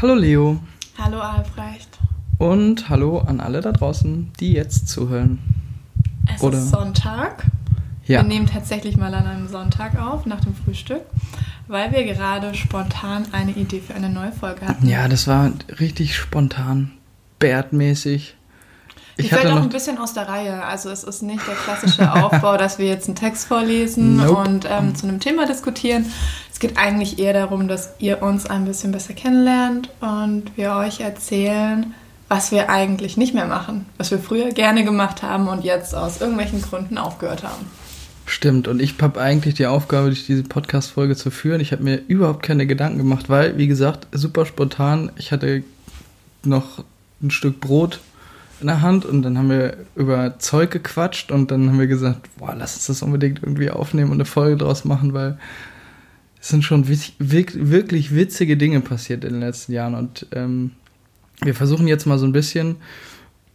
Hallo 0.00 0.14
Leo. 0.14 0.58
Hallo 0.96 1.20
Albrecht. 1.20 1.98
Und 2.38 2.88
hallo 2.88 3.18
an 3.18 3.38
alle 3.38 3.60
da 3.60 3.70
draußen, 3.70 4.32
die 4.40 4.54
jetzt 4.54 4.88
zuhören. 4.88 5.38
Es 6.34 6.42
Oder? 6.42 6.56
ist 6.56 6.70
Sonntag. 6.70 7.44
Ja. 8.06 8.22
Wir 8.22 8.28
nehmen 8.28 8.46
tatsächlich 8.46 8.96
mal 8.96 9.12
an 9.12 9.26
einem 9.26 9.48
Sonntag 9.48 10.00
auf, 10.00 10.24
nach 10.24 10.40
dem 10.40 10.54
Frühstück, 10.54 11.02
weil 11.68 11.92
wir 11.92 12.04
gerade 12.04 12.54
spontan 12.54 13.26
eine 13.32 13.50
Idee 13.50 13.82
für 13.86 13.94
eine 13.94 14.08
neue 14.08 14.32
Folge 14.32 14.66
hatten. 14.66 14.88
Ja, 14.88 15.06
das 15.06 15.26
war 15.26 15.50
richtig 15.78 16.16
spontan, 16.16 16.92
Bärtmäßig. 17.38 18.36
Die 19.18 19.26
ich 19.26 19.28
fällt 19.28 19.52
auch 19.52 19.60
ein 19.60 19.68
bisschen 19.68 19.98
aus 19.98 20.14
der 20.14 20.28
Reihe. 20.28 20.64
Also 20.64 20.88
es 20.88 21.04
ist 21.04 21.20
nicht 21.20 21.46
der 21.46 21.56
klassische 21.56 22.10
Aufbau, 22.24 22.56
dass 22.56 22.78
wir 22.78 22.86
jetzt 22.86 23.06
einen 23.06 23.16
Text 23.16 23.46
vorlesen 23.46 24.16
nope. 24.16 24.48
und 24.48 24.66
ähm, 24.66 24.94
zu 24.94 25.06
einem 25.06 25.20
Thema 25.20 25.44
diskutieren. 25.44 26.06
Es 26.60 26.68
geht 26.68 26.76
eigentlich 26.76 27.18
eher 27.18 27.32
darum, 27.32 27.68
dass 27.68 27.94
ihr 28.00 28.20
uns 28.20 28.44
ein 28.44 28.66
bisschen 28.66 28.92
besser 28.92 29.14
kennenlernt 29.14 29.88
und 30.00 30.58
wir 30.58 30.74
euch 30.74 31.00
erzählen, 31.00 31.94
was 32.28 32.52
wir 32.52 32.68
eigentlich 32.68 33.16
nicht 33.16 33.32
mehr 33.32 33.46
machen, 33.46 33.86
was 33.96 34.10
wir 34.10 34.18
früher 34.18 34.50
gerne 34.50 34.84
gemacht 34.84 35.22
haben 35.22 35.48
und 35.48 35.64
jetzt 35.64 35.94
aus 35.94 36.20
irgendwelchen 36.20 36.60
Gründen 36.60 36.98
aufgehört 36.98 37.44
haben. 37.44 37.64
Stimmt, 38.26 38.68
und 38.68 38.82
ich 38.82 38.94
habe 39.00 39.18
eigentlich 39.22 39.54
die 39.54 39.64
Aufgabe, 39.64 40.08
durch 40.08 40.26
diese 40.26 40.42
Podcast-Folge 40.42 41.16
zu 41.16 41.30
führen. 41.30 41.62
Ich 41.62 41.72
habe 41.72 41.82
mir 41.82 41.96
überhaupt 42.08 42.42
keine 42.42 42.66
Gedanken 42.66 42.98
gemacht, 42.98 43.30
weil, 43.30 43.56
wie 43.56 43.66
gesagt, 43.66 44.06
super 44.12 44.44
spontan. 44.44 45.10
Ich 45.16 45.32
hatte 45.32 45.64
noch 46.44 46.84
ein 47.22 47.30
Stück 47.30 47.60
Brot 47.60 48.00
in 48.60 48.66
der 48.66 48.82
Hand 48.82 49.06
und 49.06 49.22
dann 49.22 49.38
haben 49.38 49.48
wir 49.48 49.78
über 49.96 50.38
Zeug 50.38 50.70
gequatscht 50.70 51.32
und 51.32 51.50
dann 51.50 51.70
haben 51.70 51.78
wir 51.78 51.86
gesagt, 51.86 52.28
boah, 52.36 52.54
lass 52.54 52.74
uns 52.74 52.84
das 52.88 53.00
unbedingt 53.00 53.42
irgendwie 53.42 53.70
aufnehmen 53.70 54.10
und 54.10 54.18
eine 54.18 54.26
Folge 54.26 54.58
draus 54.58 54.84
machen, 54.84 55.14
weil 55.14 55.38
es 56.40 56.48
sind 56.48 56.64
schon 56.64 56.88
wirklich 56.88 58.14
witzige 58.14 58.56
Dinge 58.56 58.80
passiert 58.80 59.24
in 59.24 59.32
den 59.34 59.40
letzten 59.40 59.72
Jahren 59.72 59.94
und 59.94 60.26
ähm, 60.32 60.72
wir 61.42 61.54
versuchen 61.54 61.86
jetzt 61.86 62.06
mal 62.06 62.18
so 62.18 62.26
ein 62.26 62.32
bisschen 62.32 62.76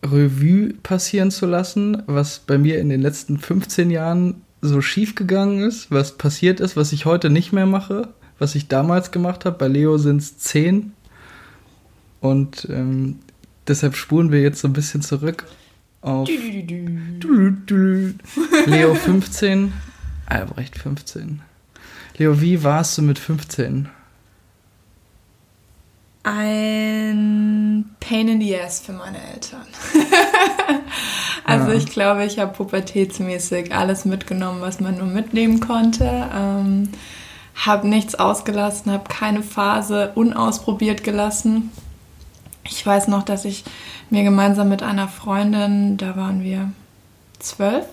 Revue 0.03 0.73
passieren 0.83 1.31
zu 1.31 1.45
lassen, 1.45 2.03
was 2.05 2.39
bei 2.39 2.57
mir 2.57 2.79
in 2.79 2.89
den 2.89 3.01
letzten 3.01 3.37
15 3.37 3.89
Jahren 3.89 4.41
so 4.61 4.81
schief 4.81 5.15
gegangen 5.15 5.63
ist, 5.63 5.91
was 5.91 6.17
passiert 6.17 6.59
ist, 6.59 6.75
was 6.75 6.93
ich 6.93 7.05
heute 7.05 7.29
nicht 7.29 7.53
mehr 7.53 7.65
mache, 7.65 8.09
was 8.39 8.55
ich 8.55 8.67
damals 8.67 9.11
gemacht 9.11 9.45
habe. 9.45 9.57
Bei 9.57 9.67
Leo 9.67 9.97
sind 9.97 10.21
es 10.21 10.37
10 10.37 10.93
und 12.21 12.67
ähm, 12.69 13.19
Deshalb 13.67 13.95
spulen 13.95 14.31
wir 14.31 14.41
jetzt 14.41 14.59
so 14.61 14.67
ein 14.67 14.73
bisschen 14.73 15.01
zurück 15.01 15.45
auf 16.01 16.29
Leo 18.67 18.93
15, 18.93 19.73
Albrecht 20.27 20.77
15. 20.77 21.41
Leo, 22.17 22.39
wie 22.39 22.63
warst 22.63 22.97
du 22.97 23.01
mit 23.01 23.19
15? 23.19 23.89
Ein 26.23 27.95
Pain 27.99 28.27
in 28.29 28.39
the 28.39 28.57
Ass 28.57 28.79
für 28.79 28.93
meine 28.93 29.17
Eltern. 29.33 29.65
also 31.45 31.71
ja. 31.71 31.77
ich 31.77 31.87
glaube, 31.87 32.23
ich 32.25 32.39
habe 32.39 32.53
pubertätsmäßig 32.53 33.75
alles 33.75 34.05
mitgenommen, 34.05 34.61
was 34.61 34.79
man 34.79 34.97
nur 34.97 35.07
mitnehmen 35.07 35.59
konnte. 35.59 36.29
Ähm, 36.33 36.89
habe 37.55 37.87
nichts 37.87 38.15
ausgelassen, 38.15 38.91
habe 38.91 39.09
keine 39.09 39.43
Phase 39.43 40.13
unausprobiert 40.15 41.03
gelassen. 41.03 41.71
Ich 42.63 42.85
weiß 42.85 43.07
noch, 43.09 43.23
dass 43.23 43.45
ich 43.45 43.65
mir 44.09 44.23
gemeinsam 44.23 44.69
mit 44.69 44.83
einer 44.83 45.07
Freundin, 45.07 45.97
da 45.97 46.15
waren 46.15 46.43
wir 46.43 46.71
zwölf, 47.39 47.85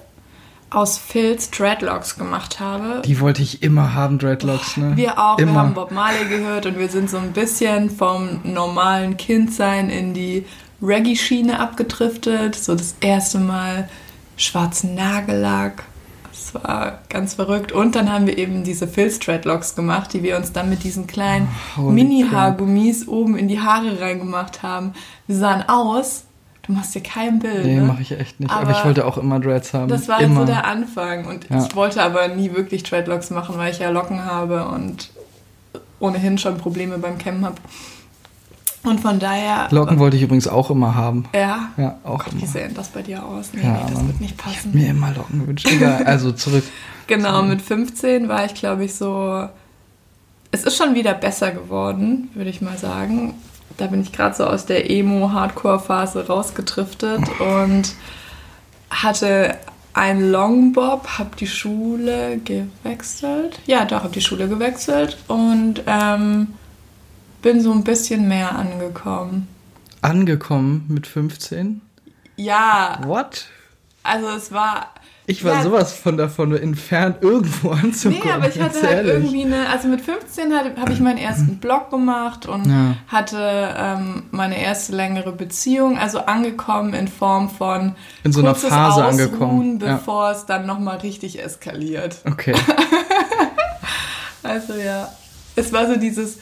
aus 0.74 0.98
Phils 0.98 1.50
Dreadlocks 1.50 2.16
gemacht 2.16 2.60
habe. 2.60 3.02
Die 3.04 3.20
wollte 3.20 3.42
ich 3.42 3.62
immer 3.62 3.94
haben, 3.94 4.18
Dreadlocks, 4.18 4.76
ne? 4.76 4.92
Wir 4.96 5.18
auch, 5.18 5.38
immer. 5.38 5.52
wir 5.52 5.58
haben 5.60 5.74
Bob 5.74 5.90
Marley 5.90 6.26
gehört 6.28 6.66
und 6.66 6.78
wir 6.78 6.88
sind 6.88 7.10
so 7.10 7.18
ein 7.18 7.32
bisschen 7.32 7.90
vom 7.90 8.40
normalen 8.44 9.16
Kindsein 9.16 9.90
in 9.90 10.14
die 10.14 10.44
Reggae-Schiene 10.82 11.60
abgedriftet. 11.60 12.54
So 12.54 12.74
das 12.74 12.96
erste 13.00 13.38
Mal 13.38 13.88
schwarzen 14.36 14.94
Nagellack, 14.94 15.84
war 16.54 17.00
ganz 17.08 17.34
verrückt. 17.34 17.72
Und 17.72 17.94
dann 17.94 18.10
haben 18.12 18.26
wir 18.26 18.38
eben 18.38 18.64
diese 18.64 18.86
Filz-Dreadlocks 18.86 19.74
gemacht, 19.74 20.12
die 20.12 20.22
wir 20.22 20.36
uns 20.36 20.52
dann 20.52 20.68
mit 20.68 20.84
diesen 20.84 21.06
kleinen 21.06 21.48
oh, 21.76 21.82
Mini-Haargummis 21.82 23.08
oben 23.08 23.36
in 23.36 23.48
die 23.48 23.60
Haare 23.60 24.00
reingemacht 24.00 24.62
haben. 24.62 24.92
Wir 25.26 25.36
sahen 25.36 25.68
aus, 25.68 26.24
du 26.62 26.72
machst 26.72 26.94
dir 26.94 27.02
kein 27.02 27.38
Bild. 27.38 27.64
Nee, 27.64 27.76
ne? 27.76 27.82
mache 27.82 28.02
ich 28.02 28.12
echt 28.12 28.40
nicht. 28.40 28.50
Aber, 28.50 28.68
aber, 28.68 28.78
ich 28.78 28.84
wollte 28.84 29.06
auch 29.06 29.18
immer 29.18 29.40
Dreads 29.40 29.74
haben. 29.74 29.88
Das 29.88 30.08
war 30.08 30.20
immer. 30.20 30.40
so 30.40 30.46
der 30.46 30.66
Anfang. 30.66 31.26
Und 31.26 31.48
ja. 31.48 31.64
ich 31.64 31.74
wollte 31.74 32.02
aber 32.02 32.28
nie 32.28 32.52
wirklich 32.52 32.82
Dreadlocks 32.82 33.30
machen, 33.30 33.56
weil 33.56 33.72
ich 33.72 33.78
ja 33.78 33.90
Locken 33.90 34.24
habe 34.24 34.66
und 34.66 35.10
ohnehin 35.98 36.38
schon 36.38 36.56
Probleme 36.58 36.98
beim 36.98 37.18
Kämmen 37.18 37.44
habe. 37.44 37.56
Und 38.84 39.00
von 39.00 39.20
daher. 39.20 39.68
Locken 39.70 39.98
wollte 39.98 40.16
ich 40.16 40.24
übrigens 40.24 40.48
auch 40.48 40.70
immer 40.70 40.94
haben. 40.94 41.26
Ja? 41.32 41.70
Ja, 41.76 41.98
auch 42.02 42.24
Gott. 42.24 42.34
Wie 42.40 42.46
sehen 42.46 42.74
das 42.74 42.88
bei 42.88 43.02
dir 43.02 43.24
aus? 43.24 43.50
Nee, 43.52 43.62
ja, 43.62 43.74
nee 43.74 43.94
das 43.94 44.06
wird 44.06 44.20
nicht 44.20 44.36
passen. 44.36 44.70
Ich 44.70 44.74
mir 44.74 44.90
immer 44.90 45.12
Locken 45.12 45.40
gewünscht. 45.40 45.68
Egal, 45.70 46.02
also 46.06 46.32
zurück. 46.32 46.64
genau, 47.06 47.42
mit 47.44 47.62
15 47.62 48.28
war 48.28 48.44
ich, 48.44 48.54
glaube 48.54 48.84
ich, 48.84 48.94
so. 48.94 49.48
Es 50.50 50.64
ist 50.64 50.76
schon 50.76 50.94
wieder 50.94 51.14
besser 51.14 51.52
geworden, 51.52 52.28
würde 52.34 52.50
ich 52.50 52.60
mal 52.60 52.76
sagen. 52.76 53.34
Da 53.76 53.86
bin 53.86 54.02
ich 54.02 54.12
gerade 54.12 54.34
so 54.34 54.44
aus 54.44 54.66
der 54.66 54.90
Emo-Hardcore-Phase 54.90 56.26
rausgetriftet 56.26 57.22
und 57.40 57.94
hatte 58.90 59.56
ein 59.94 60.30
Longbob, 60.30 61.18
habe 61.18 61.36
die 61.36 61.46
Schule 61.46 62.38
gewechselt. 62.38 63.60
Ja, 63.66 63.84
doch, 63.84 64.02
habe 64.02 64.12
die 64.12 64.20
Schule 64.20 64.48
gewechselt 64.48 65.18
und 65.28 65.82
ähm, 65.86 66.54
bin 67.42 67.60
so 67.60 67.72
ein 67.72 67.84
bisschen 67.84 68.28
mehr 68.28 68.54
angekommen. 68.54 69.48
Angekommen 70.00 70.86
mit 70.88 71.06
15? 71.06 71.80
Ja. 72.36 73.00
What? 73.04 73.46
Also 74.02 74.28
es 74.30 74.52
war. 74.52 74.88
Ich 75.32 75.44
war 75.44 75.54
ja, 75.54 75.62
sowas 75.62 75.94
von 75.94 76.16
davon 76.16 76.54
entfernt, 76.54 77.16
irgendwo 77.22 77.70
anzukommen. 77.70 78.22
Nee, 78.24 78.30
aber 78.32 78.48
ich 78.48 78.60
hatte 78.60 78.82
halt 78.82 79.06
ehrlich. 79.06 79.12
irgendwie 79.12 79.44
eine, 79.44 79.68
also 79.68 79.88
mit 79.88 80.02
15 80.02 80.52
habe 80.54 80.92
ich 80.92 81.00
meinen 81.00 81.18
ersten 81.18 81.56
Blog 81.58 81.90
gemacht 81.90 82.46
und 82.46 82.66
ja. 82.66 82.96
hatte 83.08 83.74
ähm, 83.76 84.24
meine 84.30 84.60
erste 84.60 84.94
längere 84.94 85.32
Beziehung, 85.32 85.98
also 85.98 86.18
angekommen 86.20 86.92
in 86.94 87.08
Form 87.08 87.48
von 87.48 87.94
in 88.24 88.32
so 88.32 88.40
einer 88.40 88.54
Phase 88.54 89.04
Ausruhen, 89.04 89.20
angekommen, 89.20 89.78
bevor 89.78 90.26
ja. 90.26 90.32
es 90.32 90.46
dann 90.46 90.66
nochmal 90.66 90.98
richtig 90.98 91.42
eskaliert. 91.42 92.16
Okay. 92.30 92.54
also 94.42 94.74
ja, 94.74 95.08
es 95.56 95.72
war 95.72 95.86
so 95.86 95.96
dieses, 95.96 96.38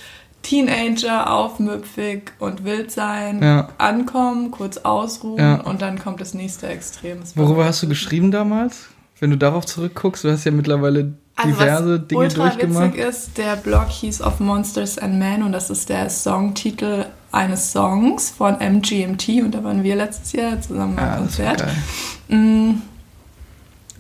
Teenager, 0.51 1.33
aufmüpfig 1.33 2.33
und 2.41 2.65
wild 2.65 2.91
sein, 2.91 3.41
ja. 3.41 3.69
ankommen, 3.79 4.51
kurz 4.51 4.79
ausruhen 4.79 5.39
ja. 5.39 5.61
und 5.61 5.81
dann 5.81 5.97
kommt 6.01 6.21
das 6.21 6.35
nächste 6.35 6.67
Extrem. 6.67 7.21
Worüber 7.37 7.65
hast 7.67 7.85
du 7.85 7.89
geschrieben 7.89 8.33
damals? 8.33 8.89
Wenn 9.21 9.31
du 9.31 9.39
darauf 9.39 9.65
zurückguckst, 9.65 10.25
du 10.25 10.33
hast 10.33 10.43
ja 10.43 10.51
mittlerweile 10.51 11.13
diverse 11.45 11.71
also 11.71 11.91
was 11.93 12.09
Dinge 12.09 12.21
ultra 12.21 12.49
durchgemacht. 12.49 12.95
witzig 12.95 13.01
ist, 13.01 13.39
der 13.39 13.55
Blog 13.55 13.91
hieß 13.91 14.23
Of 14.23 14.41
Monsters 14.41 14.99
and 14.99 15.21
Men 15.21 15.45
und 15.45 15.53
das 15.53 15.71
ist 15.71 15.89
der 15.89 16.11
Songtitel 16.11 17.07
eines 17.31 17.71
Songs 17.71 18.31
von 18.31 18.57
MGMT 18.59 19.29
und 19.45 19.55
da 19.55 19.63
waren 19.63 19.85
wir 19.85 19.95
letztes 19.95 20.33
Jahr 20.33 20.61
zusammen 20.61 20.97
beim 20.97 21.07
ja, 21.07 21.17
Konzert. 21.17 21.65
Mm. 22.27 22.71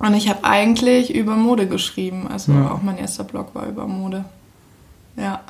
Und 0.01 0.15
ich 0.15 0.29
habe 0.29 0.43
eigentlich 0.43 1.15
über 1.15 1.37
Mode 1.37 1.69
geschrieben, 1.69 2.27
also 2.27 2.51
ja. 2.51 2.73
auch 2.73 2.83
mein 2.83 2.99
erster 2.99 3.23
Blog 3.23 3.55
war 3.55 3.69
über 3.69 3.87
Mode. 3.87 4.25
Ja. 5.17 5.43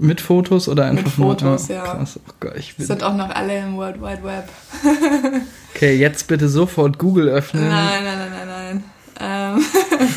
Mit 0.00 0.20
Fotos 0.20 0.68
oder 0.68 0.84
einfach 0.84 1.04
Mit 1.04 1.12
Fotos, 1.14 1.68
nur? 1.68 1.76
ja. 1.78 1.84
Krass. 1.84 2.20
Oh 2.24 2.32
Gott, 2.38 2.56
ich 2.56 2.76
bin 2.76 2.86
Sind 2.86 3.02
auch 3.02 3.16
noch 3.16 3.30
alle 3.30 3.58
im 3.58 3.76
World 3.76 4.00
Wide 4.00 4.22
Web. 4.22 4.48
okay, 5.74 5.96
jetzt 5.96 6.28
bitte 6.28 6.48
sofort 6.48 6.98
Google 6.98 7.28
öffnen. 7.28 7.68
Nein, 7.68 8.04
nein, 8.04 8.18
nein, 8.18 8.30
nein, 8.30 8.82
nein. 9.18 9.58
Ähm 9.58 9.64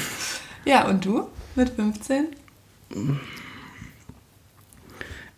ja, 0.66 0.88
und 0.88 1.04
du 1.04 1.28
mit 1.56 1.70
15? 1.72 2.28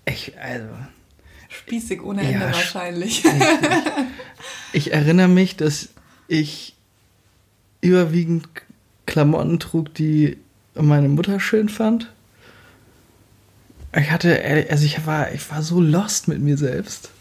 Ich, 0.06 0.38
also. 0.38 0.68
Spießig 1.48 2.04
ohne 2.04 2.22
Ende 2.22 2.46
ja, 2.46 2.52
wahrscheinlich. 2.52 3.24
ich 4.74 4.92
erinnere 4.92 5.30
mich, 5.30 5.56
dass 5.56 5.90
ich 6.28 6.76
überwiegend 7.80 8.48
Klamotten 9.06 9.60
trug, 9.60 9.94
die 9.94 10.38
meine 10.76 11.08
Mutter 11.08 11.40
schön 11.40 11.70
fand. 11.70 12.12
Ich 13.96 14.12
hatte, 14.12 14.42
also 14.70 14.86
ich 14.86 15.06
war, 15.06 15.32
ich 15.34 15.50
war 15.52 15.62
so 15.62 15.80
lost 15.80 16.28
mit 16.28 16.42
mir 16.42 16.58
selbst. 16.58 17.12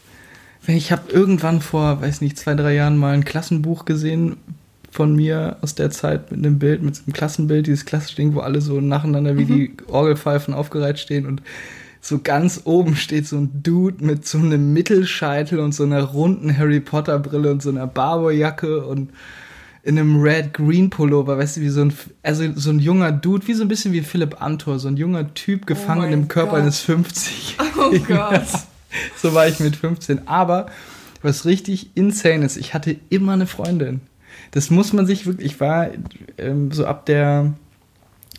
Ich 0.65 0.91
habe 0.91 1.11
irgendwann 1.11 1.61
vor, 1.61 2.01
weiß 2.01 2.21
nicht, 2.21 2.37
zwei, 2.37 2.55
drei 2.55 2.73
Jahren 2.73 2.97
mal 2.97 3.13
ein 3.13 3.25
Klassenbuch 3.25 3.85
gesehen 3.85 4.37
von 4.89 5.15
mir 5.15 5.57
aus 5.61 5.75
der 5.75 5.91
Zeit 5.91 6.31
mit 6.31 6.45
einem 6.45 6.59
Bild, 6.59 6.81
mit 6.81 6.97
einem 6.97 7.13
Klassenbild, 7.13 7.67
dieses 7.67 7.85
klassische 7.85 8.15
Ding, 8.15 8.33
wo 8.35 8.39
alle 8.39 8.61
so 8.61 8.79
nacheinander 8.79 9.37
wie 9.37 9.45
mhm. 9.45 9.47
die 9.47 9.73
Orgelpfeifen 9.87 10.53
aufgereiht 10.53 10.99
stehen 10.99 11.25
und 11.25 11.41
so 11.99 12.19
ganz 12.19 12.61
oben 12.65 12.95
steht 12.95 13.27
so 13.27 13.37
ein 13.37 13.63
Dude 13.63 14.03
mit 14.03 14.27
so 14.27 14.37
einem 14.37 14.73
Mittelscheitel 14.73 15.59
und 15.59 15.73
so 15.73 15.83
einer 15.83 16.03
runden 16.03 16.55
Harry 16.57 16.81
Potter 16.81 17.17
Brille 17.17 17.49
und 17.49 17.61
so 17.61 17.69
einer 17.69 17.87
Barberjacke 17.87 18.85
und 18.85 19.09
in 19.83 19.99
einem 19.99 20.21
Red-Green-Pullover, 20.21 21.37
weißt 21.37 21.57
du, 21.57 21.61
wie 21.61 21.69
so 21.69 21.81
ein, 21.81 21.93
also 22.23 22.45
so 22.55 22.69
ein 22.69 22.79
junger 22.79 23.11
Dude, 23.11 23.45
wie 23.47 23.53
so 23.53 23.63
ein 23.63 23.67
bisschen 23.67 23.91
wie 23.91 24.01
Philipp 24.01 24.41
Amthor, 24.41 24.79
so 24.79 24.87
ein 24.87 24.95
junger 24.95 25.33
Typ 25.33 25.67
gefangen 25.67 26.09
oh 26.09 26.13
im 26.13 26.27
Körper 26.29 26.51
Gott. 26.51 26.61
eines 26.61 26.79
50. 26.81 27.57
Oh 27.77 27.91
Gott. 28.07 28.47
so 29.17 29.33
war 29.33 29.47
ich 29.47 29.59
mit 29.59 29.75
15. 29.75 30.27
Aber 30.27 30.67
was 31.21 31.45
richtig 31.45 31.95
insane 31.95 32.45
ist, 32.45 32.55
ich 32.55 32.73
hatte 32.73 32.95
immer 33.09 33.33
eine 33.33 33.45
Freundin. 33.45 33.99
Das 34.51 34.69
muss 34.69 34.93
man 34.93 35.05
sich 35.05 35.25
wirklich, 35.25 35.53
ich 35.53 35.59
war 35.59 35.89
ähm, 36.37 36.71
so 36.71 36.85
ab 36.85 37.05
der, 37.05 37.53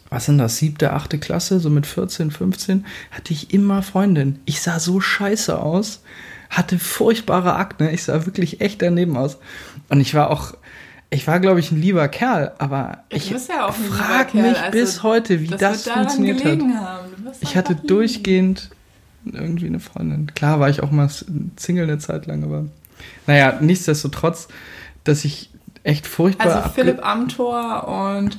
was 0.09 0.27
sind 0.27 0.39
das, 0.39 0.57
siebte, 0.57 0.93
achte 0.95 1.19
Klasse, 1.19 1.61
so 1.61 1.69
mit 1.69 1.87
14, 1.87 2.31
15, 2.31 2.87
hatte 3.11 3.35
ich 3.35 3.53
immer 3.53 3.83
Freundin. 3.83 4.39
Ich 4.47 4.63
sah 4.63 4.81
so 4.81 5.01
scheiße 5.01 5.59
aus, 5.59 6.03
hatte 6.49 6.79
furchtbare 6.79 7.57
Akne, 7.57 7.93
ich 7.93 8.05
sah 8.05 8.25
wirklich 8.25 8.63
echt 8.63 8.81
daneben 8.81 9.17
aus. 9.17 9.39
Und 9.91 10.01
ich 10.01 10.15
war 10.15 10.31
auch, 10.31 10.55
ich 11.15 11.27
war, 11.27 11.41
glaube 11.41 11.61
ich, 11.61 11.71
ein 11.71 11.81
lieber 11.81 12.09
Kerl, 12.09 12.53
aber 12.59 12.99
ich, 13.09 13.31
ja 13.31 13.71
frage 13.73 14.37
mich 14.37 14.59
also, 14.59 14.71
bis 14.73 15.03
heute, 15.03 15.41
wie 15.41 15.47
das, 15.47 15.85
das 15.85 15.89
funktioniert 15.89 16.45
hat. 16.45 16.59
Ich 17.41 17.57
hatte 17.57 17.75
durchgehend 17.75 18.71
irgendwie 19.25 19.67
eine 19.67 19.81
Freundin. 19.81 20.35
Klar 20.35 20.61
war 20.61 20.69
ich 20.69 20.83
auch 20.83 20.91
mal 20.91 21.09
Single 21.57 21.85
eine 21.85 21.99
Zeit 21.99 22.27
lang, 22.27 22.45
aber 22.45 22.67
naja, 23.27 23.59
nichtsdestotrotz, 23.61 24.49
dass 25.05 25.25
ich 25.25 25.51
echt 25.85 26.07
furchtbar. 26.07 26.57
Also 26.57 26.69
Philipp 26.71 27.07
Amthor 27.07 27.89
und 27.89 28.39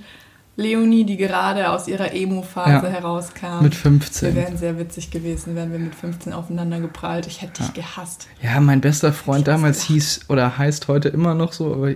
Leonie, 0.57 1.03
die 1.03 1.17
gerade 1.17 1.69
aus 1.69 1.87
ihrer 1.89 2.13
Emo-Phase 2.13 2.87
ja, 2.87 2.93
herauskam. 2.93 3.61
Mit 3.61 3.75
15. 3.75 4.33
Wir 4.33 4.41
wären 4.41 4.57
sehr 4.57 4.79
witzig 4.79 5.11
gewesen, 5.11 5.53
wären 5.53 5.71
wir 5.73 5.79
mit 5.79 5.93
15 5.93 6.31
aufeinander 6.31 6.79
geprallt. 6.79 7.27
Ich 7.27 7.41
hätte 7.41 7.61
ja. 7.61 7.65
dich 7.65 7.73
gehasst. 7.73 8.27
Ja, 8.41 8.61
mein 8.61 8.79
bester 8.79 9.11
Freund 9.11 9.49
damals 9.49 9.83
hieß, 9.83 10.21
oder 10.29 10.57
heißt 10.57 10.87
heute 10.87 11.09
immer 11.09 11.33
noch 11.33 11.51
so, 11.51 11.73
aber 11.73 11.91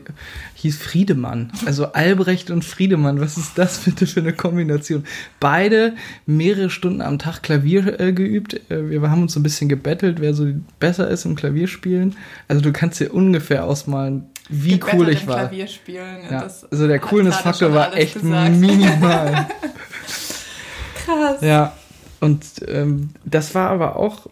hieß 0.55 0.77
Friedemann. 0.77 1.53
Also 1.65 1.93
Albrecht 1.93 2.51
und 2.51 2.65
Friedemann. 2.65 3.21
Was 3.21 3.37
ist 3.37 3.57
das 3.57 3.79
bitte 3.79 4.05
für 4.05 4.19
eine 4.19 4.33
Kombination? 4.33 5.05
Beide 5.39 5.93
mehrere 6.25 6.69
Stunden 6.69 7.01
am 7.01 7.17
Tag 7.17 7.41
Klavier 7.41 7.97
äh, 7.99 8.11
geübt. 8.11 8.59
Äh, 8.69 8.89
wir 8.89 9.09
haben 9.09 9.21
uns 9.21 9.33
so 9.33 9.39
ein 9.39 9.43
bisschen 9.43 9.69
gebettelt, 9.69 10.19
wer 10.19 10.33
so 10.33 10.47
besser 10.79 11.07
ist 11.07 11.23
im 11.23 11.35
Klavierspielen. 11.35 12.17
Also 12.49 12.61
du 12.61 12.73
kannst 12.73 12.99
dir 12.99 13.13
ungefähr 13.13 13.63
ausmalen, 13.63 14.25
wie 14.49 14.79
cool 14.93 15.09
ich 15.09 15.27
war. 15.27 15.51
Ja. 15.53 16.47
also 16.71 16.87
der 16.87 16.99
Coolness-Faktor 16.99 17.73
war 17.73 17.95
echt 17.95 18.15
gesagt. 18.15 18.55
minimal. 18.55 19.47
Krass. 21.05 21.41
Ja, 21.41 21.73
und 22.19 22.43
ähm, 22.67 23.09
das 23.25 23.55
war 23.55 23.69
aber 23.69 23.95
auch 23.95 24.27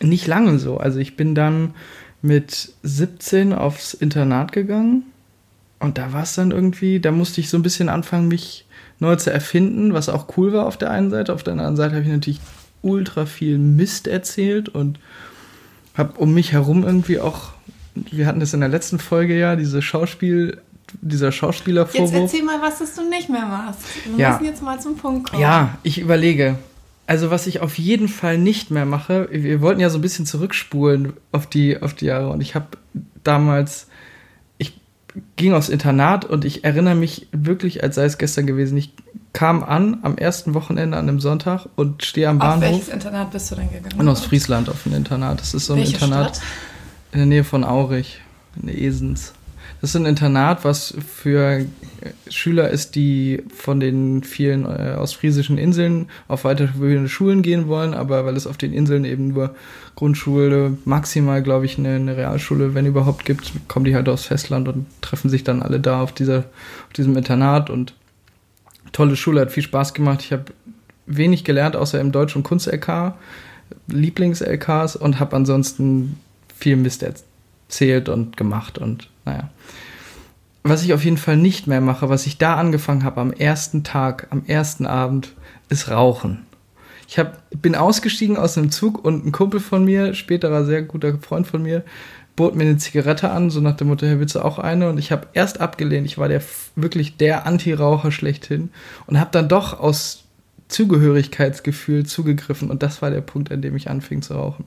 nicht 0.00 0.26
lange 0.26 0.58
so. 0.58 0.78
Also 0.78 0.98
ich 0.98 1.16
bin 1.16 1.34
dann 1.34 1.74
mit 2.22 2.72
17 2.82 3.52
aufs 3.52 3.94
Internat 3.94 4.52
gegangen 4.52 5.04
und 5.78 5.98
da 5.98 6.12
war 6.12 6.22
es 6.22 6.34
dann 6.34 6.50
irgendwie, 6.50 6.98
da 6.98 7.12
musste 7.12 7.40
ich 7.40 7.50
so 7.50 7.58
ein 7.58 7.62
bisschen 7.62 7.88
anfangen, 7.88 8.28
mich 8.28 8.66
neu 8.98 9.16
zu 9.16 9.30
erfinden, 9.30 9.92
was 9.92 10.08
auch 10.08 10.36
cool 10.36 10.52
war 10.52 10.66
auf 10.66 10.76
der 10.76 10.90
einen 10.90 11.10
Seite. 11.10 11.32
Auf 11.32 11.44
der 11.44 11.52
anderen 11.52 11.76
Seite 11.76 11.94
habe 11.94 12.04
ich 12.04 12.10
natürlich 12.10 12.40
ultra 12.82 13.26
viel 13.26 13.58
Mist 13.58 14.08
erzählt 14.08 14.68
und 14.68 14.98
habe 15.96 16.18
um 16.18 16.34
mich 16.34 16.52
herum 16.52 16.84
irgendwie 16.84 17.20
auch 17.20 17.52
wir 18.10 18.26
hatten 18.26 18.40
das 18.40 18.54
in 18.54 18.60
der 18.60 18.68
letzten 18.68 18.98
Folge 18.98 19.38
ja, 19.38 19.56
diese 19.56 19.82
Schauspiel, 19.82 20.60
dieser 21.00 21.32
Schauspielervorwurf. 21.32 22.12
Jetzt 22.12 22.20
erzähl 22.20 22.42
mal, 22.42 22.60
was 22.60 22.78
du 22.94 23.08
nicht 23.08 23.28
mehr 23.28 23.46
machst. 23.46 23.80
Wir 24.06 24.18
ja. 24.18 24.30
müssen 24.32 24.44
jetzt 24.44 24.62
mal 24.62 24.80
zum 24.80 24.96
Punkt 24.96 25.30
kommen. 25.30 25.42
Ja, 25.42 25.78
ich 25.82 25.98
überlege. 25.98 26.58
Also 27.06 27.30
was 27.30 27.46
ich 27.46 27.60
auf 27.60 27.78
jeden 27.78 28.08
Fall 28.08 28.36
nicht 28.36 28.70
mehr 28.70 28.84
mache, 28.84 29.28
wir 29.30 29.62
wollten 29.62 29.80
ja 29.80 29.88
so 29.88 29.96
ein 29.98 30.02
bisschen 30.02 30.26
zurückspulen 30.26 31.14
auf 31.32 31.46
die, 31.46 31.80
auf 31.80 31.94
die 31.94 32.04
Jahre 32.04 32.28
und 32.28 32.42
ich 32.42 32.54
habe 32.54 32.66
damals, 33.24 33.86
ich 34.58 34.78
ging 35.36 35.54
aufs 35.54 35.70
Internat 35.70 36.26
und 36.26 36.44
ich 36.44 36.64
erinnere 36.64 36.94
mich 36.94 37.28
wirklich, 37.32 37.82
als 37.82 37.94
sei 37.94 38.04
es 38.04 38.18
gestern 38.18 38.46
gewesen, 38.46 38.76
ich 38.76 38.92
kam 39.32 39.62
an 39.62 39.98
am 40.02 40.18
ersten 40.18 40.52
Wochenende 40.52 40.98
an 40.98 41.08
einem 41.08 41.20
Sonntag 41.20 41.66
und 41.76 42.04
stehe 42.04 42.28
am 42.28 42.38
Bahnhof. 42.38 42.56
Auf 42.56 42.70
welches 42.72 42.88
Internat 42.88 43.30
bist 43.30 43.50
du 43.50 43.54
denn 43.54 43.70
gegangen? 43.70 44.00
In 44.00 44.08
Ostfriesland 44.08 44.68
auf 44.68 44.84
ein 44.84 44.92
Internat. 44.92 45.40
Das 45.40 45.54
ist 45.54 45.66
so 45.66 45.74
ein 45.74 45.78
Welche 45.78 45.94
Internat. 45.94 46.36
Stadt? 46.36 46.46
In 47.12 47.18
der 47.18 47.26
Nähe 47.26 47.44
von 47.44 47.64
Aurich, 47.64 48.20
in 48.60 48.68
Esens. 48.68 49.32
Das 49.80 49.90
ist 49.90 49.96
ein 49.96 50.06
Internat, 50.06 50.64
was 50.64 50.94
für 51.06 51.64
Schüler 52.28 52.68
ist, 52.68 52.96
die 52.96 53.44
von 53.54 53.78
den 53.78 54.24
vielen 54.24 54.64
äh, 54.64 54.96
ostfriesischen 54.98 55.56
Inseln 55.56 56.08
auf 56.26 56.44
weiterführende 56.44 57.08
Schulen 57.08 57.42
gehen 57.42 57.68
wollen, 57.68 57.94
aber 57.94 58.24
weil 58.24 58.36
es 58.36 58.46
auf 58.46 58.56
den 58.56 58.72
Inseln 58.72 59.04
eben 59.04 59.28
nur 59.28 59.54
Grundschule, 59.94 60.76
maximal, 60.84 61.42
glaube 61.42 61.66
ich, 61.66 61.78
eine, 61.78 61.94
eine, 61.94 62.16
Realschule, 62.16 62.74
wenn 62.74 62.86
überhaupt 62.86 63.24
gibt, 63.24 63.52
kommen 63.68 63.84
die 63.84 63.94
halt 63.94 64.08
aufs 64.08 64.24
Festland 64.24 64.68
und 64.68 64.86
treffen 65.00 65.30
sich 65.30 65.44
dann 65.44 65.62
alle 65.62 65.78
da 65.78 66.02
auf, 66.02 66.12
dieser, 66.12 66.38
auf 66.38 66.92
diesem 66.96 67.16
Internat 67.16 67.70
und 67.70 67.94
tolle 68.92 69.16
Schule, 69.16 69.40
hat 69.40 69.52
viel 69.52 69.62
Spaß 69.62 69.94
gemacht. 69.94 70.22
Ich 70.22 70.32
habe 70.32 70.46
wenig 71.06 71.44
gelernt, 71.44 71.76
außer 71.76 72.00
im 72.00 72.10
Deutsch- 72.10 72.36
und 72.36 72.42
Kunst-LK, 72.42 73.14
Lieblings-LKs 73.86 74.96
und 74.96 75.20
habe 75.20 75.36
ansonsten 75.36 76.18
viel 76.58 76.76
Mist 76.76 77.02
erzählt 77.02 78.08
und 78.08 78.36
gemacht 78.36 78.78
und 78.78 79.08
naja. 79.24 79.50
Was 80.64 80.82
ich 80.82 80.92
auf 80.92 81.04
jeden 81.04 81.16
Fall 81.16 81.36
nicht 81.36 81.66
mehr 81.66 81.80
mache, 81.80 82.08
was 82.08 82.26
ich 82.26 82.36
da 82.36 82.56
angefangen 82.56 83.04
habe 83.04 83.20
am 83.20 83.32
ersten 83.32 83.84
Tag, 83.84 84.26
am 84.30 84.44
ersten 84.46 84.86
Abend, 84.86 85.32
ist 85.68 85.90
Rauchen. 85.90 86.44
Ich 87.06 87.18
hab, 87.18 87.42
bin 87.50 87.74
ausgestiegen 87.74 88.36
aus 88.36 88.58
einem 88.58 88.70
Zug 88.70 89.02
und 89.02 89.24
ein 89.24 89.32
Kumpel 89.32 89.60
von 89.60 89.84
mir, 89.84 90.12
späterer 90.12 90.64
sehr 90.64 90.82
guter 90.82 91.16
Freund 91.18 91.46
von 91.46 91.62
mir, 91.62 91.84
bot 92.36 92.54
mir 92.54 92.64
eine 92.64 92.76
Zigarette 92.76 93.30
an, 93.30 93.50
so 93.50 93.60
nach 93.60 93.76
dem 93.76 93.88
Motto, 93.88 94.06
Herr, 94.06 94.20
willst 94.20 94.34
du 94.34 94.44
auch 94.44 94.58
eine? 94.58 94.90
Und 94.90 94.98
ich 94.98 95.10
habe 95.10 95.26
erst 95.32 95.60
abgelehnt, 95.60 96.06
ich 96.06 96.18
war 96.18 96.28
der 96.28 96.42
wirklich 96.76 97.16
der 97.16 97.46
Anti-Raucher 97.46 98.12
schlechthin 98.12 98.70
und 99.06 99.18
habe 99.18 99.30
dann 99.32 99.48
doch 99.48 99.80
aus 99.80 100.24
Zugehörigkeitsgefühl 100.68 102.04
zugegriffen 102.04 102.70
und 102.70 102.82
das 102.82 103.00
war 103.00 103.10
der 103.10 103.22
Punkt, 103.22 103.50
an 103.50 103.62
dem 103.62 103.74
ich 103.74 103.88
anfing 103.88 104.20
zu 104.20 104.34
rauchen. 104.34 104.64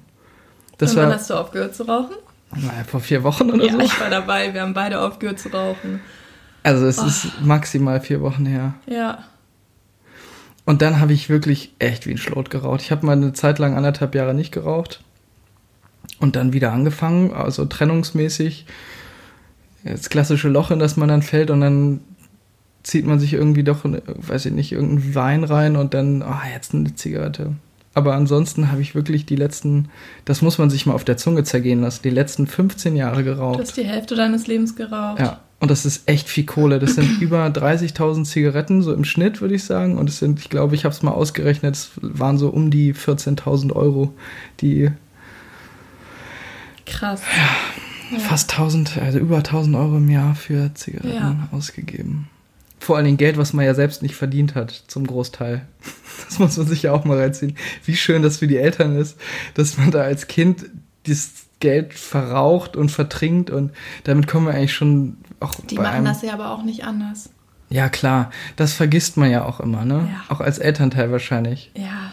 Das 0.81 0.91
Und 0.91 0.97
wann 0.97 1.09
war, 1.09 1.15
hast 1.15 1.29
du 1.29 1.35
aufgehört 1.35 1.75
zu 1.75 1.83
rauchen? 1.83 2.15
Naja, 2.55 2.83
vor 2.87 3.01
vier 3.01 3.21
Wochen 3.21 3.51
oder 3.51 3.63
ja, 3.63 3.73
so. 3.73 3.79
ich 3.79 3.99
war 4.01 4.09
dabei. 4.09 4.51
Wir 4.51 4.63
haben 4.63 4.73
beide 4.73 4.99
aufgehört 4.99 5.37
zu 5.37 5.49
rauchen. 5.49 6.01
Also 6.63 6.87
es 6.87 6.97
oh. 6.97 7.05
ist 7.05 7.39
maximal 7.43 8.01
vier 8.01 8.19
Wochen 8.21 8.47
her. 8.47 8.73
Ja. 8.87 9.19
Und 10.65 10.81
dann 10.81 10.99
habe 10.99 11.13
ich 11.13 11.29
wirklich 11.29 11.75
echt 11.77 12.07
wie 12.07 12.11
ein 12.11 12.17
Schlot 12.17 12.49
geraucht. 12.49 12.81
Ich 12.81 12.89
habe 12.89 13.05
mal 13.05 13.11
eine 13.11 13.33
Zeit 13.33 13.59
lang 13.59 13.75
anderthalb 13.75 14.15
Jahre 14.15 14.33
nicht 14.33 14.51
geraucht 14.51 15.01
und 16.19 16.35
dann 16.35 16.51
wieder 16.51 16.71
angefangen, 16.71 17.31
also 17.31 17.65
trennungsmäßig. 17.65 18.65
Das 19.83 20.09
klassische 20.09 20.49
Loch, 20.49 20.71
in 20.71 20.79
das 20.79 20.97
man 20.97 21.09
dann 21.09 21.21
fällt 21.21 21.51
und 21.51 21.61
dann 21.61 22.01
zieht 22.81 23.05
man 23.05 23.19
sich 23.19 23.33
irgendwie 23.33 23.63
doch, 23.63 23.81
weiß 23.83 24.47
ich 24.47 24.51
nicht, 24.51 24.71
irgendeinen 24.71 25.13
Wein 25.13 25.43
rein 25.43 25.75
und 25.75 25.93
dann, 25.93 26.23
oh, 26.23 26.53
jetzt 26.55 26.73
eine 26.73 26.95
Zigarette. 26.95 27.53
Aber 27.93 28.13
ansonsten 28.13 28.71
habe 28.71 28.81
ich 28.81 28.95
wirklich 28.95 29.25
die 29.25 29.35
letzten, 29.35 29.89
das 30.23 30.41
muss 30.41 30.57
man 30.57 30.69
sich 30.69 30.85
mal 30.85 30.93
auf 30.93 31.03
der 31.03 31.17
Zunge 31.17 31.43
zergehen 31.43 31.81
lassen, 31.81 32.01
die 32.03 32.09
letzten 32.09 32.47
15 32.47 32.95
Jahre 32.95 33.23
geraucht. 33.23 33.59
Du 33.59 33.63
hast 33.63 33.75
die 33.75 33.83
Hälfte 33.83 34.15
deines 34.15 34.47
Lebens 34.47 34.75
geraucht. 34.77 35.19
Ja, 35.19 35.41
und 35.59 35.69
das 35.69 35.85
ist 35.85 36.07
echt 36.07 36.29
viel 36.29 36.45
Kohle. 36.45 36.79
Das 36.79 36.95
sind 36.95 37.21
über 37.21 37.45
30.000 37.47 38.23
Zigaretten, 38.23 38.81
so 38.81 38.93
im 38.93 39.03
Schnitt, 39.03 39.41
würde 39.41 39.55
ich 39.55 39.65
sagen. 39.65 39.97
Und 39.97 40.09
es 40.09 40.19
sind, 40.19 40.39
ich 40.39 40.49
glaube, 40.49 40.75
ich 40.75 40.85
habe 40.85 40.93
es 40.93 41.03
mal 41.03 41.11
ausgerechnet, 41.11 41.75
es 41.75 41.91
waren 42.01 42.37
so 42.37 42.49
um 42.49 42.71
die 42.71 42.93
14.000 42.93 43.73
Euro, 43.73 44.13
die. 44.61 44.89
Krass. 46.85 47.21
Ja, 47.35 48.17
ja. 48.17 48.23
Fast 48.23 48.51
1000, 48.51 48.99
also 48.99 49.19
über 49.19 49.37
1000 49.37 49.75
Euro 49.75 49.97
im 49.97 50.09
Jahr 50.09 50.35
für 50.35 50.73
Zigaretten 50.73 51.13
ja. 51.13 51.47
ausgegeben. 51.51 52.29
Vor 52.91 52.97
allen 52.97 53.05
Dingen 53.05 53.15
Geld, 53.15 53.37
was 53.37 53.53
man 53.53 53.63
ja 53.63 53.73
selbst 53.73 54.01
nicht 54.01 54.15
verdient 54.15 54.53
hat, 54.53 54.71
zum 54.87 55.07
Großteil. 55.07 55.65
Das 56.25 56.39
muss 56.39 56.57
man 56.57 56.67
sich 56.67 56.83
ja 56.83 56.91
auch 56.91 57.05
mal 57.05 57.17
reinziehen. 57.17 57.55
Wie 57.85 57.95
schön 57.95 58.21
das 58.21 58.37
für 58.37 58.47
die 58.47 58.57
Eltern 58.57 58.97
ist, 58.97 59.17
dass 59.53 59.77
man 59.77 59.91
da 59.91 60.01
als 60.01 60.27
Kind 60.27 60.65
dieses 61.05 61.45
Geld 61.61 61.93
verraucht 61.93 62.75
und 62.75 62.89
vertrinkt 62.89 63.49
und 63.49 63.71
damit 64.03 64.27
kommen 64.27 64.47
wir 64.47 64.53
eigentlich 64.53 64.73
schon 64.73 65.15
auch. 65.39 65.55
Die 65.55 65.75
machen 65.75 65.87
einem, 65.87 66.05
das 66.05 66.21
ja 66.21 66.33
aber 66.33 66.51
auch 66.51 66.63
nicht 66.63 66.83
anders. 66.83 67.29
Ja, 67.69 67.87
klar. 67.87 68.29
Das 68.57 68.73
vergisst 68.73 69.15
man 69.15 69.31
ja 69.31 69.45
auch 69.45 69.61
immer, 69.61 69.85
ne? 69.85 70.09
Ja. 70.11 70.35
Auch 70.35 70.41
als 70.41 70.57
Elternteil 70.57 71.13
wahrscheinlich. 71.13 71.71
Ja. 71.75 72.11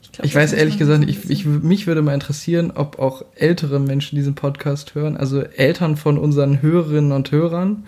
Ich, 0.00 0.12
glaub, 0.12 0.24
ich 0.24 0.34
weiß 0.34 0.54
ehrlich 0.54 0.78
gesagt, 0.78 1.04
ich, 1.06 1.28
ich, 1.28 1.44
mich 1.44 1.86
würde 1.86 2.00
mal 2.00 2.14
interessieren, 2.14 2.70
ob 2.74 2.98
auch 2.98 3.22
ältere 3.34 3.80
Menschen 3.80 4.16
diesen 4.16 4.34
Podcast 4.34 4.94
hören, 4.94 5.18
also 5.18 5.42
Eltern 5.42 5.98
von 5.98 6.16
unseren 6.16 6.62
Hörerinnen 6.62 7.12
und 7.12 7.30
Hörern, 7.30 7.84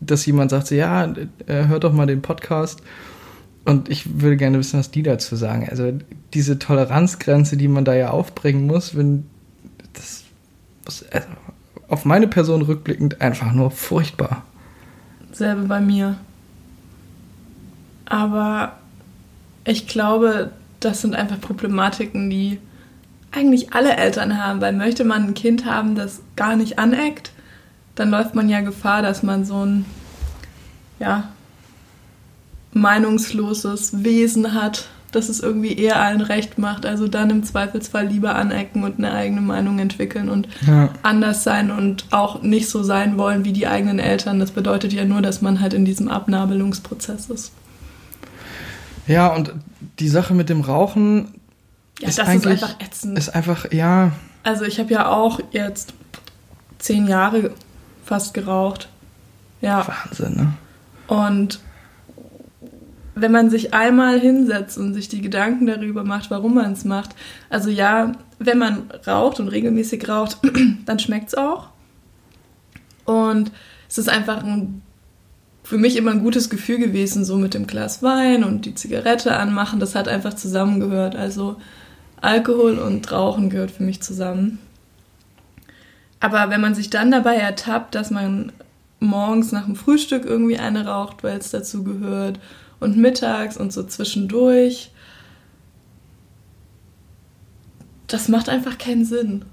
dass 0.00 0.26
jemand 0.26 0.50
sagt, 0.50 0.68
so, 0.68 0.74
ja, 0.74 1.12
äh, 1.46 1.66
hört 1.66 1.84
doch 1.84 1.92
mal 1.92 2.06
den 2.06 2.22
Podcast. 2.22 2.82
Und 3.64 3.88
ich 3.88 4.20
würde 4.20 4.36
gerne 4.36 4.58
wissen, 4.58 4.78
was 4.78 4.90
die 4.90 5.02
dazu 5.02 5.36
sagen. 5.36 5.68
Also 5.70 5.92
diese 6.32 6.58
Toleranzgrenze, 6.58 7.56
die 7.56 7.68
man 7.68 7.84
da 7.84 7.94
ja 7.94 8.10
aufbringen 8.10 8.66
muss, 8.66 8.96
wenn 8.96 9.26
das 9.92 10.24
also 10.86 11.04
auf 11.88 12.04
meine 12.04 12.28
Person 12.28 12.62
rückblickend 12.62 13.20
einfach 13.20 13.52
nur 13.52 13.70
furchtbar. 13.70 14.44
Selbe 15.32 15.62
bei 15.62 15.80
mir. 15.80 16.16
Aber 18.06 18.76
ich 19.64 19.86
glaube, 19.86 20.50
das 20.80 21.02
sind 21.02 21.14
einfach 21.14 21.40
Problematiken, 21.40 22.30
die 22.30 22.58
eigentlich 23.32 23.72
alle 23.72 23.96
Eltern 23.96 24.42
haben, 24.42 24.60
weil 24.60 24.72
möchte 24.72 25.04
man 25.04 25.28
ein 25.28 25.34
Kind 25.34 25.64
haben, 25.64 25.94
das 25.94 26.22
gar 26.34 26.56
nicht 26.56 26.78
aneckt, 26.78 27.32
dann 27.94 28.10
läuft 28.10 28.34
man 28.34 28.48
ja 28.48 28.60
Gefahr, 28.60 29.02
dass 29.02 29.22
man 29.22 29.44
so 29.44 29.64
ein 29.64 29.84
ja, 30.98 31.30
meinungsloses 32.72 34.04
Wesen 34.04 34.54
hat, 34.54 34.88
dass 35.12 35.28
es 35.28 35.40
irgendwie 35.40 35.76
eher 35.76 36.00
allen 36.00 36.20
recht 36.20 36.58
macht. 36.58 36.86
Also 36.86 37.08
dann 37.08 37.30
im 37.30 37.42
Zweifelsfall 37.42 38.06
lieber 38.06 38.36
anecken 38.36 38.84
und 38.84 38.98
eine 38.98 39.12
eigene 39.12 39.40
Meinung 39.40 39.78
entwickeln 39.78 40.28
und 40.28 40.46
ja. 40.66 40.90
anders 41.02 41.42
sein 41.42 41.70
und 41.70 42.04
auch 42.10 42.42
nicht 42.42 42.68
so 42.68 42.82
sein 42.82 43.18
wollen 43.18 43.44
wie 43.44 43.52
die 43.52 43.66
eigenen 43.66 43.98
Eltern. 43.98 44.38
Das 44.38 44.52
bedeutet 44.52 44.92
ja 44.92 45.04
nur, 45.04 45.20
dass 45.20 45.42
man 45.42 45.60
halt 45.60 45.74
in 45.74 45.84
diesem 45.84 46.08
Abnabelungsprozess 46.08 47.28
ist. 47.28 47.52
Ja, 49.06 49.28
und 49.28 49.52
die 49.98 50.08
Sache 50.08 50.34
mit 50.34 50.48
dem 50.48 50.60
Rauchen 50.60 51.34
ja, 51.98 52.08
ist, 52.08 52.20
eigentlich, 52.20 52.54
ist 52.54 52.62
einfach 52.62 52.80
ätzend. 52.80 53.18
Ist 53.18 53.34
einfach, 53.34 53.72
ja. 53.72 54.12
Also 54.44 54.64
ich 54.64 54.78
habe 54.78 54.92
ja 54.92 55.08
auch 55.08 55.40
jetzt 55.50 55.92
zehn 56.78 57.08
Jahre 57.08 57.50
fast 58.10 58.34
geraucht. 58.34 58.88
Ja. 59.60 59.86
Wahnsinn, 59.86 60.34
ne? 60.34 60.52
Und 61.06 61.60
wenn 63.14 63.30
man 63.30 63.50
sich 63.50 63.72
einmal 63.72 64.18
hinsetzt 64.18 64.78
und 64.78 64.94
sich 64.94 65.08
die 65.08 65.20
Gedanken 65.20 65.66
darüber 65.66 66.02
macht, 66.02 66.28
warum 66.30 66.54
man 66.54 66.72
es 66.72 66.84
macht. 66.84 67.10
Also 67.50 67.70
ja, 67.70 68.12
wenn 68.40 68.58
man 68.58 68.90
raucht 69.06 69.38
und 69.38 69.46
regelmäßig 69.46 70.08
raucht, 70.08 70.38
dann 70.86 70.98
schmeckt 70.98 71.28
es 71.28 71.34
auch. 71.36 71.68
Und 73.04 73.52
es 73.88 73.98
ist 73.98 74.08
einfach 74.08 74.42
ein, 74.42 74.82
für 75.62 75.78
mich 75.78 75.96
immer 75.96 76.10
ein 76.10 76.24
gutes 76.24 76.50
Gefühl 76.50 76.78
gewesen, 76.78 77.24
so 77.24 77.36
mit 77.36 77.54
dem 77.54 77.68
Glas 77.68 78.02
Wein 78.02 78.42
und 78.42 78.66
die 78.66 78.74
Zigarette 78.74 79.36
anmachen. 79.36 79.78
Das 79.78 79.94
hat 79.94 80.08
einfach 80.08 80.34
zusammengehört. 80.34 81.14
Also 81.14 81.58
Alkohol 82.20 82.78
und 82.80 83.12
Rauchen 83.12 83.50
gehört 83.50 83.70
für 83.70 83.84
mich 83.84 84.00
zusammen. 84.02 84.58
Aber 86.20 86.50
wenn 86.50 86.60
man 86.60 86.74
sich 86.74 86.90
dann 86.90 87.10
dabei 87.10 87.36
ertappt, 87.36 87.94
dass 87.94 88.10
man 88.10 88.52
morgens 89.00 89.52
nach 89.52 89.64
dem 89.64 89.76
Frühstück 89.76 90.26
irgendwie 90.26 90.58
eine 90.58 90.86
raucht, 90.86 91.24
weil 91.24 91.38
es 91.38 91.50
dazu 91.50 91.82
gehört 91.82 92.38
und 92.78 92.96
mittags 92.96 93.56
und 93.56 93.72
so 93.72 93.82
zwischendurch. 93.82 94.90
Das 98.06 98.28
macht 98.28 98.48
einfach 98.48 98.76
keinen 98.76 99.04
Sinn. 99.04 99.44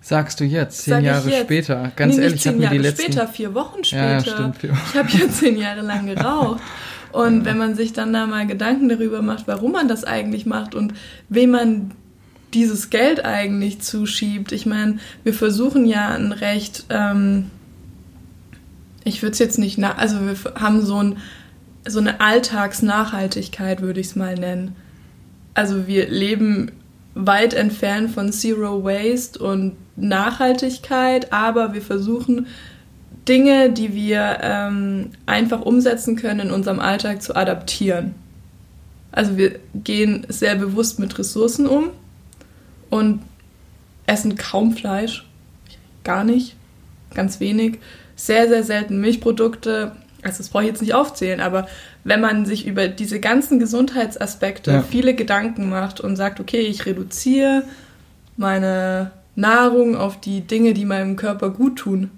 Sagst 0.00 0.38
du 0.38 0.44
jetzt, 0.44 0.82
zehn 0.84 0.94
Sag 0.94 1.02
Jahre 1.02 1.30
jetzt. 1.30 1.42
später? 1.42 1.92
Ganz 1.96 2.16
nee, 2.16 2.22
ehrlich, 2.22 2.40
ich 2.40 2.46
habe 2.46 2.58
mir 2.58 2.70
die 2.70 2.78
letzten... 2.78 3.12
später, 3.12 3.26
vier 3.26 3.54
Wochen 3.54 3.82
später. 3.82 4.12
Ja, 4.12 4.20
stimmt, 4.20 4.56
vier 4.56 4.70
Wochen. 4.70 4.80
Ich 4.88 4.96
habe 4.96 5.08
ja 5.10 5.28
zehn 5.28 5.58
Jahre 5.58 5.80
lang 5.80 6.06
geraucht. 6.06 6.60
Und 7.12 7.44
wenn 7.44 7.58
man 7.58 7.74
sich 7.74 7.92
dann 7.92 8.12
da 8.12 8.26
mal 8.26 8.46
Gedanken 8.46 8.88
darüber 8.88 9.20
macht, 9.20 9.48
warum 9.48 9.72
man 9.72 9.88
das 9.88 10.04
eigentlich 10.04 10.46
macht 10.46 10.74
und 10.74 10.94
wem 11.28 11.50
man 11.50 11.90
dieses 12.54 12.90
Geld 12.90 13.24
eigentlich 13.24 13.80
zuschiebt. 13.80 14.52
Ich 14.52 14.66
meine, 14.66 14.98
wir 15.24 15.34
versuchen 15.34 15.86
ja 15.86 16.14
ein 16.14 16.32
recht, 16.32 16.84
ähm, 16.90 17.50
ich 19.04 19.22
würde 19.22 19.32
es 19.32 19.38
jetzt 19.38 19.58
nicht, 19.58 19.82
also 19.82 20.20
wir 20.20 20.36
haben 20.60 20.84
so 20.84 21.02
ein 21.02 21.16
so 21.88 22.00
eine 22.00 22.20
Alltagsnachhaltigkeit, 22.20 23.80
würde 23.80 24.00
ich 24.00 24.08
es 24.08 24.16
mal 24.16 24.34
nennen. 24.34 24.74
Also 25.54 25.86
wir 25.86 26.08
leben 26.08 26.72
weit 27.14 27.54
entfernt 27.54 28.10
von 28.10 28.32
Zero 28.32 28.84
Waste 28.84 29.38
und 29.38 29.76
Nachhaltigkeit, 29.96 31.32
aber 31.32 31.72
wir 31.72 31.82
versuchen 31.82 32.46
Dinge, 33.28 33.70
die 33.70 33.94
wir 33.94 34.38
ähm, 34.42 35.10
einfach 35.24 35.62
umsetzen 35.62 36.16
können, 36.16 36.40
in 36.40 36.50
unserem 36.50 36.80
Alltag 36.80 37.22
zu 37.22 37.34
adaptieren. 37.34 38.14
Also 39.12 39.36
wir 39.36 39.58
gehen 39.74 40.26
sehr 40.28 40.56
bewusst 40.56 40.98
mit 40.98 41.18
Ressourcen 41.18 41.66
um 41.66 41.90
und 42.90 43.22
essen 44.06 44.36
kaum 44.36 44.72
Fleisch, 44.72 45.26
gar 46.04 46.24
nicht, 46.24 46.56
ganz 47.14 47.40
wenig, 47.40 47.78
sehr, 48.14 48.48
sehr 48.48 48.62
selten 48.62 49.00
Milchprodukte, 49.00 49.92
also 50.22 50.38
das 50.38 50.48
brauche 50.48 50.62
ich 50.64 50.68
jetzt 50.68 50.82
nicht 50.82 50.94
aufzählen, 50.94 51.40
aber 51.40 51.66
wenn 52.04 52.20
man 52.20 52.46
sich 52.46 52.66
über 52.66 52.88
diese 52.88 53.20
ganzen 53.20 53.58
Gesundheitsaspekte 53.58 54.70
ja. 54.70 54.82
viele 54.82 55.14
Gedanken 55.14 55.68
macht 55.68 56.00
und 56.00 56.16
sagt, 56.16 56.40
okay, 56.40 56.60
ich 56.60 56.86
reduziere 56.86 57.64
meine 58.36 59.10
Nahrung 59.34 59.96
auf 59.96 60.20
die 60.20 60.40
Dinge, 60.40 60.74
die 60.74 60.84
meinem 60.84 61.16
Körper 61.16 61.50
gut 61.50 61.76
tun. 61.76 62.10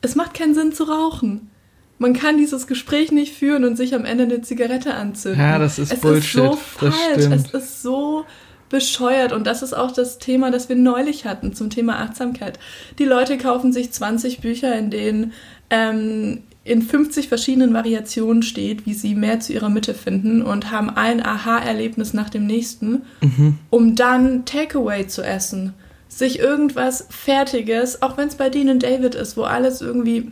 Es 0.00 0.14
macht 0.14 0.34
keinen 0.34 0.54
Sinn 0.54 0.72
zu 0.72 0.84
rauchen. 0.84 1.50
Man 1.98 2.12
kann 2.12 2.38
dieses 2.38 2.66
Gespräch 2.66 3.10
nicht 3.10 3.34
führen 3.34 3.64
und 3.64 3.76
sich 3.76 3.94
am 3.94 4.04
Ende 4.04 4.24
eine 4.24 4.40
Zigarette 4.42 4.94
anzünden. 4.94 5.40
Ja, 5.40 5.58
das 5.58 5.78
ist 5.78 5.92
es 5.92 6.00
Bullshit. 6.00 6.24
Ist 6.24 6.50
so 6.50 6.52
falsch. 6.52 6.94
Es 7.16 7.50
ist 7.50 7.82
so 7.82 8.24
bescheuert 8.68 9.32
und 9.32 9.46
das 9.46 9.62
ist 9.62 9.74
auch 9.74 9.92
das 9.92 10.18
Thema, 10.18 10.50
das 10.50 10.68
wir 10.68 10.76
neulich 10.76 11.24
hatten 11.24 11.54
zum 11.54 11.70
Thema 11.70 12.00
Achtsamkeit. 12.00 12.58
Die 12.98 13.04
Leute 13.04 13.38
kaufen 13.38 13.72
sich 13.72 13.92
20 13.92 14.40
Bücher, 14.40 14.76
in 14.76 14.90
denen 14.90 15.32
ähm, 15.70 16.42
in 16.68 16.82
50 16.82 17.28
verschiedenen 17.28 17.72
Variationen 17.72 18.42
steht, 18.42 18.86
wie 18.86 18.94
sie 18.94 19.14
mehr 19.14 19.40
zu 19.40 19.52
ihrer 19.52 19.70
Mitte 19.70 19.94
finden 19.94 20.42
und 20.42 20.70
haben 20.70 20.90
ein 20.90 21.24
Aha-Erlebnis 21.24 22.12
nach 22.12 22.28
dem 22.28 22.46
nächsten, 22.46 23.02
mhm. 23.22 23.58
um 23.70 23.94
dann 23.94 24.44
Takeaway 24.44 25.06
zu 25.06 25.22
essen. 25.22 25.72
Sich 26.08 26.38
irgendwas 26.38 27.06
Fertiges, 27.10 28.02
auch 28.02 28.16
wenn 28.16 28.28
es 28.28 28.34
bei 28.34 28.50
Dean 28.50 28.70
und 28.70 28.82
David 28.82 29.14
ist, 29.14 29.36
wo 29.36 29.42
alles 29.42 29.80
irgendwie 29.80 30.30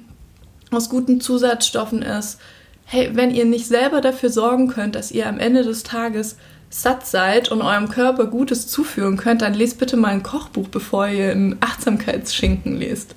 aus 0.70 0.90
guten 0.90 1.20
Zusatzstoffen 1.20 2.02
ist. 2.02 2.38
Hey, 2.84 3.10
wenn 3.14 3.34
ihr 3.34 3.44
nicht 3.44 3.66
selber 3.66 4.00
dafür 4.00 4.30
sorgen 4.30 4.68
könnt, 4.68 4.94
dass 4.94 5.10
ihr 5.10 5.26
am 5.26 5.38
Ende 5.38 5.64
des 5.64 5.82
Tages 5.82 6.36
satt 6.82 7.06
seid 7.06 7.50
und 7.50 7.62
eurem 7.62 7.88
Körper 7.88 8.26
Gutes 8.26 8.66
zuführen 8.66 9.16
könnt, 9.16 9.42
dann 9.42 9.54
lest 9.54 9.78
bitte 9.78 9.96
mal 9.96 10.08
ein 10.08 10.22
Kochbuch, 10.22 10.68
bevor 10.68 11.08
ihr 11.08 11.30
einen 11.30 11.56
Achtsamkeitsschinken 11.60 12.76
lest. 12.76 13.14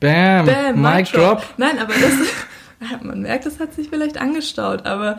Bam, 0.00 0.46
Bam 0.46 0.80
Mic 0.80 1.10
drop. 1.10 1.38
drop. 1.38 1.44
Nein, 1.56 1.78
aber 1.78 1.94
das, 1.94 3.02
man 3.02 3.22
merkt, 3.22 3.46
das 3.46 3.58
hat 3.58 3.74
sich 3.74 3.88
vielleicht 3.88 4.20
angestaut, 4.20 4.86
aber 4.86 5.18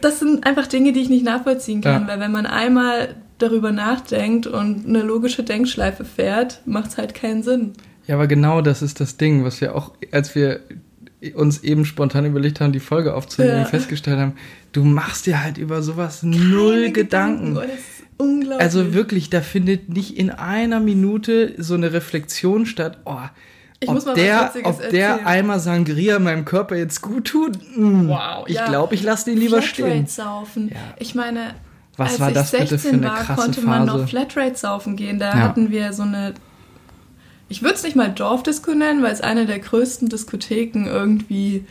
das 0.00 0.20
sind 0.20 0.46
einfach 0.46 0.66
Dinge, 0.66 0.92
die 0.92 1.00
ich 1.00 1.08
nicht 1.08 1.24
nachvollziehen 1.24 1.80
kann, 1.80 2.02
ja. 2.02 2.08
weil 2.08 2.20
wenn 2.20 2.32
man 2.32 2.46
einmal 2.46 3.16
darüber 3.38 3.72
nachdenkt 3.72 4.46
und 4.46 4.86
eine 4.86 5.02
logische 5.02 5.42
Denkschleife 5.42 6.04
fährt, 6.04 6.60
macht 6.64 6.90
es 6.90 6.98
halt 6.98 7.14
keinen 7.14 7.42
Sinn. 7.42 7.72
Ja, 8.06 8.16
aber 8.16 8.26
genau 8.26 8.60
das 8.60 8.82
ist 8.82 9.00
das 9.00 9.16
Ding, 9.16 9.44
was 9.44 9.60
wir 9.60 9.74
auch, 9.74 9.92
als 10.12 10.34
wir 10.34 10.60
uns 11.32 11.62
eben 11.62 11.84
spontan 11.84 12.26
überlegt 12.26 12.60
haben, 12.60 12.72
die 12.72 12.80
Folge 12.80 13.14
aufzunehmen, 13.14 13.58
ja. 13.58 13.64
festgestellt 13.64 14.18
haben, 14.18 14.34
du 14.72 14.84
machst 14.84 15.26
dir 15.26 15.42
halt 15.42 15.58
über 15.58 15.82
sowas 15.82 16.20
Keine 16.20 16.36
null 16.36 16.90
Gedanken. 16.90 17.54
Gedanken. 17.54 17.72
Oh, 18.18 18.22
unglaublich. 18.24 18.60
Also 18.60 18.94
wirklich, 18.94 19.30
da 19.30 19.40
findet 19.40 19.88
nicht 19.88 20.16
in 20.16 20.30
einer 20.30 20.80
Minute 20.80 21.54
so 21.58 21.74
eine 21.74 21.92
Reflexion 21.92 22.66
statt, 22.66 22.98
oh, 23.04 23.18
ich 23.80 23.88
ob 23.88 23.94
muss 23.94 24.06
mal 24.06 24.14
der, 24.14 24.52
ob 24.64 24.90
der 24.90 25.26
Eimer 25.26 25.58
Sangria 25.58 26.18
meinem 26.18 26.44
Körper 26.44 26.76
jetzt 26.76 27.00
gut 27.02 27.26
tut, 27.26 27.58
mh, 27.76 28.08
wow, 28.08 28.44
ich 28.46 28.56
ja. 28.56 28.66
glaube, 28.66 28.94
ich 28.94 29.02
lasse 29.02 29.26
den 29.26 29.38
lieber 29.38 29.60
Flatrate 29.62 29.92
stehen. 29.92 30.06
saufen. 30.06 30.68
Ja. 30.68 30.76
Ich 30.98 31.14
meine, 31.14 31.54
was 31.96 32.12
als 32.12 32.20
war 32.20 32.32
das 32.32 32.52
ich 32.52 32.68
16 32.68 32.68
bitte 32.68 32.78
für 32.78 32.94
eine 32.94 33.06
war, 33.06 33.24
krasse 33.24 33.42
konnte 33.42 33.60
man 33.62 33.86
noch 33.86 34.08
Flatrate 34.08 34.56
saufen 34.56 34.96
gehen. 34.96 35.18
Da 35.18 35.30
ja. 35.30 35.34
hatten 35.36 35.70
wir 35.70 35.92
so 35.92 36.02
eine, 36.02 36.34
ich 37.48 37.62
würde 37.62 37.74
es 37.74 37.82
nicht 37.82 37.96
mal 37.96 38.10
Dorfdisco 38.10 38.74
nennen, 38.74 39.02
weil 39.02 39.12
es 39.12 39.20
eine 39.20 39.46
der 39.46 39.58
größten 39.58 40.08
Diskotheken 40.08 40.86
irgendwie 40.86 41.64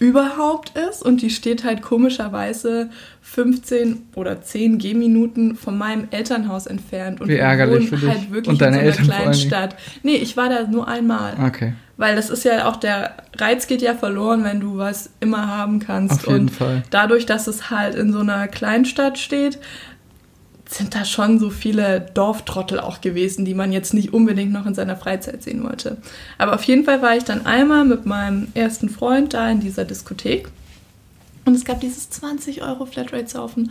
überhaupt 0.00 0.72
ist 0.76 1.02
und 1.02 1.22
die 1.22 1.30
steht 1.30 1.62
halt 1.62 1.80
komischerweise 1.80 2.90
15 3.22 4.08
oder 4.16 4.42
10 4.42 4.78
Gehminuten 4.78 5.54
von 5.54 5.78
meinem 5.78 6.08
Elternhaus 6.10 6.66
entfernt 6.66 7.20
und 7.20 7.28
Wie 7.28 7.36
ärgerlich 7.36 7.88
für 7.88 7.96
dich. 7.96 8.08
halt 8.08 8.30
wirklich 8.32 8.48
und 8.48 8.60
deine 8.60 8.80
in 8.80 8.92
so 8.92 8.98
einer 8.98 9.02
Eltern 9.02 9.04
kleinen 9.06 9.34
Stadt. 9.34 9.76
Nee, 10.02 10.16
ich 10.16 10.36
war 10.36 10.48
da 10.48 10.66
nur 10.66 10.88
einmal. 10.88 11.34
Okay. 11.46 11.74
Weil 11.96 12.16
das 12.16 12.28
ist 12.28 12.44
ja 12.44 12.68
auch 12.68 12.76
der 12.76 13.14
Reiz 13.36 13.68
geht 13.68 13.82
ja 13.82 13.94
verloren, 13.94 14.42
wenn 14.42 14.58
du 14.58 14.78
was 14.78 15.10
immer 15.20 15.46
haben 15.46 15.78
kannst. 15.78 16.14
Auf 16.14 16.26
jeden 16.26 16.40
und 16.40 16.50
Fall. 16.50 16.82
dadurch, 16.90 17.24
dass 17.24 17.46
es 17.46 17.70
halt 17.70 17.94
in 17.94 18.12
so 18.12 18.18
einer 18.18 18.48
Kleinstadt 18.48 19.16
steht, 19.16 19.60
sind 20.66 20.94
da 20.94 21.04
schon 21.04 21.38
so 21.38 21.50
viele 21.50 22.00
Dorftrottel 22.14 22.80
auch 22.80 23.00
gewesen, 23.00 23.44
die 23.44 23.54
man 23.54 23.72
jetzt 23.72 23.92
nicht 23.92 24.12
unbedingt 24.12 24.52
noch 24.52 24.66
in 24.66 24.74
seiner 24.74 24.96
Freizeit 24.96 25.42
sehen 25.42 25.62
wollte. 25.62 25.98
Aber 26.38 26.54
auf 26.54 26.62
jeden 26.64 26.84
Fall 26.84 27.02
war 27.02 27.16
ich 27.16 27.24
dann 27.24 27.46
einmal 27.46 27.84
mit 27.84 28.06
meinem 28.06 28.48
ersten 28.54 28.88
Freund 28.88 29.34
da 29.34 29.50
in 29.50 29.60
dieser 29.60 29.84
Diskothek 29.84 30.48
und 31.44 31.54
es 31.54 31.64
gab 31.64 31.80
dieses 31.80 32.10
20 32.10 32.62
Euro 32.62 32.86
Flatrate-Saufen 32.86 33.70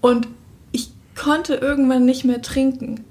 und 0.00 0.28
ich 0.72 0.90
konnte 1.14 1.54
irgendwann 1.54 2.04
nicht 2.04 2.24
mehr 2.24 2.42
trinken. 2.42 3.04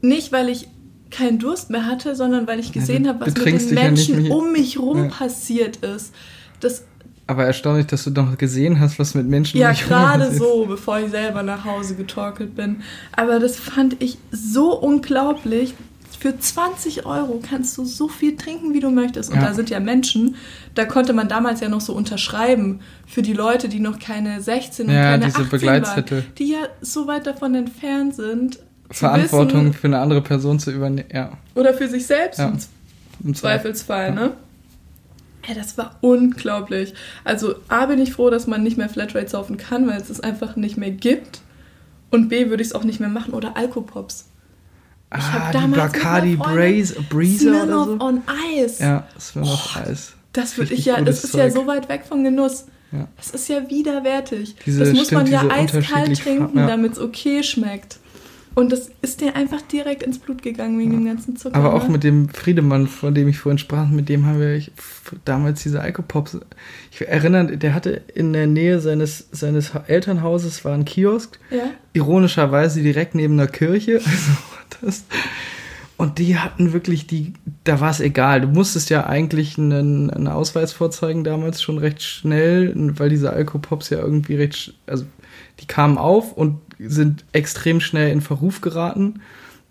Nicht, 0.00 0.32
weil 0.32 0.48
ich 0.48 0.68
keinen 1.10 1.38
Durst 1.38 1.70
mehr 1.70 1.86
hatte, 1.86 2.16
sondern 2.16 2.46
weil 2.46 2.58
ich 2.58 2.72
gesehen 2.72 3.04
ja, 3.04 3.10
habe, 3.10 3.26
was 3.26 3.34
mit 3.34 3.46
den 3.46 3.74
Menschen 3.74 4.24
ja 4.24 4.34
um 4.34 4.52
mich 4.52 4.78
rum 4.78 5.04
ja. 5.04 5.08
passiert 5.08 5.76
ist. 5.76 6.12
Das 6.60 6.84
aber 7.26 7.44
erstaunlich, 7.44 7.86
dass 7.86 8.04
du 8.04 8.10
doch 8.10 8.36
gesehen 8.36 8.80
hast, 8.80 8.98
was 8.98 9.14
mit 9.14 9.26
Menschen 9.26 9.58
Ja, 9.58 9.72
gerade 9.88 10.34
so, 10.34 10.66
bevor 10.66 11.00
ich 11.00 11.10
selber 11.10 11.42
nach 11.42 11.64
Hause 11.64 11.94
getorkelt 11.94 12.54
bin. 12.54 12.82
Aber 13.12 13.38
das 13.38 13.56
fand 13.56 14.02
ich 14.02 14.18
so 14.30 14.78
unglaublich. 14.78 15.74
Für 16.18 16.38
20 16.38 17.04
Euro 17.04 17.42
kannst 17.46 17.76
du 17.76 17.84
so 17.84 18.08
viel 18.08 18.36
trinken, 18.36 18.72
wie 18.72 18.80
du 18.80 18.90
möchtest. 18.90 19.30
Und 19.30 19.36
ja. 19.36 19.46
da 19.46 19.54
sind 19.54 19.68
ja 19.68 19.78
Menschen, 19.80 20.36
da 20.74 20.86
konnte 20.86 21.12
man 21.12 21.28
damals 21.28 21.60
ja 21.60 21.68
noch 21.68 21.82
so 21.82 21.92
unterschreiben 21.92 22.80
für 23.06 23.20
die 23.20 23.34
Leute, 23.34 23.68
die 23.68 23.80
noch 23.80 23.98
keine 23.98 24.40
16 24.40 24.86
und 24.86 24.94
ja, 24.94 25.02
keine 25.02 25.26
diese 25.26 25.42
18 25.42 25.62
waren, 25.62 26.24
die 26.38 26.52
ja 26.52 26.60
so 26.80 27.06
weit 27.06 27.26
davon 27.26 27.54
entfernt 27.54 28.14
sind. 28.14 28.58
Verantwortung 28.90 29.66
wissen, 29.66 29.74
für 29.74 29.86
eine 29.86 29.98
andere 29.98 30.22
Person 30.22 30.58
zu 30.58 30.70
übernehmen, 30.70 31.08
ja. 31.12 31.32
Oder 31.54 31.74
für 31.74 31.88
sich 31.88 32.06
selbst 32.06 32.38
ja. 32.38 32.52
im 33.22 33.34
Zweifelsfall, 33.34 34.12
ne? 34.14 34.32
Ja, 35.46 35.54
das 35.54 35.76
war 35.76 35.96
unglaublich. 36.00 36.94
Also 37.24 37.54
A 37.68 37.86
bin 37.86 38.00
ich 38.00 38.12
froh, 38.12 38.30
dass 38.30 38.46
man 38.46 38.62
nicht 38.62 38.78
mehr 38.78 38.88
Flatrate 38.88 39.28
saufen 39.28 39.56
kann, 39.56 39.86
weil 39.86 40.00
es 40.00 40.10
es 40.10 40.20
einfach 40.20 40.56
nicht 40.56 40.76
mehr 40.76 40.90
gibt. 40.90 41.40
Und 42.10 42.28
B 42.28 42.48
würde 42.48 42.62
ich 42.62 42.68
es 42.68 42.74
auch 42.74 42.84
nicht 42.84 43.00
mehr 43.00 43.08
machen. 43.08 43.34
Oder 43.34 43.56
Alkopops. 43.56 44.28
Ich 45.16 45.22
ah, 45.22 45.52
die 45.52 45.66
Bacardi 45.68 46.36
Breezer 46.36 47.64
oder 47.64 47.84
so. 47.84 48.00
on 48.00 48.22
Ice. 48.56 48.82
Ja, 48.82 49.06
Smirnoff 49.18 49.76
oh, 49.76 49.90
Ice. 49.90 50.12
Das 50.32 50.58
würde 50.58 50.74
ich 50.74 50.84
ja, 50.84 51.00
das 51.00 51.22
ist 51.22 51.32
Zeug. 51.32 51.40
ja 51.40 51.50
so 51.50 51.66
weit 51.66 51.88
weg 51.88 52.04
vom 52.08 52.24
Genuss. 52.24 52.66
Ja. 52.90 53.08
Das 53.16 53.30
ist 53.30 53.48
ja 53.48 53.68
widerwärtig. 53.68 54.56
Diese, 54.64 54.80
das 54.80 54.92
muss 54.92 55.06
stimmt, 55.06 55.24
man 55.24 55.32
ja 55.32 55.48
eiskalt 55.48 56.18
trinken, 56.18 56.58
ja. 56.58 56.66
damit 56.66 56.92
es 56.92 56.98
okay 56.98 57.42
schmeckt. 57.42 57.98
Und 58.54 58.70
das 58.70 58.90
ist 59.02 59.20
dir 59.20 59.34
einfach 59.34 59.62
direkt 59.62 60.04
ins 60.04 60.18
Blut 60.18 60.42
gegangen 60.42 60.78
wegen 60.78 60.92
ja. 60.92 60.98
dem 60.98 61.06
ganzen 61.06 61.36
Zucker. 61.36 61.56
Aber 61.56 61.74
auch 61.74 61.84
ne? 61.84 61.90
mit 61.90 62.04
dem 62.04 62.28
Friedemann, 62.28 62.86
von 62.86 63.14
dem 63.14 63.28
ich 63.28 63.38
vorhin 63.38 63.58
sprach, 63.58 63.88
mit 63.88 64.08
dem 64.08 64.26
haben 64.26 64.38
wir 64.38 64.62
damals 65.24 65.62
diese 65.62 65.80
Alkopops. 65.80 66.38
Ich 66.92 67.06
erinnere, 67.06 67.56
der 67.56 67.74
hatte 67.74 68.02
in 68.14 68.32
der 68.32 68.46
Nähe 68.46 68.78
seines, 68.80 69.28
seines 69.32 69.72
Elternhauses 69.88 70.64
war 70.64 70.74
ein 70.74 70.84
Kiosk. 70.84 71.38
Ja. 71.50 71.70
Ironischerweise 71.94 72.80
direkt 72.82 73.14
neben 73.14 73.36
der 73.36 73.48
Kirche. 73.48 74.00
Also 74.14 74.32
das. 74.80 75.04
Und 75.96 76.18
die 76.18 76.38
hatten 76.38 76.72
wirklich 76.72 77.06
die, 77.06 77.34
da 77.62 77.80
war 77.80 77.90
es 77.90 78.00
egal. 78.00 78.40
Du 78.40 78.48
musstest 78.48 78.90
ja 78.90 79.06
eigentlich 79.06 79.58
einen, 79.58 80.10
einen, 80.10 80.26
Ausweis 80.26 80.72
vorzeigen 80.72 81.22
damals 81.22 81.62
schon 81.62 81.78
recht 81.78 82.02
schnell, 82.02 82.72
weil 82.98 83.10
diese 83.10 83.32
Alkopops 83.32 83.90
ja 83.90 83.98
irgendwie 83.98 84.34
recht, 84.34 84.74
also 84.86 85.04
die 85.60 85.66
kamen 85.66 85.96
auf 85.96 86.32
und 86.32 86.58
sind 86.78 87.24
extrem 87.32 87.80
schnell 87.80 88.10
in 88.10 88.20
Verruf 88.20 88.60
geraten, 88.60 89.20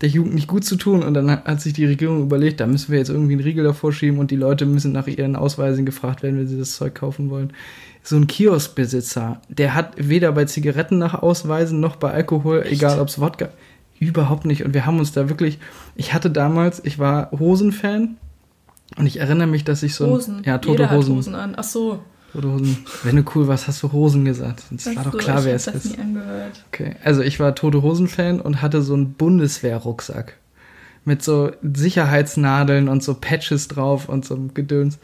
der 0.00 0.08
Jugend 0.08 0.34
nicht 0.34 0.48
gut 0.48 0.64
zu 0.64 0.76
tun. 0.76 1.02
Und 1.02 1.14
dann 1.14 1.30
hat 1.30 1.60
sich 1.60 1.72
die 1.72 1.86
Regierung 1.86 2.22
überlegt, 2.22 2.60
da 2.60 2.66
müssen 2.66 2.90
wir 2.92 2.98
jetzt 2.98 3.10
irgendwie 3.10 3.34
einen 3.34 3.42
Riegel 3.42 3.64
davor 3.64 3.92
schieben 3.92 4.18
und 4.18 4.30
die 4.30 4.36
Leute 4.36 4.66
müssen 4.66 4.92
nach 4.92 5.06
ihren 5.06 5.36
Ausweisen 5.36 5.86
gefragt 5.86 6.22
werden, 6.22 6.38
wenn 6.38 6.48
sie 6.48 6.58
das 6.58 6.76
Zeug 6.76 6.94
kaufen 6.94 7.30
wollen. 7.30 7.52
So 8.02 8.16
ein 8.16 8.26
Kioskbesitzer, 8.26 9.40
der 9.48 9.74
hat 9.74 9.94
weder 9.96 10.32
bei 10.32 10.44
Zigaretten 10.44 10.98
nach 10.98 11.14
Ausweisen 11.14 11.80
noch 11.80 11.96
bei 11.96 12.10
Alkohol, 12.10 12.62
Echt? 12.62 12.72
egal 12.72 13.00
ob 13.00 13.08
es 13.08 13.18
Wodka, 13.18 13.48
überhaupt 13.98 14.44
nicht. 14.44 14.64
Und 14.64 14.74
wir 14.74 14.84
haben 14.84 14.98
uns 14.98 15.12
da 15.12 15.28
wirklich, 15.28 15.58
ich 15.94 16.12
hatte 16.12 16.30
damals, 16.30 16.84
ich 16.84 16.98
war 16.98 17.30
Hosenfan 17.30 18.16
und 18.98 19.06
ich 19.06 19.20
erinnere 19.20 19.46
mich, 19.46 19.64
dass 19.64 19.82
ich 19.82 19.94
so 19.94 20.08
Hosen. 20.08 20.42
ja 20.44 20.58
tote 20.58 20.82
Jeder 20.82 20.90
Hosen. 20.94 21.16
Hosen 21.16 21.34
an. 21.34 21.54
Ach 21.56 21.64
so. 21.64 22.00
Tote 22.34 22.50
Hosen. 22.50 22.78
Wenn 23.04 23.14
du 23.14 23.24
cool 23.36 23.46
warst, 23.46 23.68
hast 23.68 23.80
du 23.84 23.92
Hosen 23.92 24.24
gesagt. 24.24 24.64
Es 24.76 24.94
war 24.96 25.04
doch 25.04 25.16
klar, 25.16 25.44
wer 25.44 25.54
es 25.54 25.68
ist. 25.68 25.96
Nie 25.96 26.02
angehört. 26.02 26.64
Okay, 26.72 26.96
also 27.04 27.22
ich 27.22 27.38
war 27.38 27.54
Tote 27.54 27.82
Hosen 27.82 28.08
Fan 28.08 28.40
und 28.40 28.60
hatte 28.60 28.82
so 28.82 28.94
einen 28.94 29.12
Bundeswehr-Rucksack 29.12 30.34
mit 31.04 31.22
so 31.22 31.52
Sicherheitsnadeln 31.62 32.88
und 32.88 33.04
so 33.04 33.14
Patches 33.14 33.68
drauf 33.68 34.08
und 34.08 34.24
so 34.24 34.36
Gedöns. 34.52 34.98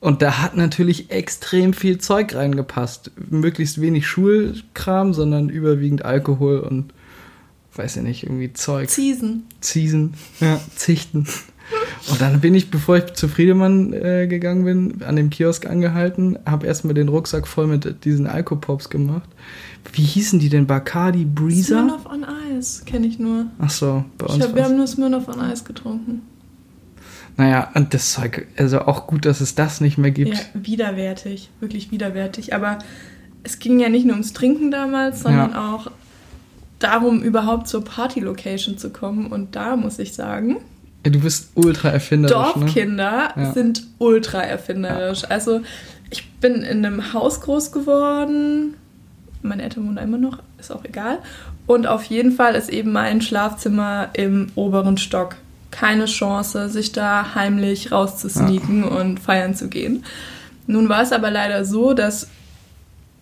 Und 0.00 0.22
da 0.22 0.40
hat 0.40 0.56
natürlich 0.56 1.10
extrem 1.10 1.74
viel 1.74 1.98
Zeug 1.98 2.34
reingepasst. 2.34 3.10
Möglichst 3.28 3.80
wenig 3.80 4.06
Schulkram, 4.06 5.12
sondern 5.12 5.50
überwiegend 5.50 6.06
Alkohol 6.06 6.60
und 6.60 6.94
weiß 7.74 7.96
ich 7.96 8.02
nicht, 8.02 8.22
irgendwie 8.22 8.52
Zeug. 8.54 8.88
Ziesen. 8.88 9.44
Ziesen, 9.60 10.14
ja, 10.40 10.58
Zichten. 10.74 11.26
Und 12.10 12.20
dann 12.20 12.40
bin 12.40 12.54
ich, 12.54 12.70
bevor 12.70 12.96
ich 12.96 13.14
zu 13.14 13.28
Friedemann 13.28 13.92
äh, 13.92 14.26
gegangen 14.26 14.64
bin, 14.64 15.02
an 15.02 15.16
dem 15.16 15.30
Kiosk 15.30 15.66
angehalten, 15.66 16.38
habe 16.46 16.66
erstmal 16.66 16.94
den 16.94 17.08
Rucksack 17.08 17.46
voll 17.46 17.66
mit 17.66 18.04
diesen 18.04 18.26
Alkopops 18.26 18.90
gemacht. 18.90 19.28
Wie 19.92 20.02
hießen 20.02 20.38
die 20.38 20.48
denn? 20.48 20.66
Bacardi 20.66 21.24
Breezer? 21.24 21.80
Smirnoff 21.80 22.06
on 22.06 22.26
Ice 22.56 22.84
kenne 22.84 23.06
ich 23.06 23.18
nur. 23.18 23.46
Ach 23.58 23.70
so, 23.70 24.04
bei 24.18 24.26
uns. 24.26 24.36
Ich 24.36 24.42
hab, 24.42 24.54
wir 24.54 24.64
haben 24.64 24.76
nur 24.76 24.86
Smirnoff 24.86 25.28
on 25.28 25.40
Ice 25.50 25.64
getrunken. 25.64 26.22
Naja, 27.36 27.70
und 27.74 27.94
das 27.94 28.12
Zeug, 28.12 28.46
also 28.56 28.82
auch 28.82 29.06
gut, 29.06 29.24
dass 29.24 29.40
es 29.40 29.54
das 29.54 29.80
nicht 29.80 29.96
mehr 29.96 30.10
gibt. 30.10 30.34
Ja, 30.34 30.40
widerwärtig, 30.54 31.50
wirklich 31.60 31.90
widerwärtig. 31.90 32.54
Aber 32.54 32.78
es 33.42 33.58
ging 33.58 33.80
ja 33.80 33.88
nicht 33.88 34.04
nur 34.04 34.14
ums 34.14 34.32
Trinken 34.32 34.70
damals, 34.70 35.22
sondern 35.22 35.52
ja. 35.52 35.74
auch 35.74 35.90
darum, 36.78 37.22
überhaupt 37.22 37.68
zur 37.68 37.84
Party-Location 37.84 38.76
zu 38.76 38.90
kommen. 38.90 39.26
Und 39.28 39.56
da 39.56 39.76
muss 39.76 39.98
ich 39.98 40.12
sagen, 40.12 40.58
du 41.10 41.20
bist 41.20 41.50
ultra 41.54 41.90
erfinderisch. 41.90 42.56
Ne? 42.56 42.60
Dorfkinder 42.62 43.32
ne? 43.36 43.42
ja. 43.44 43.52
sind 43.52 43.86
ultra 43.98 44.42
erfinderisch. 44.42 45.22
Ja. 45.22 45.28
Also 45.28 45.62
ich 46.10 46.30
bin 46.34 46.62
in 46.62 46.84
einem 46.84 47.12
Haus 47.12 47.40
groß 47.40 47.72
geworden. 47.72 48.74
Meine 49.42 49.62
Eltern 49.62 49.86
wohnen 49.86 49.96
immer 49.96 50.18
noch, 50.18 50.38
ist 50.58 50.70
auch 50.70 50.84
egal. 50.84 51.18
Und 51.66 51.86
auf 51.86 52.04
jeden 52.04 52.32
Fall 52.32 52.54
ist 52.54 52.68
eben 52.68 52.92
mein 52.92 53.20
Schlafzimmer 53.22 54.10
im 54.12 54.48
oberen 54.54 54.98
Stock. 54.98 55.36
Keine 55.70 56.04
Chance, 56.04 56.68
sich 56.68 56.92
da 56.92 57.34
heimlich 57.34 57.90
rauszusneaken 57.90 58.82
ja. 58.82 58.88
und 58.88 59.18
feiern 59.18 59.54
zu 59.54 59.68
gehen. 59.68 60.04
Nun 60.66 60.88
war 60.88 61.02
es 61.02 61.12
aber 61.12 61.30
leider 61.30 61.64
so, 61.64 61.94
dass 61.94 62.28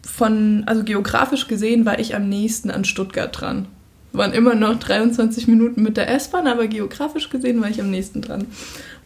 von, 0.02 0.64
also 0.66 0.82
geografisch 0.82 1.48
gesehen, 1.48 1.86
war 1.86 1.98
ich 1.98 2.14
am 2.14 2.28
nächsten 2.28 2.70
an 2.70 2.84
Stuttgart 2.84 3.40
dran 3.40 3.66
waren 4.12 4.32
immer 4.32 4.54
noch 4.54 4.78
23 4.78 5.46
Minuten 5.46 5.82
mit 5.82 5.96
der 5.96 6.10
S-Bahn, 6.10 6.46
aber 6.46 6.66
geografisch 6.66 7.30
gesehen 7.30 7.60
war 7.60 7.70
ich 7.70 7.80
am 7.80 7.90
nächsten 7.90 8.22
dran. 8.22 8.46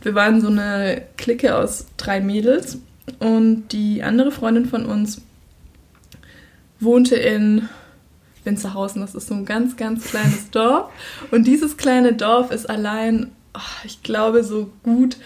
Wir 0.02 0.14
waren 0.14 0.40
so 0.40 0.48
eine 0.48 1.02
Clique 1.16 1.54
aus 1.54 1.86
drei 1.96 2.20
Mädels 2.20 2.78
und 3.18 3.68
die 3.72 4.02
andere 4.02 4.30
Freundin 4.30 4.66
von 4.66 4.86
uns 4.86 5.20
wohnte 6.80 7.16
in 7.16 7.68
Winzerhausen. 8.44 9.00
Das 9.00 9.14
ist 9.14 9.28
so 9.28 9.34
ein 9.34 9.44
ganz, 9.44 9.76
ganz 9.76 10.04
kleines 10.04 10.50
Dorf. 10.50 10.90
Und 11.30 11.46
dieses 11.46 11.76
kleine 11.76 12.12
Dorf 12.12 12.50
ist 12.50 12.68
allein, 12.68 13.32
oh, 13.54 13.84
ich 13.84 14.02
glaube, 14.02 14.44
so 14.44 14.70
gut 14.82 15.16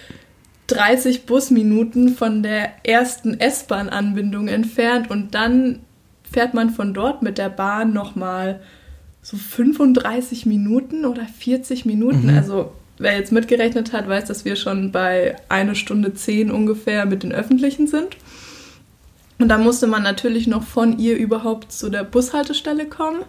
30 0.68 1.26
Busminuten 1.26 2.14
von 2.14 2.42
der 2.42 2.86
ersten 2.86 3.38
S-Bahn-Anbindung 3.38 4.48
entfernt. 4.48 5.10
Und 5.10 5.34
dann 5.34 5.80
fährt 6.30 6.54
man 6.54 6.70
von 6.70 6.94
dort 6.94 7.22
mit 7.22 7.38
der 7.38 7.48
Bahn 7.48 7.92
nochmal 7.92 8.60
so 9.28 9.36
35 9.36 10.46
Minuten 10.46 11.04
oder 11.04 11.26
40 11.26 11.84
Minuten. 11.84 12.32
Mhm. 12.32 12.38
Also 12.38 12.72
wer 12.96 13.14
jetzt 13.14 13.30
mitgerechnet 13.30 13.92
hat, 13.92 14.08
weiß, 14.08 14.24
dass 14.24 14.46
wir 14.46 14.56
schon 14.56 14.90
bei 14.90 15.36
einer 15.50 15.74
Stunde 15.74 16.14
zehn 16.14 16.50
ungefähr 16.50 17.04
mit 17.04 17.24
den 17.24 17.32
Öffentlichen 17.32 17.86
sind. 17.86 18.16
Und 19.38 19.48
da 19.48 19.58
musste 19.58 19.86
man 19.86 20.02
natürlich 20.02 20.46
noch 20.46 20.62
von 20.62 20.98
ihr 20.98 21.18
überhaupt 21.18 21.72
zu 21.72 21.90
der 21.90 22.04
Bushaltestelle 22.04 22.86
kommen. 22.86 23.20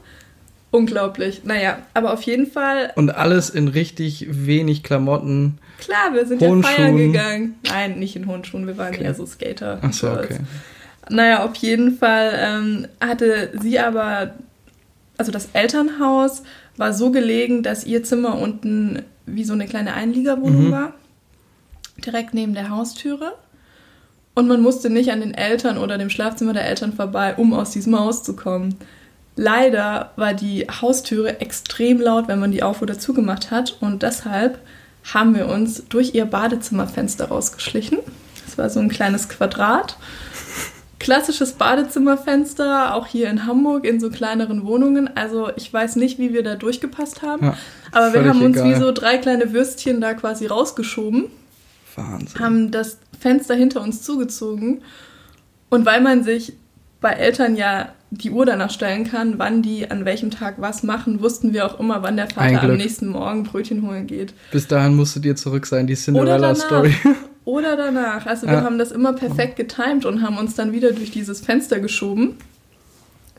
Unglaublich. 0.71 1.41
Naja, 1.43 1.79
aber 1.93 2.13
auf 2.13 2.21
jeden 2.21 2.49
Fall. 2.49 2.93
Und 2.95 3.09
alles 3.09 3.49
in 3.49 3.67
richtig 3.67 4.25
wenig 4.29 4.83
Klamotten. 4.83 5.57
Klar, 5.79 6.13
wir 6.13 6.25
sind 6.25 6.41
ja 6.41 6.61
feiern 6.61 6.95
gegangen. 6.95 7.55
Nein, 7.67 7.99
nicht 7.99 8.15
in 8.15 8.25
hohen 8.25 8.45
Schuhen, 8.45 8.67
wir 8.67 8.77
waren 8.77 8.93
okay. 8.93 9.03
eher 9.03 9.15
so 9.15 9.25
Skater. 9.25 9.79
Ach 9.81 9.91
so, 9.91 10.11
okay. 10.11 10.37
Naja, 11.09 11.43
auf 11.43 11.55
jeden 11.55 11.97
Fall 11.97 12.31
ähm, 12.39 12.87
hatte 13.01 13.51
sie 13.61 13.79
aber 13.79 14.35
also 15.19 15.33
das 15.33 15.49
Elternhaus 15.51 16.43
war 16.77 16.93
so 16.93 17.11
gelegen, 17.11 17.61
dass 17.61 17.83
ihr 17.83 18.03
Zimmer 18.03 18.39
unten 18.39 19.03
wie 19.25 19.43
so 19.43 19.51
eine 19.51 19.67
kleine 19.67 19.93
Einliegerwohnung 19.93 20.67
mhm. 20.67 20.71
war, 20.71 20.93
direkt 22.03 22.33
neben 22.33 22.53
der 22.53 22.69
Haustüre. 22.69 23.33
Und 24.33 24.47
man 24.47 24.61
musste 24.61 24.89
nicht 24.89 25.11
an 25.11 25.19
den 25.19 25.33
Eltern 25.33 25.77
oder 25.77 25.97
dem 25.97 26.09
Schlafzimmer 26.09 26.53
der 26.53 26.65
Eltern 26.65 26.93
vorbei, 26.93 27.35
um 27.35 27.53
aus 27.53 27.71
diesem 27.71 27.99
Haus 27.99 28.23
zu 28.23 28.33
kommen. 28.37 28.75
Leider 29.35 30.13
war 30.15 30.33
die 30.33 30.65
Haustüre 30.69 31.41
extrem 31.41 31.99
laut, 31.99 32.29
wenn 32.29 32.39
man 32.39 32.53
die 32.53 32.63
auf- 32.63 32.81
oder 32.81 32.97
zugemacht 32.97 33.51
hat. 33.51 33.77
Und 33.81 34.03
deshalb 34.03 34.59
haben 35.13 35.35
wir 35.35 35.49
uns 35.49 35.83
durch 35.89 36.15
ihr 36.15 36.25
Badezimmerfenster 36.25 37.27
rausgeschlichen. 37.27 37.97
Das 38.45 38.57
war 38.57 38.69
so 38.69 38.79
ein 38.79 38.89
kleines 38.89 39.27
Quadrat 39.27 39.97
klassisches 40.99 41.53
Badezimmerfenster, 41.53 42.93
auch 42.93 43.07
hier 43.07 43.29
in 43.29 43.45
Hamburg 43.45 43.85
in 43.85 43.99
so 43.99 44.09
kleineren 44.09 44.65
Wohnungen. 44.65 45.09
Also 45.15 45.49
ich 45.55 45.71
weiß 45.71 45.95
nicht, 45.95 46.19
wie 46.19 46.33
wir 46.33 46.43
da 46.43 46.55
durchgepasst 46.55 47.21
haben. 47.21 47.45
Ja, 47.45 47.57
aber 47.91 48.13
wir 48.13 48.25
haben 48.25 48.41
uns 48.41 48.57
egal. 48.57 48.69
wie 48.69 48.79
so 48.79 48.91
drei 48.91 49.17
kleine 49.17 49.53
Würstchen 49.53 50.01
da 50.01 50.13
quasi 50.13 50.45
rausgeschoben. 50.45 51.25
Wahnsinn. 51.95 52.39
Haben 52.39 52.71
das 52.71 52.99
Fenster 53.19 53.55
hinter 53.55 53.81
uns 53.81 54.01
zugezogen. 54.03 54.81
Und 55.69 55.85
weil 55.85 56.01
man 56.01 56.23
sich 56.23 56.53
bei 57.01 57.11
Eltern 57.11 57.55
ja 57.55 57.93
die 58.11 58.31
Uhr 58.31 58.45
danach 58.45 58.71
stellen 58.71 59.03
kann, 59.03 59.37
wann 59.37 59.61
die 59.61 59.89
an 59.89 60.03
welchem 60.03 60.31
Tag 60.31 60.55
was 60.57 60.83
machen, 60.83 61.21
wussten 61.21 61.53
wir 61.53 61.65
auch 61.65 61.79
immer, 61.79 62.01
wann 62.01 62.17
der 62.17 62.27
Vater 62.27 62.63
am 62.63 62.77
nächsten 62.77 63.07
Morgen 63.07 63.43
Brötchen 63.43 63.87
holen 63.87 64.07
geht. 64.07 64.33
Bis 64.51 64.67
dahin 64.67 64.95
musstet 64.95 65.25
ihr 65.25 65.35
zurück 65.35 65.65
sein, 65.65 65.87
die 65.87 65.95
Cinderella-Story. 65.95 66.95
Oder 67.45 67.75
danach. 67.75 68.25
Also 68.25 68.47
wir 68.47 68.53
ja. 68.53 68.63
haben 68.63 68.77
das 68.77 68.91
immer 68.91 69.13
perfekt 69.13 69.55
getimt 69.55 70.05
und 70.05 70.21
haben 70.21 70.37
uns 70.37 70.55
dann 70.55 70.71
wieder 70.71 70.91
durch 70.91 71.11
dieses 71.11 71.41
Fenster 71.41 71.79
geschoben. 71.79 72.37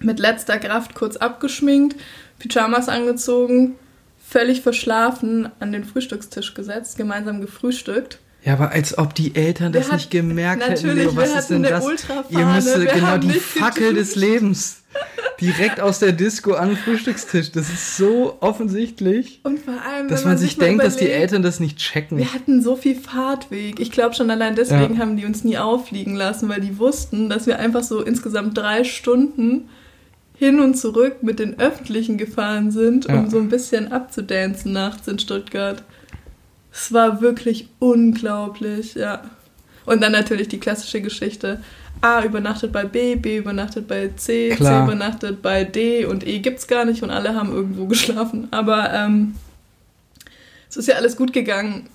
Mit 0.01 0.19
letzter 0.19 0.59
Kraft 0.59 0.95
kurz 0.95 1.17
abgeschminkt, 1.17 1.97
Pyjamas 2.39 2.89
angezogen, 2.89 3.77
völlig 4.19 4.63
verschlafen 4.63 5.51
an 5.61 5.73
den 5.73 5.85
Frühstückstisch 5.85 6.55
gesetzt, 6.55 6.97
gemeinsam 6.97 7.41
gefrühstückt. 7.41 8.19
Ja, 8.45 8.55
aber 8.55 8.71
als 8.71 8.97
ob 8.97 9.15
die 9.15 9.35
Eltern 9.35 9.73
das 9.73 9.89
hat, 9.89 9.95
nicht 9.95 10.11
gemerkt 10.11 10.63
hätten. 10.63 10.87
Natürlich, 10.87 11.17
was 11.17 11.35
ist 11.35 11.51
denn 11.51 11.63
das? 11.63 11.85
Ihr 12.31 12.47
müsst 12.47 12.75
genau 12.75 13.19
die 13.19 13.33
Fackel 13.33 13.95
des 13.95 14.17
Lebens. 14.17 14.77
direkt 15.41 15.81
aus 15.81 15.99
der 15.99 16.13
Disco 16.13 16.53
an 16.53 16.69
den 16.69 16.77
Frühstückstisch. 16.77 17.53
Das 17.53 17.69
ist 17.69 17.97
so 17.97 18.37
offensichtlich. 18.41 19.41
Und 19.43 19.61
vor 19.61 19.75
allem, 19.75 20.09
dass 20.09 20.25
man, 20.25 20.33
man 20.33 20.39
sich 20.39 20.57
denkt, 20.57 20.75
überlegt, 20.75 20.95
dass 20.95 20.97
die 20.97 21.11
Eltern 21.11 21.43
das 21.43 21.61
nicht 21.61 21.79
checken. 21.79 22.19
Wir 22.19 22.33
hatten 22.33 22.63
so 22.63 22.77
viel 22.77 22.95
Fahrtweg. 22.95 23.81
Ich 23.81 23.91
glaube 23.91 24.15
schon 24.15 24.31
allein 24.31 24.55
deswegen 24.55 24.95
ja. 24.95 25.01
haben 25.01 25.17
die 25.17 25.25
uns 25.25 25.45
nie 25.45 25.59
auffliegen 25.59 26.15
lassen, 26.15 26.49
weil 26.49 26.61
die 26.61 26.79
wussten, 26.79 27.29
dass 27.29 27.47
wir 27.47 27.59
einfach 27.59 27.83
so 27.83 28.03
insgesamt 28.03 28.59
drei 28.59 28.85
Stunden 28.85 29.69
hin 30.35 30.61
und 30.61 30.75
zurück 30.75 31.23
mit 31.23 31.39
den 31.39 31.59
Öffentlichen 31.59 32.17
gefahren 32.17 32.71
sind, 32.71 33.07
um 33.07 33.15
ja. 33.15 33.31
so 33.31 33.39
ein 33.39 33.49
bisschen 33.49 33.93
abzudancen 33.93 34.73
nachts 34.73 35.07
in 35.09 35.19
Stuttgart. 35.19 35.83
Es 36.73 36.93
war 36.93 37.21
wirklich 37.21 37.69
unglaublich, 37.79 38.95
ja. 38.95 39.23
Und 39.87 40.03
dann 40.03 40.13
natürlich 40.13 40.49
die 40.49 40.61
klassische 40.61 41.01
Geschichte. 41.01 41.61
A 42.01 42.25
übernachtet 42.25 42.73
bei 42.73 42.85
B, 42.85 43.17
B 43.17 43.39
übernachtet 43.39 43.89
bei 43.89 44.11
C, 44.17 44.51
Klar. 44.51 44.81
C 44.81 44.85
übernachtet 44.85 45.43
bei 45.43 45.65
D 45.65 46.05
und 46.05 46.27
E 46.27 46.39
gibt's 46.39 46.67
gar 46.67 46.85
nicht 46.85 47.03
und 47.03 47.11
alle 47.11 47.35
haben 47.35 47.53
irgendwo 47.53 47.87
geschlafen. 47.89 48.49
Aber 48.51 48.93
ähm, 48.93 49.35
es 50.69 50.77
ist 50.77 50.89
ja 50.89 50.95
alles 50.95 51.17
gut 51.17 51.33
gegangen. 51.33 51.89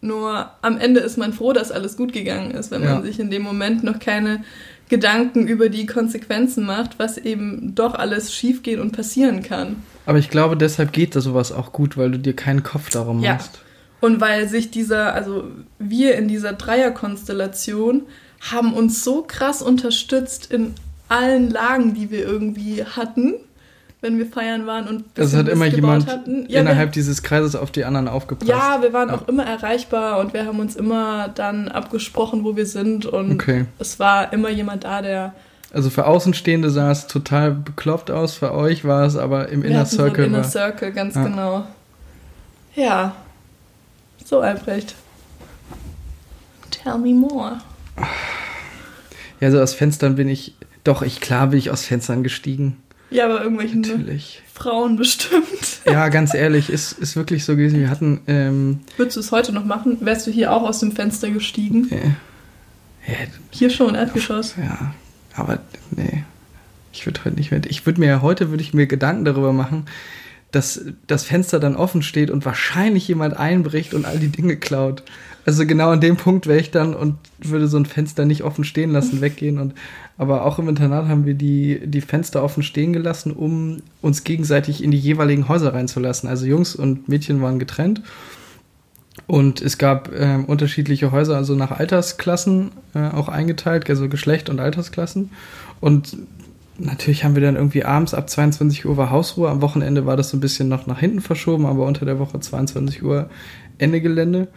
Nur 0.00 0.50
am 0.62 0.78
Ende 0.78 0.98
ist 0.98 1.16
man 1.16 1.32
froh, 1.32 1.52
dass 1.52 1.70
alles 1.70 1.96
gut 1.96 2.12
gegangen 2.12 2.50
ist, 2.50 2.72
wenn 2.72 2.82
ja. 2.82 2.94
man 2.94 3.04
sich 3.04 3.20
in 3.20 3.30
dem 3.30 3.42
Moment 3.42 3.84
noch 3.84 4.00
keine 4.00 4.42
Gedanken 4.88 5.46
über 5.46 5.68
die 5.68 5.86
Konsequenzen 5.86 6.66
macht, 6.66 6.98
was 6.98 7.18
eben 7.18 7.74
doch 7.76 7.94
alles 7.94 8.34
schiefgehen 8.34 8.80
und 8.80 8.90
passieren 8.90 9.42
kann. 9.42 9.76
Aber 10.04 10.18
ich 10.18 10.28
glaube, 10.28 10.56
deshalb 10.56 10.92
geht 10.92 11.14
da 11.14 11.20
sowas 11.20 11.52
auch 11.52 11.72
gut, 11.72 11.96
weil 11.96 12.10
du 12.10 12.18
dir 12.18 12.34
keinen 12.34 12.64
Kopf 12.64 12.90
darum 12.90 13.20
ja. 13.20 13.34
machst. 13.34 13.60
Und 14.02 14.20
weil 14.20 14.48
sich 14.48 14.72
dieser, 14.72 15.14
also 15.14 15.44
wir 15.78 16.16
in 16.16 16.26
dieser 16.26 16.54
Dreierkonstellation 16.54 18.02
haben 18.50 18.74
uns 18.74 19.04
so 19.04 19.22
krass 19.22 19.62
unterstützt 19.62 20.52
in 20.52 20.74
allen 21.08 21.50
Lagen, 21.50 21.94
die 21.94 22.10
wir 22.10 22.26
irgendwie 22.26 22.84
hatten, 22.84 23.34
wenn 24.00 24.18
wir 24.18 24.26
feiern 24.26 24.66
waren 24.66 24.88
und 24.88 25.04
also 25.16 25.38
hat 25.38 25.48
immer 25.48 25.66
jemand 25.66 26.08
ja, 26.48 26.60
innerhalb 26.60 26.88
wir, 26.88 26.94
dieses 26.94 27.22
Kreises 27.22 27.54
auf 27.54 27.70
die 27.70 27.84
anderen 27.84 28.08
aufgepasst. 28.08 28.50
Ja, 28.50 28.82
wir 28.82 28.92
waren 28.92 29.10
ja. 29.10 29.14
auch 29.14 29.28
immer 29.28 29.44
erreichbar 29.44 30.18
und 30.18 30.34
wir 30.34 30.46
haben 30.46 30.58
uns 30.58 30.74
immer 30.74 31.28
dann 31.28 31.68
abgesprochen, 31.68 32.42
wo 32.42 32.56
wir 32.56 32.66
sind 32.66 33.06
und 33.06 33.34
okay. 33.34 33.66
es 33.78 34.00
war 34.00 34.32
immer 34.32 34.50
jemand 34.50 34.82
da, 34.82 35.00
der 35.00 35.32
also 35.72 35.90
für 35.90 36.06
Außenstehende 36.06 36.70
sah 36.70 36.90
es 36.90 37.06
total 37.06 37.52
bekloppt 37.52 38.10
aus, 38.10 38.34
für 38.34 38.52
euch 38.52 38.84
war 38.84 39.06
es 39.06 39.16
aber 39.16 39.48
im 39.48 39.62
wir 39.62 39.70
Inner 39.70 39.86
Circle. 39.86 40.24
So 40.24 40.28
Inner 40.28 40.44
Circle, 40.44 40.90
ganz 40.90 41.14
ja. 41.14 41.22
genau. 41.22 41.66
Ja, 42.74 43.14
so 44.32 44.40
Albrecht. 44.40 44.94
Tell 46.70 46.96
me 46.96 47.12
more. 47.12 47.60
Ja, 49.40 49.50
so 49.50 49.60
aus 49.60 49.74
Fenstern 49.74 50.16
bin 50.16 50.26
ich. 50.26 50.54
Doch, 50.84 51.02
ich 51.02 51.20
klar 51.20 51.48
bin 51.48 51.58
ich 51.58 51.70
aus 51.70 51.84
Fenstern 51.84 52.22
gestiegen. 52.22 52.78
Ja, 53.10 53.26
aber 53.26 53.42
irgendwelchen 53.42 53.82
Natürlich. 53.82 54.42
Frauen 54.52 54.96
bestimmt. 54.96 55.44
Ja, 55.84 56.08
ganz 56.08 56.32
ehrlich, 56.32 56.70
ist, 56.70 56.92
ist 56.92 57.16
wirklich 57.16 57.44
so 57.44 57.56
gewesen. 57.56 57.80
Wir 57.80 57.90
hatten. 57.90 58.20
Ähm, 58.26 58.80
Würdest 58.96 59.16
du 59.16 59.20
es 59.20 59.32
heute 59.32 59.52
noch 59.52 59.64
machen? 59.64 59.98
Wärst 60.00 60.26
du 60.26 60.30
hier 60.30 60.52
auch 60.52 60.62
aus 60.62 60.78
dem 60.78 60.92
Fenster 60.92 61.28
gestiegen? 61.28 61.88
Nee. 61.90 62.12
Ja, 63.06 63.14
hier 63.50 63.68
schon, 63.68 63.96
Erdgeschoss. 63.96 64.54
Ja, 64.56 64.94
aber 65.34 65.58
nee. 65.90 66.24
Ich 66.92 67.04
würde 67.04 67.20
heute 67.24 67.36
nicht 67.36 67.50
mehr. 67.50 67.60
Ich 67.66 67.84
würde 67.84 68.00
mir 68.00 68.22
heute 68.22 68.50
würde 68.50 68.62
ich 68.62 68.72
mir 68.72 68.86
Gedanken 68.86 69.24
darüber 69.24 69.52
machen, 69.52 69.86
dass 70.52 70.84
das 71.06 71.24
Fenster 71.24 71.58
dann 71.58 71.76
offen 71.76 72.02
steht 72.02 72.30
und 72.30 72.44
wahrscheinlich 72.44 73.08
jemand 73.08 73.36
einbricht 73.36 73.94
und 73.94 74.04
all 74.04 74.18
die 74.18 74.28
Dinge 74.28 74.56
klaut. 74.56 75.02
Also 75.44 75.66
genau 75.66 75.90
an 75.90 76.00
dem 76.00 76.16
Punkt 76.16 76.46
wäre 76.46 76.60
ich 76.60 76.70
dann 76.70 76.94
und 76.94 77.16
würde 77.38 77.66
so 77.66 77.76
ein 77.76 77.86
Fenster 77.86 78.24
nicht 78.24 78.44
offen 78.44 78.62
stehen 78.62 78.92
lassen, 78.92 79.20
weggehen. 79.20 79.58
Und 79.58 79.74
aber 80.18 80.44
auch 80.44 80.58
im 80.58 80.68
Internat 80.68 81.08
haben 81.08 81.26
wir 81.26 81.34
die, 81.34 81.80
die 81.84 82.02
Fenster 82.02 82.44
offen 82.44 82.62
stehen 82.62 82.92
gelassen, 82.92 83.32
um 83.32 83.78
uns 84.02 84.24
gegenseitig 84.24 84.84
in 84.84 84.90
die 84.90 84.98
jeweiligen 84.98 85.48
Häuser 85.48 85.74
reinzulassen. 85.74 86.28
Also 86.28 86.46
Jungs 86.46 86.76
und 86.76 87.08
Mädchen 87.08 87.42
waren 87.42 87.58
getrennt. 87.58 88.02
Und 89.26 89.60
es 89.60 89.78
gab 89.78 90.12
äh, 90.12 90.38
unterschiedliche 90.46 91.12
Häuser, 91.12 91.36
also 91.36 91.54
nach 91.54 91.70
Altersklassen 91.70 92.70
äh, 92.94 93.08
auch 93.08 93.28
eingeteilt, 93.28 93.88
also 93.88 94.08
Geschlecht 94.08 94.48
und 94.48 94.60
Altersklassen. 94.60 95.30
Und 95.80 96.16
natürlich 96.78 97.24
haben 97.24 97.34
wir 97.34 97.42
dann 97.42 97.56
irgendwie 97.56 97.84
abends 97.84 98.14
ab 98.14 98.28
22 98.28 98.86
Uhr 98.86 98.96
war 98.96 99.10
Hausruhe. 99.10 99.50
Am 99.50 99.62
Wochenende 99.62 100.06
war 100.06 100.16
das 100.16 100.30
so 100.30 100.36
ein 100.36 100.40
bisschen 100.40 100.68
noch 100.68 100.86
nach 100.86 100.98
hinten 100.98 101.20
verschoben, 101.20 101.66
aber 101.66 101.86
unter 101.86 102.04
der 102.04 102.18
Woche 102.18 102.40
22 102.40 103.02
Uhr 103.02 103.30
Ende 103.78 104.00
Gelände. 104.00 104.48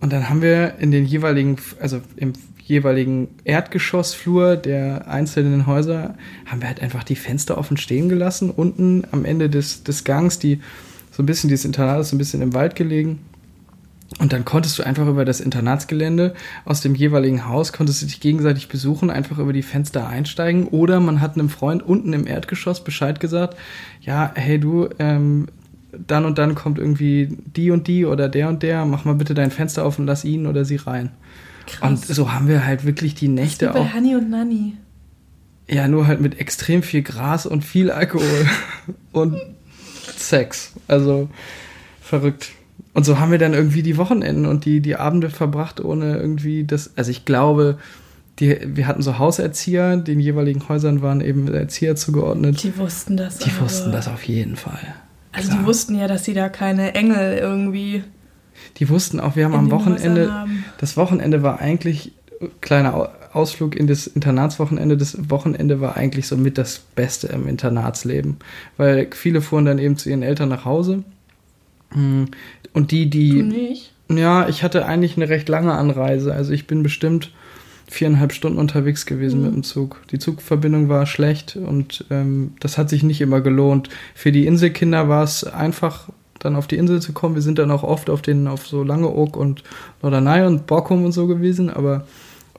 Und 0.00 0.12
dann 0.12 0.28
haben 0.28 0.42
wir 0.42 0.74
in 0.78 0.90
den 0.90 1.06
jeweiligen, 1.06 1.56
also 1.80 2.00
im 2.16 2.34
jeweiligen 2.62 3.28
Erdgeschossflur 3.44 4.56
der 4.56 5.08
einzelnen 5.08 5.66
Häuser, 5.66 6.16
haben 6.44 6.60
wir 6.60 6.68
halt 6.68 6.82
einfach 6.82 7.04
die 7.04 7.16
Fenster 7.16 7.56
offen 7.56 7.76
stehen 7.76 8.08
gelassen. 8.08 8.50
Unten 8.50 9.04
am 9.12 9.24
Ende 9.24 9.48
des, 9.48 9.84
des 9.84 10.04
Gangs, 10.04 10.38
die 10.38 10.60
so 11.12 11.22
ein 11.22 11.26
bisschen, 11.26 11.48
dieses 11.48 11.64
Internat 11.64 12.00
ist 12.00 12.10
so 12.10 12.16
ein 12.16 12.18
bisschen 12.18 12.42
im 12.42 12.54
Wald 12.54 12.74
gelegen. 12.74 13.20
Und 14.18 14.32
dann 14.32 14.44
konntest 14.44 14.78
du 14.78 14.82
einfach 14.84 15.06
über 15.06 15.24
das 15.24 15.40
Internatsgelände 15.40 16.34
aus 16.64 16.80
dem 16.80 16.94
jeweiligen 16.94 17.46
Haus, 17.46 17.72
konntest 17.72 18.02
du 18.02 18.06
dich 18.06 18.20
gegenseitig 18.20 18.68
besuchen, 18.68 19.10
einfach 19.10 19.38
über 19.38 19.52
die 19.52 19.62
Fenster 19.62 20.06
einsteigen. 20.06 20.68
Oder 20.68 21.00
man 21.00 21.20
hat 21.20 21.34
einem 21.34 21.48
Freund 21.48 21.82
unten 21.82 22.12
im 22.12 22.26
Erdgeschoss 22.26 22.84
Bescheid 22.84 23.20
gesagt, 23.20 23.56
ja, 24.00 24.30
hey 24.34 24.58
du, 24.60 24.88
ähm, 24.98 25.48
dann 26.06 26.24
und 26.24 26.38
dann 26.38 26.54
kommt 26.54 26.78
irgendwie 26.78 27.36
die 27.44 27.70
und 27.70 27.88
die 27.88 28.04
oder 28.04 28.28
der 28.28 28.48
und 28.48 28.62
der, 28.62 28.84
mach 28.84 29.04
mal 29.04 29.14
bitte 29.14 29.34
dein 29.34 29.50
Fenster 29.50 29.84
auf 29.84 29.98
und 29.98 30.06
lass 30.06 30.24
ihn 30.24 30.46
oder 30.46 30.64
sie 30.64 30.76
rein. 30.76 31.10
Krass. 31.66 31.88
Und 31.88 32.04
so 32.04 32.32
haben 32.32 32.48
wir 32.48 32.64
halt 32.64 32.84
wirklich 32.84 33.14
die 33.14 33.28
Nächte 33.28 33.66
das 33.66 33.74
ist 33.74 33.80
wie 33.80 33.84
bei 33.84 33.90
auch. 33.90 33.94
Honey 33.94 34.14
und 34.14 34.30
Nanny. 34.30 34.74
Ja, 35.68 35.88
nur 35.88 36.06
halt 36.06 36.20
mit 36.20 36.38
extrem 36.38 36.82
viel 36.82 37.02
Gras 37.02 37.44
und 37.44 37.64
viel 37.64 37.90
Alkohol 37.90 38.46
und 39.12 39.40
Sex. 40.16 40.72
Also 40.86 41.28
verrückt. 42.00 42.52
Und 42.92 43.04
so 43.04 43.18
haben 43.18 43.30
wir 43.30 43.38
dann 43.38 43.52
irgendwie 43.52 43.82
die 43.82 43.98
Wochenenden 43.98 44.46
und 44.46 44.64
die, 44.64 44.80
die 44.80 44.96
Abende 44.96 45.30
verbracht, 45.30 45.84
ohne 45.84 46.16
irgendwie 46.16 46.64
das. 46.64 46.92
Also 46.96 47.10
ich 47.10 47.24
glaube, 47.24 47.78
die, 48.38 48.58
wir 48.64 48.86
hatten 48.86 49.02
so 49.02 49.18
Hauserzieher, 49.18 49.96
den 49.96 50.20
jeweiligen 50.20 50.68
Häusern 50.68 51.02
waren 51.02 51.20
eben 51.20 51.52
Erzieher 51.52 51.96
zugeordnet. 51.96 52.62
Die 52.62 52.76
wussten 52.76 53.16
das. 53.16 53.38
Die 53.38 53.50
aber. 53.50 53.62
wussten 53.62 53.92
das 53.92 54.08
auf 54.08 54.22
jeden 54.24 54.56
Fall. 54.56 54.94
Also 55.32 55.48
Klar. 55.48 55.60
die 55.60 55.66
wussten 55.66 55.94
ja, 55.94 56.08
dass 56.08 56.24
sie 56.24 56.34
da 56.34 56.48
keine 56.48 56.94
Engel 56.94 57.36
irgendwie. 57.38 58.02
Die 58.78 58.88
wussten 58.88 59.20
auch, 59.20 59.36
wir 59.36 59.44
haben 59.44 59.54
am 59.54 59.70
Wochenende. 59.70 60.32
Haben. 60.32 60.64
Das 60.78 60.96
Wochenende 60.96 61.42
war 61.42 61.60
eigentlich 61.60 62.12
kleiner 62.60 63.10
Ausflug 63.32 63.76
in 63.76 63.86
das 63.86 64.06
Internatswochenende. 64.06 64.96
Das 64.96 65.30
Wochenende 65.30 65.80
war 65.80 65.96
eigentlich 65.96 66.26
somit 66.26 66.58
das 66.58 66.78
Beste 66.78 67.28
im 67.28 67.46
Internatsleben, 67.48 68.38
weil 68.76 69.08
viele 69.12 69.40
fuhren 69.40 69.66
dann 69.66 69.78
eben 69.78 69.96
zu 69.96 70.08
ihren 70.08 70.22
Eltern 70.22 70.48
nach 70.48 70.64
Hause. 70.64 71.04
Und 71.92 72.90
die, 72.90 73.08
die. 73.08 73.30
Du 73.30 73.42
nicht? 73.42 73.92
Ja, 74.08 74.48
ich 74.48 74.62
hatte 74.62 74.86
eigentlich 74.86 75.16
eine 75.16 75.28
recht 75.28 75.48
lange 75.48 75.72
Anreise. 75.72 76.32
Also 76.32 76.52
ich 76.52 76.66
bin 76.66 76.82
bestimmt 76.82 77.32
viereinhalb 77.88 78.32
Stunden 78.32 78.58
unterwegs 78.58 79.06
gewesen 79.06 79.40
mhm. 79.40 79.46
mit 79.46 79.54
dem 79.54 79.62
Zug. 79.62 80.02
Die 80.10 80.18
Zugverbindung 80.18 80.88
war 80.88 81.06
schlecht 81.06 81.56
und 81.56 82.04
ähm, 82.10 82.52
das 82.60 82.78
hat 82.78 82.88
sich 82.88 83.02
nicht 83.02 83.20
immer 83.20 83.40
gelohnt. 83.40 83.88
Für 84.14 84.32
die 84.32 84.46
Inselkinder 84.46 85.08
war 85.08 85.22
es 85.22 85.44
einfach, 85.44 86.08
dann 86.38 86.56
auf 86.56 86.66
die 86.66 86.76
Insel 86.76 87.00
zu 87.00 87.12
kommen. 87.12 87.34
Wir 87.34 87.42
sind 87.42 87.58
dann 87.58 87.70
auch 87.70 87.82
oft 87.82 88.10
auf 88.10 88.22
den, 88.22 88.48
auf 88.48 88.66
so 88.66 88.82
Langeoog 88.82 89.36
und 89.36 89.62
Norderney 90.02 90.46
und 90.46 90.66
Borkum 90.66 91.04
und 91.04 91.12
so 91.12 91.26
gewesen, 91.26 91.70
aber 91.70 92.06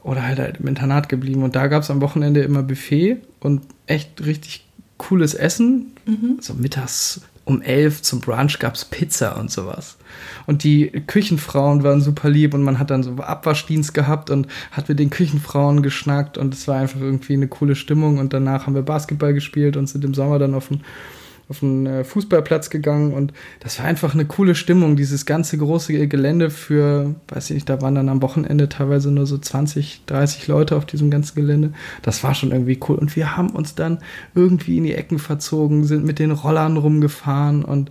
oder 0.02 0.26
halt, 0.26 0.38
halt 0.38 0.60
im 0.60 0.66
Internat 0.66 1.08
geblieben. 1.08 1.42
Und 1.42 1.56
da 1.56 1.66
gab 1.66 1.82
es 1.82 1.90
am 1.90 2.00
Wochenende 2.00 2.40
immer 2.40 2.62
Buffet 2.62 3.18
und 3.40 3.62
echt 3.86 4.24
richtig 4.24 4.64
cooles 4.96 5.34
Essen. 5.34 5.92
Mhm. 6.06 6.38
So 6.40 6.54
mittags 6.54 7.20
um 7.48 7.62
elf 7.62 8.02
zum 8.02 8.20
Brunch 8.20 8.58
gab 8.58 8.74
es 8.74 8.84
Pizza 8.84 9.38
und 9.38 9.50
sowas. 9.50 9.96
Und 10.46 10.64
die 10.64 10.90
Küchenfrauen 11.06 11.82
waren 11.82 12.02
super 12.02 12.28
lieb 12.28 12.52
und 12.52 12.62
man 12.62 12.78
hat 12.78 12.90
dann 12.90 13.02
so 13.02 13.16
Abwaschdienst 13.16 13.94
gehabt 13.94 14.28
und 14.28 14.48
hat 14.70 14.90
mit 14.90 14.98
den 14.98 15.08
Küchenfrauen 15.08 15.82
geschnackt 15.82 16.36
und 16.36 16.52
es 16.52 16.68
war 16.68 16.76
einfach 16.76 17.00
irgendwie 17.00 17.32
eine 17.32 17.48
coole 17.48 17.74
Stimmung. 17.74 18.18
Und 18.18 18.34
danach 18.34 18.66
haben 18.66 18.74
wir 18.74 18.82
Basketball 18.82 19.32
gespielt 19.32 19.78
und 19.78 19.88
sind 19.88 20.04
im 20.04 20.12
Sommer 20.12 20.38
dann 20.38 20.54
auf 20.54 20.68
dem 20.68 20.80
auf 21.48 21.62
einen 21.62 21.86
äh, 21.86 22.04
Fußballplatz 22.04 22.68
gegangen 22.68 23.14
und 23.14 23.32
das 23.60 23.78
war 23.78 23.86
einfach 23.86 24.12
eine 24.12 24.26
coole 24.26 24.54
Stimmung, 24.54 24.96
dieses 24.96 25.24
ganze 25.24 25.56
große 25.56 26.06
Gelände 26.06 26.50
für, 26.50 27.14
weiß 27.28 27.50
ich 27.50 27.54
nicht, 27.54 27.68
da 27.68 27.80
waren 27.80 27.94
dann 27.94 28.10
am 28.10 28.20
Wochenende 28.20 28.68
teilweise 28.68 29.10
nur 29.10 29.26
so 29.26 29.38
20, 29.38 30.02
30 30.06 30.46
Leute 30.48 30.76
auf 30.76 30.84
diesem 30.84 31.10
ganzen 31.10 31.36
Gelände. 31.36 31.72
Das 32.02 32.22
war 32.22 32.34
schon 32.34 32.52
irgendwie 32.52 32.78
cool 32.88 32.96
und 32.96 33.16
wir 33.16 33.36
haben 33.36 33.50
uns 33.50 33.74
dann 33.74 33.98
irgendwie 34.34 34.76
in 34.76 34.84
die 34.84 34.94
Ecken 34.94 35.18
verzogen, 35.18 35.84
sind 35.84 36.04
mit 36.04 36.18
den 36.18 36.32
Rollern 36.32 36.76
rumgefahren 36.76 37.64
und 37.64 37.90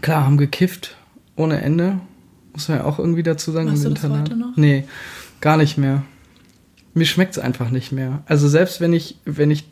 klar, 0.00 0.24
haben 0.24 0.38
gekifft 0.38 0.96
ohne 1.36 1.60
Ende. 1.60 2.00
Muss 2.54 2.68
man 2.68 2.78
ja 2.78 2.84
auch 2.84 2.98
irgendwie 2.98 3.22
dazu 3.22 3.52
sagen. 3.52 3.68
Machst 3.68 3.84
im 3.84 3.90
du 3.90 3.94
das 3.94 4.04
Internat. 4.04 4.30
heute 4.30 4.38
noch? 4.38 4.56
Nee, 4.56 4.84
gar 5.40 5.56
nicht 5.56 5.76
mehr. 5.76 6.02
Mir 6.94 7.06
schmeckt 7.06 7.32
es 7.32 7.42
einfach 7.42 7.70
nicht 7.70 7.92
mehr. 7.92 8.22
Also 8.26 8.48
selbst 8.48 8.80
wenn 8.80 8.92
ich, 8.92 9.18
wenn 9.24 9.50
ich 9.50 9.64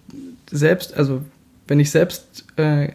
selbst, 0.50 0.94
also 0.94 1.22
wenn 1.70 1.78
ich 1.78 1.92
selbst 1.92 2.46
äh, 2.56 2.88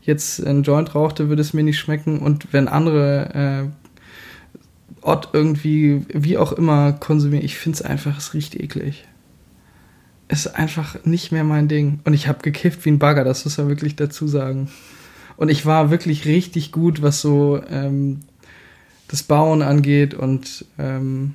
jetzt 0.00 0.42
einen 0.42 0.62
Joint 0.62 0.94
rauchte, 0.94 1.28
würde 1.28 1.42
es 1.42 1.52
mir 1.52 1.62
nicht 1.62 1.78
schmecken. 1.78 2.18
Und 2.20 2.50
wenn 2.54 2.66
andere 2.66 3.68
äh, 3.68 5.06
Ott 5.06 5.28
irgendwie, 5.34 6.06
wie 6.08 6.38
auch 6.38 6.52
immer, 6.52 6.94
konsumieren, 6.94 7.44
ich 7.44 7.58
finde 7.58 7.76
es 7.76 7.82
einfach, 7.82 8.16
es 8.16 8.32
riecht 8.32 8.54
eklig. 8.54 9.06
ist 10.28 10.46
einfach 10.46 11.04
nicht 11.04 11.30
mehr 11.30 11.44
mein 11.44 11.68
Ding. 11.68 12.00
Und 12.04 12.14
ich 12.14 12.26
habe 12.26 12.38
gekifft 12.40 12.86
wie 12.86 12.92
ein 12.92 12.98
Bagger, 12.98 13.22
das 13.22 13.44
muss 13.44 13.58
man 13.58 13.68
wirklich 13.68 13.96
dazu 13.96 14.26
sagen. 14.26 14.70
Und 15.36 15.50
ich 15.50 15.66
war 15.66 15.90
wirklich 15.90 16.24
richtig 16.24 16.72
gut, 16.72 17.02
was 17.02 17.20
so 17.20 17.60
ähm, 17.68 18.20
das 19.08 19.22
Bauen 19.24 19.60
angeht 19.60 20.14
und 20.14 20.64
ähm, 20.78 21.34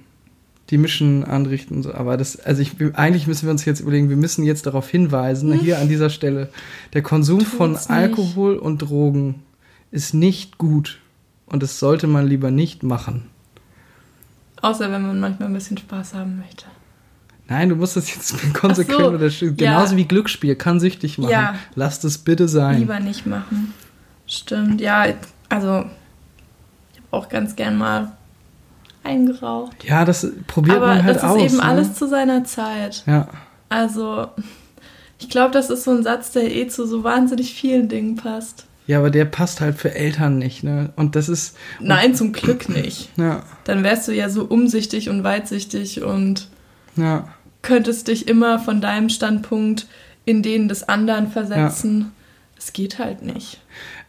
die 0.69 0.77
Mischen 0.77 1.23
anrichten 1.23 1.77
und 1.77 1.84
so. 1.84 1.93
Aber 1.93 2.17
das, 2.17 2.39
also 2.39 2.62
ich, 2.62 2.73
eigentlich 2.95 3.27
müssen 3.27 3.47
wir 3.47 3.51
uns 3.51 3.65
jetzt 3.65 3.80
überlegen, 3.80 4.10
wir 4.10 4.17
müssen 4.17 4.43
jetzt 4.43 4.65
darauf 4.65 4.89
hinweisen, 4.89 5.53
hm. 5.53 5.60
hier 5.60 5.80
an 5.80 5.88
dieser 5.88 6.10
Stelle, 6.10 6.49
der 6.93 7.01
Konsum 7.01 7.39
Tut's 7.39 7.51
von 7.51 7.77
Alkohol 7.88 8.53
nicht. 8.53 8.62
und 8.62 8.77
Drogen 8.80 9.43
ist 9.91 10.13
nicht 10.13 10.58
gut. 10.58 10.99
Und 11.45 11.63
das 11.63 11.80
sollte 11.80 12.08
man 12.08 12.27
lieber 12.27 12.51
nicht 12.51 12.84
machen. 12.84 13.30
Außer 14.62 14.91
wenn 14.91 15.01
man 15.01 15.19
manchmal 15.19 15.47
ein 15.49 15.53
bisschen 15.53 15.77
Spaß 15.77 16.13
haben 16.13 16.39
möchte. 16.39 16.65
Nein, 17.47 17.69
du 17.69 17.75
musst 17.75 17.95
das 17.95 18.13
jetzt 18.13 18.53
konsequent 18.53 18.99
so, 18.99 19.08
oder 19.08 19.30
genauso 19.56 19.93
ja. 19.93 19.97
wie 19.97 20.06
Glücksspiel 20.06 20.56
kann 20.56 20.80
süchtig 20.80 21.17
machen. 21.17 21.32
Ja. 21.32 21.56
Lass 21.75 21.99
das 22.01 22.17
bitte 22.17 22.47
sein. 22.49 22.80
Lieber 22.80 22.99
nicht 22.99 23.25
machen. 23.25 23.73
Stimmt, 24.25 24.82
ja, 24.82 25.06
also 25.47 25.86
ich 26.91 26.99
habe 26.99 27.08
auch 27.12 27.30
ganz 27.30 27.56
gern 27.56 27.77
mal 27.77 28.12
eingeraucht. 29.08 29.84
Ja, 29.84 30.06
das 30.06 30.28
probiert 30.46 30.78
Aber 30.78 30.88
man 30.88 31.04
halt 31.04 31.17
aus. 31.17 31.24
Aber 31.24 31.34
das 31.36 31.46
ist 31.46 31.54
eben 31.54 31.63
ne? 31.63 31.70
alles 31.70 31.93
zu 31.96 32.08
seiner 32.08 32.43
Zeit. 32.43 33.04
Ja. 33.08 33.28
Also, 33.70 34.28
ich 35.20 35.30
glaube, 35.30 35.52
das 35.52 35.70
ist 35.70 35.84
so 35.84 35.91
ein 35.91 36.04
Satz, 36.04 36.32
der 36.32 36.54
eh 36.54 36.67
zu 36.67 36.86
so 36.86 37.04
wahnsinnig 37.04 37.54
vielen 37.54 37.89
Dingen 37.89 38.15
passt. 38.15 38.65
Ja, 38.86 39.00
aber 39.00 39.10
der 39.10 39.26
passt 39.26 39.60
halt 39.60 39.78
für 39.78 39.93
Eltern 39.93 40.38
nicht, 40.38 40.63
ne? 40.63 40.91
Und 40.96 41.15
das 41.15 41.28
ist. 41.28 41.58
Nein, 41.80 42.15
zum 42.15 42.32
Glück 42.32 42.70
nicht. 42.70 43.10
Ja. 43.17 43.43
Dann 43.65 43.84
wärst 43.84 44.08
du 44.08 44.13
ja 44.13 44.30
so 44.30 44.46
umsichtig 44.46 45.10
und 45.10 45.24
weitsichtig 45.24 46.04
und 46.04 46.48
ja. 46.96 47.28
könntest 47.62 48.08
dich 48.08 48.28
immer 48.28 48.60
von 48.60 48.80
deinem 48.80 49.10
Standpunkt 49.10 49.88
in 50.24 50.41
den 50.43 50.70
des 50.70 50.88
anderen 50.88 51.30
versetzen. 51.30 52.13
Es 52.58 52.67
ja. 52.67 52.74
geht 52.74 53.00
halt 53.00 53.24
nicht. 53.24 53.60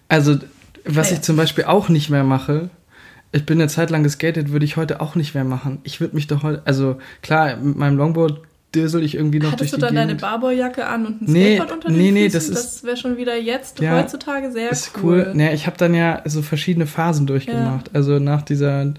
Also, 0.08 0.38
was 0.84 1.10
ich 1.10 1.22
zum 1.22 1.36
Beispiel 1.36 1.64
auch 1.64 1.88
nicht 1.88 2.08
mehr 2.10 2.24
mache, 2.24 2.70
ich 3.32 3.44
bin 3.44 3.60
eine 3.60 3.68
Zeit 3.68 3.90
lang 3.90 4.02
geskatet, 4.02 4.50
würde 4.50 4.64
ich 4.64 4.76
heute 4.76 5.00
auch 5.00 5.14
nicht 5.14 5.34
mehr 5.34 5.44
machen. 5.44 5.78
Ich 5.82 6.00
würde 6.00 6.14
mich 6.14 6.26
doch 6.26 6.42
heute, 6.42 6.62
also 6.64 6.98
klar, 7.22 7.56
mit 7.56 7.76
meinem 7.76 7.96
Longboard 7.96 8.40
dösel 8.74 9.02
ich 9.02 9.14
irgendwie 9.14 9.38
noch 9.38 9.52
Hattest 9.52 9.72
durch 9.72 9.80
du 9.80 9.86
dann 9.86 9.94
Gegend. 9.94 10.10
deine 10.10 10.20
Barboy-Jacke 10.20 10.86
an 10.86 11.06
und 11.06 11.22
ein 11.22 11.32
nee, 11.32 11.56
Skateboard 11.56 11.72
unter 11.72 11.88
den 11.88 11.98
nee, 11.98 12.10
nee, 12.10 12.30
Füßen? 12.30 12.52
das 12.52 12.64
ist 12.64 12.74
das 12.74 12.84
wäre 12.84 12.96
schon 12.96 13.16
wieder 13.16 13.36
jetzt 13.36 13.80
ja, 13.80 13.96
heutzutage 13.96 14.52
sehr 14.52 14.70
ist 14.70 14.92
cool. 15.02 15.24
cool. 15.26 15.34
Nee, 15.34 15.54
ich 15.54 15.66
habe 15.66 15.76
dann 15.76 15.94
ja 15.94 16.22
so 16.26 16.42
verschiedene 16.42 16.86
Phasen 16.86 17.26
durchgemacht. 17.26 17.88
Ja. 17.88 17.94
Also 17.94 18.18
nach 18.18 18.42
dieser 18.42 18.94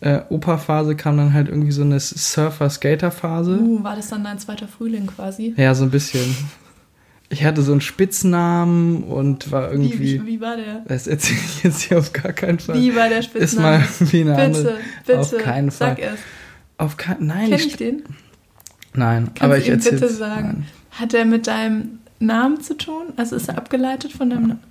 äh, 0.00 0.20
Opa-Phase 0.28 0.94
kam 0.96 1.16
dann 1.16 1.32
halt 1.32 1.48
irgendwie 1.48 1.72
so 1.72 1.82
eine 1.82 2.00
Surfer-Skater-Phase. 2.00 3.58
Uh, 3.58 3.82
war 3.82 3.96
das 3.96 4.08
dann 4.08 4.24
dein 4.24 4.38
zweiter 4.38 4.68
Frühling 4.68 5.06
quasi? 5.06 5.54
Ja, 5.56 5.74
so 5.74 5.84
ein 5.84 5.90
bisschen. 5.90 6.36
Ich 7.34 7.42
hatte 7.42 7.62
so 7.62 7.72
einen 7.72 7.80
Spitznamen 7.80 9.02
und 9.02 9.50
war 9.50 9.72
irgendwie. 9.72 9.98
Wie, 9.98 10.22
wie, 10.22 10.26
wie 10.26 10.40
war 10.40 10.56
der? 10.56 10.84
Das 10.86 11.08
erzähle 11.08 11.40
ich 11.44 11.64
jetzt 11.64 11.80
hier 11.82 11.98
auf 11.98 12.12
gar 12.12 12.32
keinen 12.32 12.60
Fall. 12.60 12.76
Wie 12.76 12.94
war 12.94 13.08
der 13.08 13.22
Spitzname? 13.22 13.84
Ist 13.84 14.00
mal 14.00 14.12
wie 14.12 14.20
eine 14.20 14.36
bitte. 14.36 14.78
Bitte, 15.04 15.18
auf 15.18 15.38
keinen 15.38 15.72
Fall. 15.72 15.96
Sag 15.96 15.98
es. 15.98 16.20
Auf 16.78 16.96
keinen 16.96 17.26
Nein. 17.26 17.50
Kenn 17.50 17.58
ich 17.58 17.76
den? 17.76 18.02
Nein, 18.94 19.24
Kannst 19.24 19.42
aber 19.42 19.58
ich 19.58 19.68
erzähle. 19.68 19.96
bitte 19.96 20.12
sagen. 20.12 20.46
Nein. 20.46 20.66
Hat 20.92 21.12
er 21.12 21.24
mit 21.24 21.48
deinem 21.48 21.98
Namen 22.20 22.60
zu 22.60 22.76
tun? 22.76 23.06
Also 23.16 23.34
ist 23.34 23.48
er 23.48 23.58
abgeleitet 23.58 24.12
von 24.12 24.30
deinem 24.30 24.46
Namen? 24.46 24.62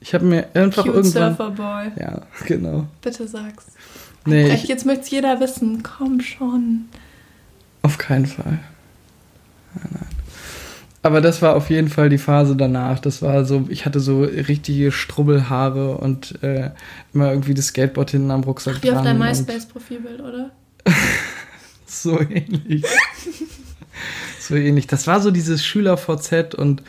Ich 0.00 0.14
habe 0.14 0.24
mir 0.24 0.48
einfach 0.54 0.84
Cute 0.84 0.94
irgendwann. 0.94 1.36
Surferboy. 1.36 1.92
Ja, 2.00 2.22
genau. 2.46 2.86
Bitte 3.02 3.28
sag's. 3.28 3.66
Nee, 4.24 4.50
ich, 4.54 4.64
jetzt 4.64 4.86
möchte 4.86 5.02
es 5.02 5.10
jeder 5.10 5.40
wissen. 5.40 5.82
Komm 5.82 6.22
schon. 6.22 6.86
Auf 7.82 7.98
keinen 7.98 8.24
Fall. 8.24 8.60
Nein, 9.74 9.90
nein. 9.92 10.19
Aber 11.02 11.22
das 11.22 11.40
war 11.40 11.56
auf 11.56 11.70
jeden 11.70 11.88
Fall 11.88 12.10
die 12.10 12.18
Phase 12.18 12.56
danach. 12.56 12.98
Das 12.98 13.22
war 13.22 13.44
so, 13.46 13.66
ich 13.70 13.86
hatte 13.86 14.00
so 14.00 14.22
richtige 14.22 14.92
Strubbelhaare 14.92 15.96
und 15.96 16.42
äh, 16.42 16.70
immer 17.14 17.30
irgendwie 17.30 17.54
das 17.54 17.68
Skateboard 17.68 18.10
hinten 18.10 18.30
am 18.30 18.42
Rucksack 18.44 18.76
Ach, 18.78 18.82
wie 18.82 18.90
auf 18.90 19.02
deinem 19.02 19.18
MySpace-Profilbild, 19.18 20.20
oder? 20.20 20.50
so 21.86 22.20
ähnlich. 22.20 22.84
so 24.40 24.54
ähnlich. 24.54 24.86
Das 24.88 25.06
war 25.06 25.20
so 25.20 25.30
dieses 25.30 25.64
Schüler-VZ 25.64 26.54
und 26.54 26.82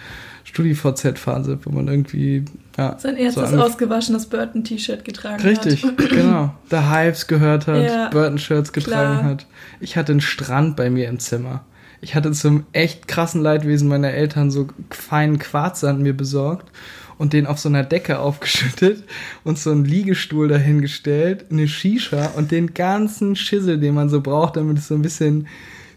StudiVZ-Phase, 0.43 1.59
wo 1.63 1.69
man 1.69 1.87
irgendwie 1.87 2.43
ja, 2.77 2.97
sein 2.99 3.15
erstes 3.15 3.51
so 3.51 3.57
ausgewaschenes 3.57 4.25
Burton-T-Shirt 4.25 5.05
getragen 5.05 5.41
Richtig, 5.41 5.83
hat. 5.83 5.97
Richtig, 5.97 6.09
genau. 6.09 6.53
The 6.69 6.89
Hypes 6.89 7.27
gehört 7.27 7.67
hat, 7.67 7.85
ja, 7.85 8.09
Burton-Shirts 8.09 8.73
getragen 8.73 9.19
klar. 9.19 9.23
hat. 9.23 9.45
Ich 9.79 9.95
hatte 9.95 10.11
einen 10.11 10.21
Strand 10.21 10.75
bei 10.75 10.89
mir 10.89 11.07
im 11.07 11.19
Zimmer. 11.19 11.63
Ich 12.01 12.15
hatte 12.15 12.31
zum 12.31 12.65
echt 12.73 13.07
krassen 13.07 13.41
Leidwesen 13.41 13.87
meiner 13.87 14.11
Eltern 14.11 14.49
so 14.49 14.67
feinen 14.89 15.37
Quarzsand 15.37 16.01
mir 16.01 16.13
besorgt 16.13 16.71
und 17.19 17.33
den 17.33 17.45
auf 17.45 17.59
so 17.59 17.69
einer 17.69 17.83
Decke 17.83 18.17
aufgeschüttet 18.17 19.03
und 19.43 19.59
so 19.59 19.69
einen 19.69 19.85
Liegestuhl 19.85 20.47
dahingestellt, 20.47 21.45
eine 21.51 21.67
Shisha 21.67 22.31
und 22.35 22.49
den 22.49 22.73
ganzen 22.73 23.35
Schissel, 23.35 23.79
den 23.79 23.93
man 23.93 24.09
so 24.09 24.21
braucht, 24.21 24.57
damit 24.57 24.79
es 24.79 24.87
so 24.87 24.95
ein 24.95 25.03
bisschen 25.03 25.47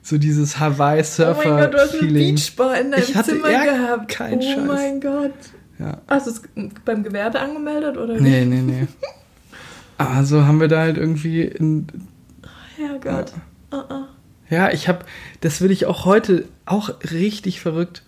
so 0.02 0.18
dieses 0.18 0.60
Hawaii-Surfer-Feeling. 0.60 1.46
Oh 1.48 1.50
mein 1.50 1.70
Gott, 1.70 1.74
du 1.74 1.78
hast 1.78 2.02
einen 2.02 2.12
Beachbar 2.12 2.80
in 2.80 2.90
deinem 2.90 3.02
ich 3.02 3.14
hatte 3.16 3.30
Zimmer 3.30 3.64
gehabt. 3.64 4.08
Kein 4.08 4.38
oh 4.38 4.42
Scheiß. 4.42 4.58
Oh 4.58 4.66
mein 4.66 5.00
Gott. 5.00 5.32
Ja. 5.78 5.98
Hast 6.06 6.26
du 6.26 6.30
es 6.30 6.42
beim 6.84 7.02
Gewerbe 7.02 7.40
angemeldet 7.40 7.96
oder 7.96 8.20
Nee, 8.20 8.44
nee, 8.44 8.60
nee. 8.60 8.86
Also 9.96 10.44
haben 10.44 10.60
wir 10.60 10.68
da 10.68 10.80
halt 10.80 10.98
irgendwie 10.98 11.42
in. 11.42 11.86
Herrgott. 12.76 13.32
Ja. 13.72 13.78
Uh 13.78 13.82
-uh. 13.82 14.04
Ja, 14.50 14.70
ich 14.70 14.88
habe, 14.88 15.04
das 15.40 15.60
will 15.60 15.70
ich 15.70 15.86
auch 15.86 16.04
heute 16.04 16.44
auch 16.66 16.90
richtig 17.10 17.60
verrückt. 17.60 18.02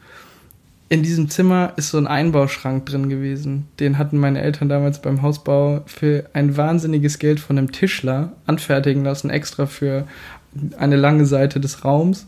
In 0.88 1.02
diesem 1.02 1.28
Zimmer 1.28 1.72
ist 1.76 1.90
so 1.90 1.98
ein 1.98 2.06
Einbauschrank 2.06 2.86
drin 2.86 3.08
gewesen. 3.08 3.66
Den 3.80 3.98
hatten 3.98 4.18
meine 4.18 4.40
Eltern 4.40 4.68
damals 4.68 5.02
beim 5.02 5.22
Hausbau 5.22 5.82
für 5.86 6.30
ein 6.32 6.56
wahnsinniges 6.56 7.18
Geld 7.18 7.40
von 7.40 7.58
einem 7.58 7.72
Tischler 7.72 8.32
anfertigen 8.46 9.02
lassen, 9.02 9.30
extra 9.30 9.66
für 9.66 10.06
eine 10.78 10.96
lange 10.96 11.26
Seite 11.26 11.58
des 11.58 11.84
Raums. 11.84 12.26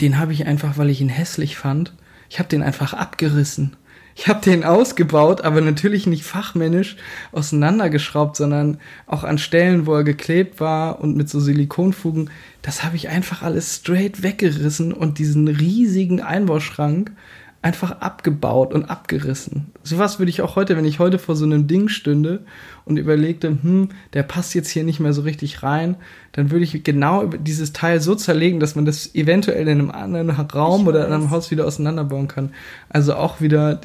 Den 0.00 0.18
habe 0.18 0.32
ich 0.32 0.46
einfach, 0.46 0.78
weil 0.78 0.90
ich 0.90 1.00
ihn 1.00 1.08
hässlich 1.08 1.56
fand, 1.56 1.92
ich 2.28 2.38
habe 2.38 2.48
den 2.48 2.62
einfach 2.62 2.94
abgerissen. 2.94 3.76
Ich 4.14 4.28
habe 4.28 4.40
den 4.40 4.64
ausgebaut, 4.64 5.40
aber 5.40 5.60
natürlich 5.60 6.06
nicht 6.06 6.24
fachmännisch 6.24 6.96
auseinandergeschraubt, 7.32 8.36
sondern 8.36 8.78
auch 9.06 9.24
an 9.24 9.38
Stellen, 9.38 9.86
wo 9.86 9.94
er 9.94 10.04
geklebt 10.04 10.60
war 10.60 11.00
und 11.00 11.16
mit 11.16 11.28
so 11.30 11.40
Silikonfugen. 11.40 12.30
Das 12.60 12.84
habe 12.84 12.96
ich 12.96 13.08
einfach 13.08 13.42
alles 13.42 13.76
straight 13.76 14.22
weggerissen 14.22 14.92
und 14.92 15.18
diesen 15.18 15.48
riesigen 15.48 16.20
Einbauschrank 16.20 17.12
einfach 17.62 17.92
abgebaut 18.00 18.74
und 18.74 18.86
abgerissen. 18.86 19.70
Sowas 19.84 20.18
würde 20.18 20.30
ich 20.30 20.42
auch 20.42 20.56
heute, 20.56 20.76
wenn 20.76 20.84
ich 20.84 20.98
heute 20.98 21.20
vor 21.20 21.36
so 21.36 21.44
einem 21.44 21.68
Ding 21.68 21.88
stünde 21.88 22.40
und 22.84 22.96
überlegte, 22.96 23.48
hm, 23.62 23.90
der 24.14 24.24
passt 24.24 24.54
jetzt 24.54 24.68
hier 24.68 24.82
nicht 24.82 24.98
mehr 24.98 25.12
so 25.12 25.22
richtig 25.22 25.62
rein, 25.62 25.94
dann 26.32 26.50
würde 26.50 26.64
ich 26.64 26.82
genau 26.82 27.26
dieses 27.26 27.72
Teil 27.72 28.00
so 28.00 28.16
zerlegen, 28.16 28.58
dass 28.58 28.74
man 28.74 28.84
das 28.84 29.14
eventuell 29.14 29.68
in 29.68 29.78
einem 29.78 29.90
anderen 29.92 30.30
Raum 30.30 30.88
oder 30.88 31.06
in 31.06 31.12
einem 31.12 31.30
Haus 31.30 31.52
wieder 31.52 31.64
auseinanderbauen 31.64 32.26
kann. 32.26 32.50
Also 32.88 33.14
auch 33.14 33.40
wieder 33.40 33.80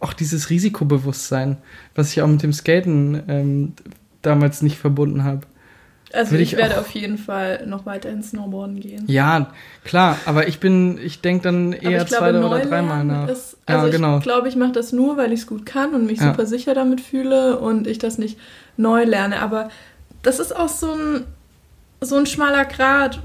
auch 0.00 0.12
dieses 0.12 0.50
Risikobewusstsein, 0.50 1.56
was 1.94 2.12
ich 2.12 2.22
auch 2.22 2.28
mit 2.28 2.42
dem 2.42 2.52
Skaten 2.52 3.22
ähm, 3.28 3.72
damals 4.22 4.62
nicht 4.62 4.78
verbunden 4.78 5.24
habe. 5.24 5.46
Also 6.12 6.36
ich, 6.36 6.52
ich, 6.52 6.56
werde 6.56 6.78
auf 6.80 6.90
jeden 6.92 7.18
Fall 7.18 7.66
noch 7.66 7.84
weiter 7.84 8.08
ins 8.08 8.30
Snowboarden 8.30 8.80
gehen. 8.80 9.04
Ja, 9.08 9.52
klar, 9.84 10.18
aber 10.24 10.48
ich 10.48 10.58
bin, 10.58 10.98
ich 10.98 11.20
denke 11.20 11.42
dann 11.44 11.74
eher 11.74 12.06
zwei 12.06 12.30
oder 12.30 12.60
dreimal 12.60 13.04
nach. 13.04 13.28
Ist, 13.28 13.58
also 13.66 13.86
ja, 13.86 13.92
genau. 13.92 14.16
ich 14.16 14.22
glaube, 14.22 14.48
ich 14.48 14.56
mache 14.56 14.72
das 14.72 14.92
nur, 14.92 15.18
weil 15.18 15.32
ich 15.32 15.40
es 15.40 15.46
gut 15.46 15.66
kann 15.66 15.94
und 15.94 16.06
mich 16.06 16.18
ja. 16.18 16.30
super 16.30 16.46
sicher 16.46 16.72
damit 16.74 17.02
fühle 17.02 17.58
und 17.58 17.86
ich 17.86 17.98
das 17.98 18.16
nicht 18.16 18.38
neu 18.78 19.04
lerne. 19.04 19.40
Aber 19.40 19.68
das 20.22 20.38
ist 20.38 20.56
auch 20.56 20.70
so 20.70 20.92
ein, 20.92 21.24
so 22.00 22.16
ein 22.16 22.24
schmaler 22.24 22.64
Grat. 22.64 23.20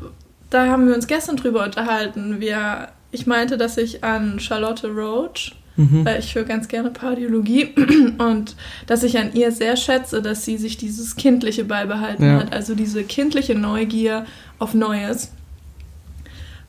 Da 0.50 0.68
haben 0.68 0.88
wir 0.88 0.96
uns 0.96 1.08
gestern 1.08 1.38
drüber 1.38 1.64
unterhalten. 1.64 2.42
Wir, 2.42 2.90
ich 3.12 3.26
meinte, 3.26 3.58
dass 3.58 3.78
ich 3.78 4.04
an 4.04 4.42
Charlotte 4.42 4.88
Roach 4.90 5.56
mhm. 5.76 6.06
weil 6.06 6.20
ich 6.20 6.36
höre 6.36 6.44
ganz 6.44 6.68
gerne 6.68 6.90
Pardiologie 6.90 7.74
und 8.18 8.56
dass 8.88 9.04
ich 9.04 9.18
an 9.18 9.34
ihr 9.34 9.52
sehr 9.52 9.76
schätze, 9.76 10.22
dass 10.22 10.46
sie 10.46 10.58
sich 10.58 10.78
dieses 10.78 11.16
Kindliche 11.16 11.66
beibehalten 11.66 12.26
ja. 12.26 12.40
hat, 12.40 12.54
also 12.54 12.76
diese 12.76 13.04
kindliche 13.04 13.56
Neugier 13.56 14.26
auf 14.60 14.74
Neues. 14.74 15.32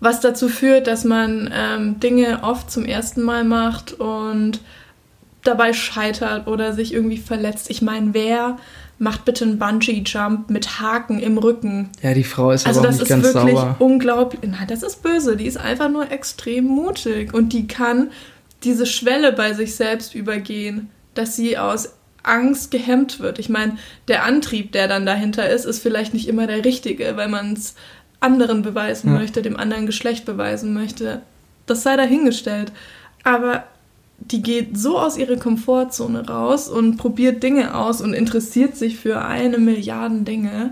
Was 0.00 0.20
dazu 0.20 0.48
führt, 0.48 0.86
dass 0.86 1.04
man 1.04 1.50
ähm, 1.54 2.00
Dinge 2.00 2.40
oft 2.42 2.70
zum 2.70 2.84
ersten 2.84 3.22
Mal 3.22 3.44
macht 3.44 3.92
und 3.92 4.60
dabei 5.44 5.72
scheitert 5.72 6.46
oder 6.46 6.72
sich 6.72 6.92
irgendwie 6.92 7.18
verletzt. 7.18 7.70
Ich 7.70 7.82
meine, 7.82 8.12
wer 8.12 8.56
macht 8.98 9.24
bitte 9.24 9.44
einen 9.44 9.58
Bungee-Jump 9.58 10.50
mit 10.50 10.80
Haken 10.80 11.18
im 11.18 11.38
Rücken? 11.38 11.90
Ja, 12.02 12.14
die 12.14 12.24
Frau 12.24 12.50
ist 12.50 12.66
also 12.66 12.80
aber 12.80 12.88
auch 12.88 12.92
nicht 12.92 13.08
ganz 13.08 13.32
sauber. 13.32 13.40
Also 13.40 13.52
das 13.52 13.62
ist 13.62 13.64
wirklich 13.64 13.80
unglaublich. 13.80 14.40
Nein, 14.50 14.66
das 14.68 14.82
ist 14.82 15.02
böse. 15.02 15.36
Die 15.36 15.46
ist 15.46 15.58
einfach 15.58 15.90
nur 15.90 16.10
extrem 16.10 16.64
mutig 16.64 17.34
und 17.34 17.52
die 17.52 17.66
kann 17.66 18.10
diese 18.64 18.86
Schwelle 18.86 19.32
bei 19.32 19.52
sich 19.52 19.76
selbst 19.76 20.14
übergehen, 20.14 20.90
dass 21.14 21.36
sie 21.36 21.58
aus 21.58 21.90
Angst 22.22 22.70
gehemmt 22.70 23.20
wird. 23.20 23.38
Ich 23.38 23.48
meine, 23.48 23.76
der 24.08 24.24
Antrieb, 24.24 24.72
der 24.72 24.88
dann 24.88 25.06
dahinter 25.06 25.48
ist, 25.48 25.64
ist 25.64 25.80
vielleicht 25.80 26.14
nicht 26.14 26.26
immer 26.26 26.46
der 26.46 26.64
richtige, 26.64 27.16
weil 27.16 27.28
man 27.28 27.52
es 27.52 27.74
anderen 28.20 28.62
beweisen 28.62 29.12
ja. 29.12 29.18
möchte, 29.18 29.42
dem 29.42 29.56
anderen 29.56 29.86
Geschlecht 29.86 30.24
beweisen 30.24 30.72
möchte. 30.72 31.20
Das 31.66 31.82
sei 31.82 31.96
dahingestellt. 31.96 32.72
Aber 33.22 33.64
die 34.18 34.42
geht 34.42 34.78
so 34.78 34.98
aus 34.98 35.18
ihrer 35.18 35.36
Komfortzone 35.36 36.26
raus 36.26 36.68
und 36.68 36.96
probiert 36.96 37.42
Dinge 37.42 37.74
aus 37.74 38.00
und 38.00 38.14
interessiert 38.14 38.76
sich 38.76 38.96
für 38.96 39.22
eine 39.22 39.58
Milliarde 39.58 40.22
Dinge. 40.22 40.70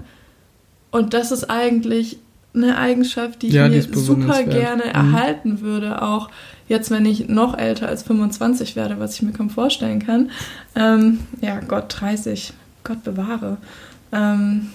Und 0.90 1.12
das 1.14 1.33
ist 1.33 1.50
eigentlich 1.50 2.18
eine 2.54 2.76
Eigenschaft, 2.76 3.42
die 3.42 3.48
ich 3.48 3.54
ja, 3.54 3.68
mir 3.68 3.82
super 3.82 4.42
gerne 4.44 4.84
mhm. 4.84 4.90
erhalten 4.90 5.60
würde, 5.60 6.02
auch 6.02 6.30
jetzt, 6.68 6.90
wenn 6.90 7.06
ich 7.06 7.28
noch 7.28 7.56
älter 7.56 7.88
als 7.88 8.02
25 8.02 8.76
werde, 8.76 8.98
was 8.98 9.14
ich 9.14 9.22
mir 9.22 9.32
kaum 9.32 9.50
vorstellen 9.50 10.04
kann. 10.04 10.30
Ähm, 10.74 11.20
ja, 11.40 11.60
Gott, 11.60 11.86
30, 11.88 12.52
Gott 12.84 13.02
bewahre. 13.04 13.56
Ähm, 14.12 14.68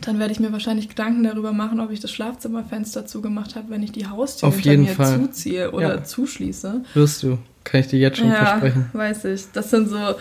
dann 0.00 0.18
werde 0.18 0.32
ich 0.32 0.40
mir 0.40 0.52
wahrscheinlich 0.52 0.88
Gedanken 0.88 1.24
darüber 1.24 1.52
machen, 1.52 1.80
ob 1.80 1.90
ich 1.90 2.00
das 2.00 2.10
Schlafzimmerfenster 2.10 3.06
zugemacht 3.06 3.56
habe, 3.56 3.70
wenn 3.70 3.82
ich 3.82 3.92
die 3.92 4.06
Haustür 4.06 4.48
Auf 4.48 4.58
hinter 4.58 4.78
mir 4.78 4.94
Fall. 4.94 5.20
zuziehe 5.20 5.70
oder 5.72 5.96
ja. 5.96 6.04
zuschließe. 6.04 6.82
Wirst 6.94 7.22
du, 7.22 7.38
kann 7.64 7.80
ich 7.80 7.88
dir 7.88 7.98
jetzt 7.98 8.18
schon 8.18 8.28
ja, 8.28 8.46
versprechen. 8.46 8.86
weiß 8.92 9.26
ich. 9.26 9.44
Das 9.52 9.70
sind 9.70 9.90
so 9.90 10.14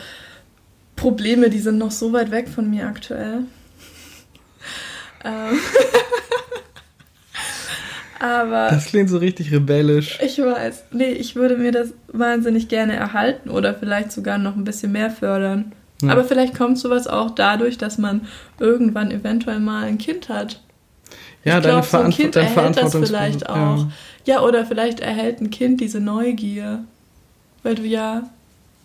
Probleme, 0.98 1.50
die 1.50 1.60
sind 1.60 1.78
noch 1.78 1.92
so 1.92 2.12
weit 2.12 2.32
weg 2.32 2.50
von 2.50 2.70
mir 2.70 2.88
aktuell. 2.88 3.44
ähm. 5.24 5.60
Aber. 8.20 8.70
Das 8.70 8.86
klingt 8.86 9.10
so 9.10 9.18
richtig 9.18 9.52
rebellisch. 9.52 10.20
Ich 10.24 10.38
weiß. 10.40 10.84
Nee, 10.92 11.12
ich 11.12 11.36
würde 11.36 11.58
mir 11.58 11.72
das 11.72 11.94
wahnsinnig 12.12 12.68
gerne 12.68 12.96
erhalten 12.96 13.50
oder 13.50 13.74
vielleicht 13.74 14.12
sogar 14.12 14.38
noch 14.38 14.56
ein 14.56 14.64
bisschen 14.64 14.92
mehr 14.92 15.10
fördern. 15.10 15.72
Ja. 16.02 16.12
Aber 16.12 16.24
vielleicht 16.24 16.56
kommt 16.56 16.78
sowas 16.78 17.08
auch 17.08 17.32
dadurch, 17.32 17.78
dass 17.78 17.98
man 17.98 18.22
irgendwann 18.60 19.12
eventuell 19.12 19.60
mal 19.60 19.84
ein 19.84 19.98
Kind 19.98 20.30
hat. 20.30 20.62
Ja, 21.44 21.58
ich 21.58 21.64
deine 21.64 21.82
glaub, 21.82 21.86
so 21.86 21.98
ein 21.98 22.12
Kind 22.12 22.36
erhält 22.36 22.78
das 22.78 22.96
vielleicht 22.96 23.50
auch. 23.50 23.88
Ja. 24.26 24.42
oder 24.42 24.66
vielleicht 24.66 25.00
erhält 25.00 25.42
ein 25.42 25.50
Kind 25.50 25.82
diese 25.82 26.00
Neugier. 26.00 26.84
Weil 27.64 27.76
du 27.76 27.84
ja 27.84 28.24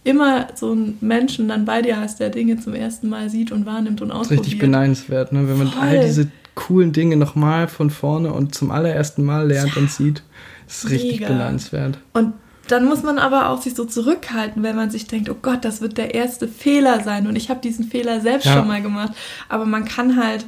immer 0.05 0.49
so 0.55 0.73
einen 0.73 0.99
Menschen 1.01 1.49
dann 1.49 1.65
bei 1.65 1.83
dir 1.83 1.99
hast, 1.99 2.21
der 2.21 2.31
Dinge 2.31 2.59
zum 2.59 2.75
ersten 2.75 3.09
Mal 3.09 3.31
sieht 3.31 3.51
und 3.51 3.67
wahrnimmt 3.67 4.03
und 4.03 4.11
ausprobiert. 4.11 4.47
Richtig 4.47 4.59
beneidenswert, 4.59 5.33
ne? 5.33 5.49
wenn 5.49 5.59
man 5.59 5.69
Voll. 5.69 5.83
all 5.83 6.05
diese 6.05 6.29
coolen 6.55 6.93
Dinge 6.93 7.17
nochmal 7.17 7.69
von 7.69 7.91
vorne 7.91 8.33
und 8.33 8.55
zum 8.55 8.71
allerersten 8.71 9.25
Mal 9.25 9.49
lernt 9.49 9.75
ja. 9.75 9.81
und 9.81 9.91
sieht. 9.91 10.23
Das 10.67 10.85
ist 10.85 10.91
richtig 10.91 11.21
Mega. 11.21 11.33
beneidenswert. 11.33 11.99
Und 12.13 12.35
dann 12.69 12.87
muss 12.87 13.03
man 13.03 13.19
aber 13.19 13.51
auch 13.51 13.61
sich 13.61 13.75
so 13.75 13.85
zurückhalten, 13.85 14.63
wenn 14.63 14.77
man 14.77 14.91
sich 14.91 15.07
denkt, 15.07 15.29
oh 15.29 15.37
Gott, 15.41 15.65
das 15.65 15.81
wird 15.81 15.99
der 15.99 16.15
erste 16.15 16.49
Fehler 16.49 17.03
sein 17.03 17.27
und 17.27 17.37
ich 17.37 17.51
habe 17.51 17.61
diesen 17.61 17.85
Fehler 17.85 18.21
selbst 18.21 18.47
ja. 18.47 18.55
schon 18.55 18.69
mal 18.69 18.81
gemacht. 18.81 19.13
Aber 19.49 19.67
man 19.67 19.85
kann 19.85 20.17
halt, 20.17 20.47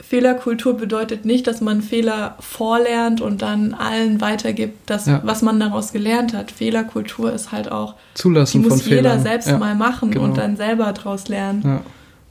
Fehlerkultur 0.00 0.76
bedeutet 0.76 1.24
nicht, 1.24 1.46
dass 1.46 1.60
man 1.60 1.82
Fehler 1.82 2.36
vorlernt 2.40 3.20
und 3.20 3.42
dann 3.42 3.74
allen 3.74 4.20
weitergibt, 4.20 4.88
das, 4.90 5.06
ja. 5.06 5.20
was 5.24 5.42
man 5.42 5.60
daraus 5.60 5.92
gelernt 5.92 6.34
hat. 6.34 6.50
Fehlerkultur 6.50 7.32
ist 7.32 7.52
halt 7.52 7.70
auch, 7.70 7.94
Zulassen 8.14 8.62
die 8.62 8.68
muss 8.68 8.84
jeder 8.84 9.02
Fehlern. 9.02 9.22
selbst 9.22 9.48
ja. 9.48 9.58
mal 9.58 9.74
machen 9.74 10.10
genau. 10.10 10.24
und 10.24 10.38
dann 10.38 10.56
selber 10.56 10.92
daraus 10.92 11.28
lernen. 11.28 11.80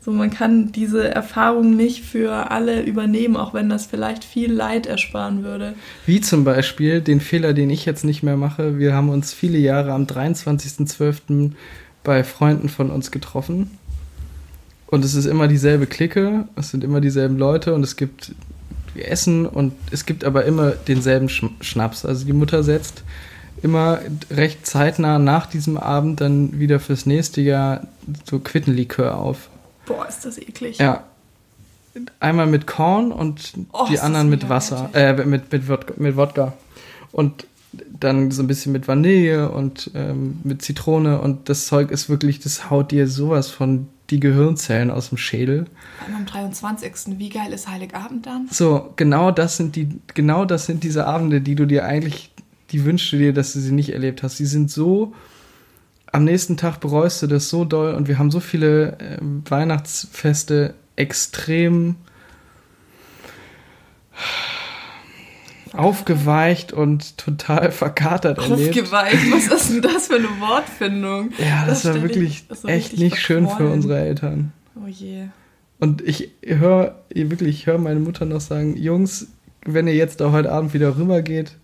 So, 0.08 0.14
man 0.14 0.30
kann 0.30 0.72
diese 0.72 1.14
Erfahrung 1.14 1.76
nicht 1.76 2.06
für 2.06 2.50
alle 2.50 2.82
übernehmen, 2.82 3.36
auch 3.36 3.54
wenn 3.54 3.68
das 3.68 3.88
vielleicht 3.88 4.24
viel 4.24 4.54
Leid 4.54 4.86
ersparen 4.86 5.44
würde. 5.44 5.74
Wie 6.06 6.22
zum 6.22 6.46
Beispiel 6.46 7.02
den 7.02 7.20
Fehler, 7.20 7.52
den 7.52 7.70
ich 7.70 7.84
jetzt 7.86 8.06
nicht 8.06 8.24
mehr 8.24 8.38
mache. 8.38 8.80
Wir 8.80 8.94
haben 8.94 9.10
uns 9.10 9.34
viele 9.34 9.58
Jahre 9.58 9.92
am 9.92 10.06
23.12. 10.06 11.52
bei 12.06 12.24
Freunden 12.24 12.70
von 12.70 12.90
uns 12.90 13.12
getroffen. 13.12 13.70
Und 14.86 15.04
es 15.04 15.14
ist 15.14 15.26
immer 15.26 15.50
dieselbe 15.50 15.88
Clique, 15.88 16.46
es 16.56 16.70
sind 16.70 16.86
immer 16.86 17.02
dieselben 17.02 17.38
Leute 17.38 17.76
und 17.76 17.84
es 17.84 17.98
gibt, 17.98 18.34
wir 18.94 19.12
essen 19.12 19.46
und 19.46 19.74
es 19.92 20.06
gibt 20.06 20.24
aber 20.24 20.46
immer 20.46 20.70
denselben 20.72 21.28
Schnaps. 21.28 22.06
Also 22.06 22.26
die 22.26 22.32
Mutter 22.32 22.64
setzt 22.64 23.04
immer 23.62 24.00
recht 24.32 24.66
zeitnah 24.66 25.20
nach 25.20 25.48
diesem 25.48 25.76
Abend 25.76 26.22
dann 26.22 26.62
wieder 26.62 26.80
fürs 26.80 27.06
nächste 27.06 27.42
Jahr 27.42 27.88
so 28.24 28.40
Quittenlikör 28.40 29.18
auf. 29.18 29.50
Boah, 29.88 30.08
ist 30.08 30.26
das 30.26 30.38
eklig. 30.38 30.78
Ja. 30.78 31.04
Einmal 32.20 32.46
mit 32.46 32.68
Korn 32.68 33.12
und 33.12 33.54
oh, 33.72 33.88
die 33.90 34.00
anderen 34.00 34.30
mit 34.30 34.50
Wasser, 34.50 34.90
äh, 34.94 35.14
mit, 35.26 35.52
mit, 35.52 35.68
Wodka, 35.68 35.94
mit 35.98 36.16
Wodka. 36.16 36.54
Und 37.12 37.48
dann 37.74 38.32
so 38.32 38.44
ein 38.44 38.48
bisschen 38.48 38.72
mit 38.72 38.88
Vanille 38.88 39.50
und 39.50 39.92
ähm, 39.96 40.40
mit 40.44 40.62
Zitrone 40.62 41.20
und 41.20 41.50
das 41.50 41.68
Zeug 41.68 41.92
ist 41.92 42.10
wirklich, 42.10 42.40
das 42.40 42.70
haut 42.70 42.92
dir 42.92 43.08
sowas 43.08 43.50
von 43.50 43.88
die 44.10 44.20
Gehirnzellen 44.20 44.90
aus 44.90 45.10
dem 45.10 45.18
Schädel. 45.18 45.66
am 46.16 46.26
23. 46.26 47.20
Wie 47.20 47.30
geil 47.30 47.52
ist 47.52 47.68
Heiligabend 47.68 48.26
dann? 48.26 48.48
So, 48.50 48.94
genau 48.96 49.32
das 49.32 49.58
sind 49.58 49.76
die, 49.76 49.90
genau 50.14 50.46
das 50.46 50.66
sind 50.66 50.84
diese 50.84 51.06
Abende, 51.06 51.42
die 51.42 51.56
du 51.56 51.66
dir 51.66 51.86
eigentlich, 51.86 52.32
die 52.72 52.86
wünschst 52.86 53.12
du 53.12 53.18
dir, 53.18 53.34
dass 53.34 53.54
du 53.54 53.60
sie 53.60 53.74
nicht 53.74 53.90
erlebt 53.90 54.24
hast. 54.24 54.40
Die 54.40 54.46
sind 54.46 54.72
so 54.72 55.14
am 56.18 56.24
nächsten 56.24 56.58
Tag 56.58 56.80
bereust 56.80 57.22
du 57.22 57.28
das 57.28 57.48
so 57.48 57.64
doll 57.64 57.94
und 57.94 58.08
wir 58.08 58.18
haben 58.18 58.32
so 58.32 58.40
viele 58.40 58.94
äh, 58.94 59.18
Weihnachtsfeste 59.22 60.74
extrem 60.96 61.96
aufgeweicht 65.74 66.74
und 66.74 67.20
total 67.20 67.72
verkatert 67.72 68.40
erlebt. 68.40 68.70
Aufgeweicht? 68.70 69.32
Was 69.32 69.46
ist 69.46 69.70
denn 69.70 69.82
das 69.84 70.08
für 70.08 70.16
eine 70.16 70.40
Wortfindung? 70.40 71.30
Ja, 71.38 71.68
das, 71.68 71.84
das 71.84 71.94
war 71.94 72.02
wirklich 72.02 72.46
so 72.50 72.68
echt 72.68 72.98
nicht 72.98 73.22
schön 73.22 73.48
für 73.48 73.70
unsere 73.70 74.00
Eltern. 74.00 74.54
Oh 74.76 74.88
je. 74.88 75.26
Und 75.80 76.02
ich 76.02 76.32
höre 76.44 76.96
wirklich, 77.14 77.60
ich 77.60 77.66
höre 77.68 77.78
meine 77.78 78.00
Mutter 78.00 78.26
noch 78.26 78.42
sagen, 78.42 78.76
Jungs, 78.76 79.28
wenn 79.66 79.86
ihr 79.86 79.94
jetzt 79.94 80.20
da 80.20 80.32
heute 80.32 80.52
Abend 80.52 80.74
wieder 80.74 80.98
rüber 80.98 81.22
geht, 81.22 81.58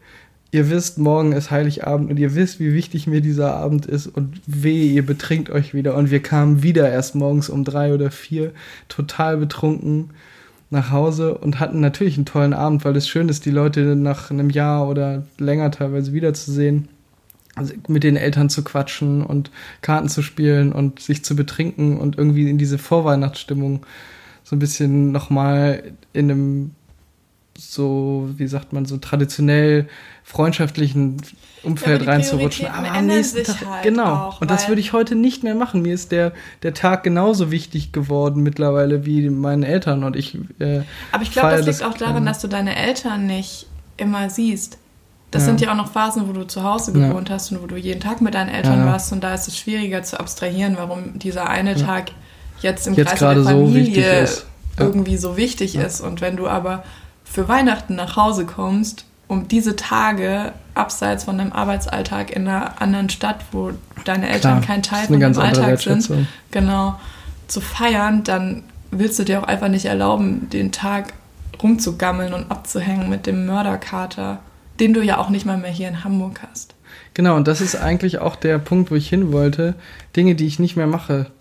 ihr 0.53 0.69
wisst, 0.69 0.99
morgen 0.99 1.31
ist 1.31 1.49
Heiligabend 1.49 2.11
und 2.11 2.19
ihr 2.19 2.35
wisst, 2.35 2.59
wie 2.59 2.73
wichtig 2.73 3.07
mir 3.07 3.21
dieser 3.21 3.55
Abend 3.55 3.87
ist 3.87 4.05
und 4.05 4.39
weh, 4.45 4.87
ihr 4.87 5.03
betrinkt 5.03 5.49
euch 5.49 5.73
wieder. 5.73 5.95
Und 5.95 6.11
wir 6.11 6.21
kamen 6.21 6.61
wieder 6.61 6.89
erst 6.91 7.15
morgens 7.15 7.49
um 7.49 7.63
drei 7.63 7.93
oder 7.93 8.11
vier 8.11 8.51
total 8.87 9.37
betrunken 9.37 10.11
nach 10.69 10.91
Hause 10.91 11.35
und 11.35 11.59
hatten 11.59 11.79
natürlich 11.79 12.17
einen 12.17 12.27
tollen 12.27 12.53
Abend, 12.53 12.85
weil 12.85 12.95
es 12.95 13.07
schön 13.07 13.29
ist, 13.29 13.45
die 13.45 13.51
Leute 13.51 13.95
nach 13.95 14.29
einem 14.29 14.51
Jahr 14.51 14.87
oder 14.87 15.23
länger 15.39 15.71
teilweise 15.71 16.13
wiederzusehen. 16.13 16.87
Also 17.55 17.73
mit 17.87 18.03
den 18.03 18.15
Eltern 18.15 18.49
zu 18.49 18.63
quatschen 18.63 19.23
und 19.23 19.51
Karten 19.81 20.09
zu 20.09 20.21
spielen 20.21 20.71
und 20.71 20.99
sich 20.99 21.23
zu 21.23 21.35
betrinken 21.35 21.97
und 21.97 22.17
irgendwie 22.17 22.49
in 22.49 22.57
diese 22.57 22.77
Vorweihnachtsstimmung 22.77 23.85
so 24.43 24.55
ein 24.55 24.59
bisschen 24.59 25.11
nochmal 25.11 25.93
in 26.13 26.31
einem 26.31 26.71
so, 27.57 28.29
wie 28.37 28.47
sagt 28.47 28.73
man, 28.73 28.85
so 28.85 28.97
traditionell 28.97 29.87
freundschaftlichen 30.23 31.17
Umfeld 31.63 32.01
ja, 32.01 32.11
reinzurutschen. 32.11 32.67
Aber 32.67 32.91
am 32.91 33.05
nächsten 33.05 33.43
Tag, 33.43 33.65
halt 33.65 33.83
genau. 33.83 34.15
Auch, 34.15 34.41
und 34.41 34.49
das 34.49 34.67
würde 34.67 34.81
ich 34.81 34.93
heute 34.93 35.15
nicht 35.15 35.43
mehr 35.43 35.55
machen. 35.55 35.81
Mir 35.81 35.93
ist 35.93 36.11
der, 36.11 36.33
der 36.63 36.73
Tag 36.73 37.03
genauso 37.03 37.51
wichtig 37.51 37.91
geworden 37.91 38.41
mittlerweile 38.41 39.05
wie 39.05 39.29
meinen 39.29 39.63
Eltern 39.63 40.03
und 40.03 40.15
ich. 40.15 40.37
Äh, 40.59 40.81
aber 41.11 41.23
ich 41.23 41.31
glaube, 41.31 41.51
das 41.51 41.65
liegt 41.65 41.67
das 41.67 41.81
auch 41.83 41.97
daran, 41.97 42.25
dass 42.25 42.39
du 42.39 42.47
deine 42.47 42.75
Eltern 42.75 43.27
nicht 43.27 43.67
immer 43.97 44.29
siehst. 44.29 44.77
Das 45.31 45.43
ja. 45.43 45.47
sind 45.47 45.61
ja 45.61 45.71
auch 45.71 45.75
noch 45.75 45.91
Phasen, 45.91 46.27
wo 46.27 46.33
du 46.33 46.45
zu 46.45 46.63
Hause 46.63 46.93
gewohnt 46.93 47.29
ja. 47.29 47.35
hast 47.35 47.51
und 47.51 47.61
wo 47.61 47.65
du 47.65 47.75
jeden 47.75 47.99
Tag 47.99 48.21
mit 48.21 48.35
deinen 48.35 48.49
Eltern 48.49 48.85
warst 48.85 49.11
und 49.11 49.23
da 49.23 49.33
ist 49.33 49.47
es 49.47 49.57
schwieriger 49.57 50.03
zu 50.03 50.19
abstrahieren, 50.19 50.75
warum 50.77 51.17
dieser 51.17 51.49
eine 51.49 51.75
Tag 51.75 52.11
jetzt 52.61 52.85
im 52.85 52.93
jetzt 52.93 53.15
Kreis 53.15 53.19
der 53.19 53.43
Familie 53.43 54.27
so 54.27 54.43
irgendwie 54.77 55.17
so 55.17 55.35
wichtig 55.35 55.75
ist. 55.75 56.01
Und 56.01 56.21
wenn 56.21 56.37
du 56.37 56.47
aber 56.47 56.83
für 57.33 57.47
Weihnachten 57.47 57.95
nach 57.95 58.15
Hause 58.15 58.45
kommst, 58.45 59.05
um 59.27 59.47
diese 59.47 59.75
Tage 59.75 60.53
abseits 60.75 61.23
von 61.23 61.39
deinem 61.39 61.51
Arbeitsalltag 61.51 62.29
in 62.29 62.47
einer 62.47 62.79
anderen 62.79 63.09
Stadt, 63.09 63.43
wo 63.51 63.71
deine 64.05 64.29
Eltern 64.29 64.61
Klar, 64.61 64.67
kein 64.67 64.83
Teil 64.83 65.07
von 65.07 65.19
deinem 65.19 65.39
Alltag 65.39 65.79
sind, 65.81 66.27
genau, 66.51 66.99
zu 67.47 67.59
feiern, 67.59 68.23
dann 68.23 68.61
willst 68.91 69.17
du 69.17 69.23
dir 69.23 69.39
auch 69.39 69.47
einfach 69.47 69.67
nicht 69.67 69.85
erlauben, 69.85 70.47
den 70.51 70.71
Tag 70.71 71.13
rumzugammeln 71.61 72.33
und 72.33 72.51
abzuhängen 72.51 73.09
mit 73.09 73.25
dem 73.25 73.47
Mörderkater, 73.47 74.37
den 74.79 74.93
du 74.93 75.01
ja 75.01 75.17
auch 75.17 75.29
nicht 75.29 75.47
mal 75.47 75.57
mehr 75.57 75.71
hier 75.71 75.87
in 75.87 76.03
Hamburg 76.03 76.41
hast. 76.47 76.75
Genau, 77.15 77.35
und 77.35 77.47
das 77.47 77.61
ist 77.61 77.75
eigentlich 77.75 78.19
auch 78.19 78.35
der 78.35 78.59
Punkt, 78.59 78.91
wo 78.91 78.95
ich 78.95 79.09
hin 79.09 79.31
wollte. 79.31 79.73
Dinge, 80.15 80.35
die 80.35 80.45
ich 80.45 80.59
nicht 80.59 80.75
mehr 80.75 80.87
mache, 80.87 81.31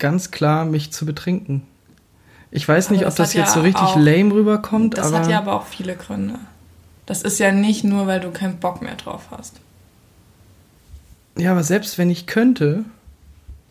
ganz 0.00 0.32
klar 0.32 0.64
mich 0.64 0.92
zu 0.92 1.06
betrinken. 1.06 1.62
Ich 2.52 2.68
weiß 2.68 2.90
nicht, 2.90 3.06
ob 3.06 3.16
das, 3.16 3.32
jetzt 3.32 3.48
ja 3.48 3.54
so 3.54 3.60
richtig 3.62 3.82
auch, 3.82 3.96
lame 3.96 4.34
rüberkommt. 4.34 4.98
Das 4.98 5.12
hat 5.12 5.28
ja 5.28 5.38
aber 5.38 5.54
auch 5.54 5.66
viele 5.66 5.96
Gründe. 5.96 6.34
Das 7.06 7.22
ist 7.22 7.38
ja 7.38 7.50
nicht 7.50 7.82
nur, 7.82 8.06
weil 8.06 8.20
du 8.20 8.30
keinen 8.30 8.58
Bock 8.58 8.82
mehr 8.82 8.94
drauf 8.94 9.22
hast. 9.30 9.56
Ja, 11.36 11.52
aber 11.52 11.62
selbst 11.62 11.96
wenn 11.96 12.10
ich 12.10 12.26
könnte, 12.26 12.84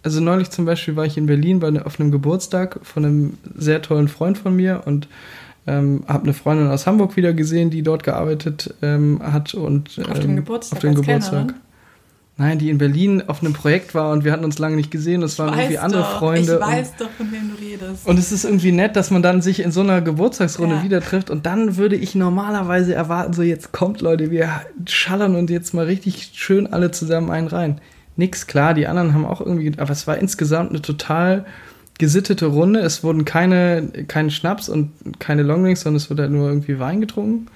also 0.01 0.19
neulich 0.19 0.49
zum 0.49 0.65
Beispiel 0.65 0.95
war 0.95 1.05
ich 1.05 1.15
in 1.15 1.27
Berlin 1.27 1.59
bei, 1.59 1.69
ne, 1.69 1.85
auf 1.85 1.99
einem 1.99 2.09
Geburtstag 2.09 2.79
von 2.81 3.05
einem 3.05 3.37
sehr 3.55 3.83
tollen 3.83 4.07
Freund 4.07 4.39
von 4.39 4.55
mir 4.55 4.81
und 4.85 5.07
ähm, 5.67 6.03
habe 6.07 6.23
eine 6.23 6.33
Freundin 6.33 6.67
aus 6.69 6.87
Hamburg 6.87 7.15
wieder 7.15 7.33
gesehen, 7.33 7.69
die 7.69 7.83
dort 7.83 8.03
gearbeitet 8.03 8.73
ähm, 8.81 9.21
hat 9.21 9.53
und 9.53 9.99
ähm, 9.99 10.05
auf 10.07 10.19
dem 10.19 10.35
Geburtstag. 10.35 10.77
Auf 10.77 10.81
dem 10.81 10.95
Geburtstag. 10.95 11.53
Nein, 12.41 12.57
die 12.57 12.71
in 12.71 12.79
Berlin 12.79 13.21
auf 13.27 13.43
einem 13.43 13.53
Projekt 13.53 13.93
war 13.93 14.11
und 14.11 14.23
wir 14.23 14.31
hatten 14.31 14.43
uns 14.43 14.57
lange 14.57 14.75
nicht 14.75 14.89
gesehen. 14.89 15.21
Es 15.21 15.37
waren 15.37 15.55
irgendwie 15.55 15.77
andere 15.77 16.01
doch, 16.01 16.17
Freunde. 16.17 16.55
Ich 16.55 16.59
weiß 16.59 16.95
doch, 16.97 17.11
von 17.11 17.31
wem 17.31 17.51
du 17.51 17.63
redest. 17.63 18.07
Und 18.07 18.17
es 18.17 18.31
ist 18.31 18.45
irgendwie 18.45 18.71
nett, 18.71 18.95
dass 18.95 19.11
man 19.11 19.21
dann 19.21 19.43
sich 19.43 19.59
in 19.59 19.71
so 19.71 19.81
einer 19.81 20.01
Geburtstagsrunde 20.01 20.77
ja. 20.77 20.83
wieder 20.83 21.01
trifft. 21.01 21.29
Und 21.29 21.45
dann 21.45 21.77
würde 21.77 21.95
ich 21.95 22.15
normalerweise 22.15 22.95
erwarten, 22.95 23.33
so 23.33 23.43
jetzt 23.43 23.73
kommt 23.73 24.01
Leute, 24.01 24.31
wir 24.31 24.61
schallern 24.87 25.35
und 25.35 25.51
jetzt 25.51 25.75
mal 25.75 25.85
richtig 25.85 26.31
schön 26.33 26.65
alle 26.65 26.89
zusammen 26.89 27.29
einen 27.29 27.45
rein. 27.45 27.79
Nix, 28.15 28.47
klar, 28.47 28.73
die 28.73 28.87
anderen 28.87 29.13
haben 29.13 29.25
auch 29.25 29.41
irgendwie, 29.41 29.73
aber 29.77 29.91
es 29.91 30.07
war 30.07 30.17
insgesamt 30.17 30.71
eine 30.71 30.81
total 30.81 31.45
gesittete 31.99 32.47
Runde. 32.47 32.79
Es 32.79 33.03
wurden 33.03 33.23
keine, 33.23 33.87
kein 34.07 34.31
Schnaps 34.31 34.67
und 34.67 34.89
keine 35.19 35.43
Longdrinks, 35.43 35.81
sondern 35.81 35.97
es 35.97 36.09
wurde 36.09 36.23
halt 36.23 36.31
nur 36.31 36.47
irgendwie 36.49 36.79
Wein 36.79 37.01
getrunken 37.01 37.49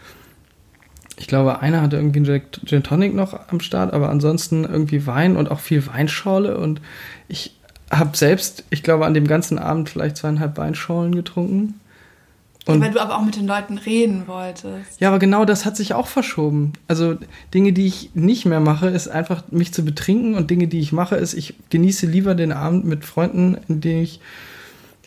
ich 1.18 1.28
glaube, 1.28 1.59
einer 1.59 1.82
hatte 1.82 1.95
irgendwie 1.95 2.30
einen 2.30 2.41
Gin 2.66 2.84
Tonic 2.84 3.13
noch 3.13 3.49
am 3.49 3.59
Start, 3.59 3.93
aber 3.93 4.09
ansonsten 4.09 4.66
irgendwie 4.66 5.05
Wein 5.07 5.38
und 5.38 5.49
auch 5.49 5.59
viel 5.59 5.86
Weinschorle. 5.88 6.57
Und 6.57 6.82
ich 7.28 7.55
habe 7.89 8.18
selbst, 8.18 8.66
ich 8.70 8.84
glaube, 8.84 9.05
an 9.05 9.13
dem 9.13 9.28
ganzen 9.28 9.57
Abend 9.57 9.89
vielleicht 9.89 10.18
zweieinhalb 10.18 10.57
Weinschorlen 10.57 11.16
getrunken. 11.16 11.80
Und 12.66 12.80
ja, 12.80 12.86
weil 12.86 12.93
du 12.93 12.99
aber 12.99 13.18
auch 13.18 13.24
mit 13.24 13.36
den 13.36 13.45
Leuten 13.45 13.78
reden 13.78 14.28
wolltest. 14.28 14.99
Ja, 14.99 15.09
aber 15.09 15.20
genau 15.20 15.45
das 15.45 15.66
hat 15.66 15.78
sich 15.78 15.93
auch 15.93 16.07
verschoben. 16.07 16.74
Also 16.88 17.16
Dinge, 17.53 17.74
die 17.74 17.86
ich 17.86 18.09
nicht 18.16 18.45
mehr 18.45 18.59
mache, 18.59 18.88
ist 18.88 19.07
einfach 19.07 19.43
mich 19.51 19.72
zu 19.72 19.86
betrinken 19.86 20.36
und 20.36 20.49
Dinge, 20.49 20.68
die 20.68 20.80
ich 20.80 20.91
mache, 20.91 21.16
ist, 21.16 21.36
ich 21.36 21.53
genieße 21.70 22.07
lieber 22.07 22.34
den 22.34 22.51
Abend 22.51 22.86
mit 22.86 23.05
Freunden, 23.05 23.57
in 23.68 23.82
denen 23.82 24.01
ich, 24.01 24.20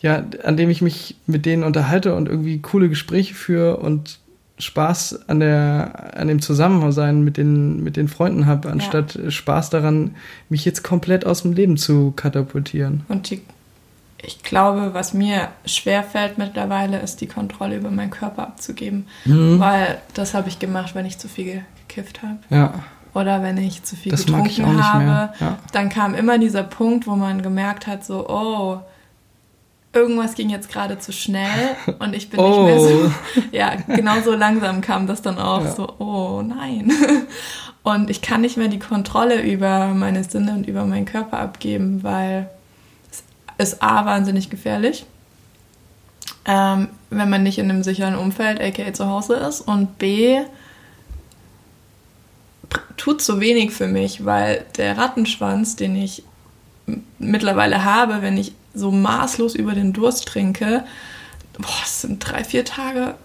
ja, 0.01 0.23
an 0.43 0.55
dem 0.55 0.69
ich 0.69 0.81
mich 0.81 1.17
mit 1.27 1.45
denen 1.45 1.63
unterhalte 1.63 2.15
und 2.15 2.29
irgendwie 2.29 2.61
coole 2.61 2.87
Gespräche 2.87 3.33
führe 3.35 3.77
und 3.77 4.18
Spaß 4.59 5.29
an 5.29 5.39
der 5.39 6.13
an 6.17 6.27
dem 6.27 6.41
Zusammensein 6.41 7.23
mit 7.23 7.37
den 7.37 7.81
mit 7.83 7.95
den 7.95 8.07
Freunden 8.07 8.45
habe, 8.45 8.69
anstatt 8.69 9.15
ja. 9.15 9.31
Spaß 9.31 9.69
daran, 9.69 10.15
mich 10.49 10.65
jetzt 10.65 10.83
komplett 10.83 11.25
aus 11.25 11.43
dem 11.43 11.53
Leben 11.53 11.77
zu 11.77 12.11
katapultieren. 12.11 13.03
Und 13.07 13.29
die, 13.29 13.41
ich 14.21 14.43
glaube, 14.43 14.93
was 14.93 15.13
mir 15.13 15.47
schwer 15.65 16.03
fällt 16.03 16.37
mittlerweile, 16.37 16.99
ist 16.99 17.21
die 17.21 17.27
Kontrolle 17.27 17.77
über 17.77 17.89
meinen 17.89 18.11
Körper 18.11 18.43
abzugeben, 18.43 19.07
mhm. 19.23 19.59
weil 19.59 19.99
das 20.13 20.33
habe 20.33 20.49
ich 20.49 20.59
gemacht, 20.59 20.93
wenn 20.93 21.05
ich 21.05 21.17
zu 21.17 21.29
viel 21.29 21.63
gekifft 21.87 22.21
habe. 22.21 22.39
Ja. 22.49 22.73
Oder 23.13 23.41
wenn 23.41 23.57
ich 23.57 23.83
zu 23.83 23.95
viel 23.95 24.11
das 24.11 24.25
getrunken 24.25 24.83
habe, 24.83 25.33
ja. 25.39 25.57
dann 25.71 25.89
kam 25.89 26.13
immer 26.13 26.37
dieser 26.37 26.63
Punkt, 26.63 27.07
wo 27.07 27.15
man 27.15 27.41
gemerkt 27.41 27.87
hat, 27.87 28.05
so, 28.05 28.29
oh, 28.29 28.81
irgendwas 29.93 30.35
ging 30.35 30.49
jetzt 30.49 30.71
gerade 30.71 30.99
zu 30.99 31.11
schnell 31.11 31.75
und 31.99 32.15
ich 32.15 32.29
bin 32.29 32.39
oh. 32.39 32.65
nicht 32.65 32.75
mehr 32.75 32.79
so. 32.79 33.05
Oh. 33.05 33.41
Ja, 33.51 33.75
genau 33.87 34.21
so 34.21 34.33
langsam 34.33 34.81
kam 34.81 35.07
das 35.07 35.21
dann 35.21 35.39
auch 35.39 35.63
ja. 35.63 35.71
so, 35.71 35.93
oh 35.99 36.41
nein. 36.41 36.91
Und 37.81 38.09
ich 38.09 38.21
kann 38.21 38.41
nicht 38.41 38.57
mehr 38.57 38.67
die 38.67 38.77
Kontrolle 38.77 39.41
über 39.41 39.87
meine 39.87 40.23
Sinne 40.23 40.53
und 40.53 40.67
über 40.67 40.85
meinen 40.85 41.05
Körper 41.05 41.39
abgeben, 41.39 42.03
weil 42.03 42.49
es 43.57 43.71
ist 43.71 43.81
A, 43.81 44.05
wahnsinnig 44.05 44.49
gefährlich, 44.49 45.05
ähm, 46.45 46.89
wenn 47.09 47.29
man 47.29 47.41
nicht 47.41 47.57
in 47.57 47.69
einem 47.69 47.83
sicheren 47.83 48.15
Umfeld, 48.15 48.61
aka 48.61 48.93
zu 48.93 49.07
Hause 49.07 49.35
ist, 49.35 49.61
und 49.61 49.97
B, 49.97 50.41
tut 52.97 53.21
so 53.21 53.39
wenig 53.39 53.71
für 53.71 53.87
mich, 53.87 54.25
weil 54.25 54.65
der 54.77 54.97
Rattenschwanz, 54.97 55.75
den 55.75 55.95
ich 55.95 56.23
mittlerweile 57.17 57.85
habe, 57.85 58.21
wenn 58.21 58.37
ich 58.37 58.53
so 58.73 58.91
maßlos 58.91 59.55
über 59.55 59.73
den 59.73 59.93
Durst 59.93 60.27
trinke, 60.27 60.83
boah, 61.57 61.81
es 61.83 62.01
sind 62.01 62.19
drei, 62.19 62.43
vier 62.43 62.65
Tage 62.65 63.15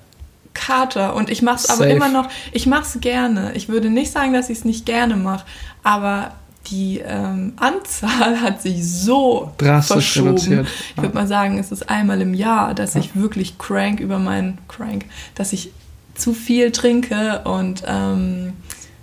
Kater. 0.55 1.15
Und 1.15 1.31
ich 1.31 1.43
mache 1.43 1.57
es 1.57 1.71
aber 1.71 1.89
immer 1.89 2.09
noch, 2.09 2.29
ich 2.53 2.67
mache 2.67 2.83
es 2.83 3.01
gerne. 3.01 3.53
Ich 3.55 3.69
würde 3.69 3.91
nicht 3.91 4.13
sagen, 4.13 4.33
dass 4.33 4.49
ich 4.49 4.59
es 4.59 4.65
nicht 4.65 4.87
gerne 4.87 5.17
mache, 5.17 5.45
aber 5.83 6.33
die 6.69 7.01
ähm, 7.05 7.53
Anzahl 7.57 8.41
hat 8.41 8.63
sich 8.63 8.89
so 8.89 9.53
Drastisch 9.59 10.13
verschoben. 10.13 10.29
Reduziert. 10.29 10.69
Ich 10.97 11.03
würde 11.03 11.15
mal 11.15 11.27
sagen, 11.27 11.59
es 11.59 11.73
ist 11.73 11.91
einmal 11.91 12.21
im 12.23 12.33
Jahr, 12.33 12.75
dass 12.75 12.95
ja. 12.95 13.01
ich 13.01 13.15
wirklich 13.15 13.59
crank 13.59 14.01
über 14.01 14.19
meinen 14.19 14.59
crank, 14.69 15.05
dass 15.35 15.53
ich 15.53 15.73
zu 16.15 16.33
viel 16.33 16.71
trinke 16.71 17.43
und 17.45 17.83
ähm, 17.87 18.53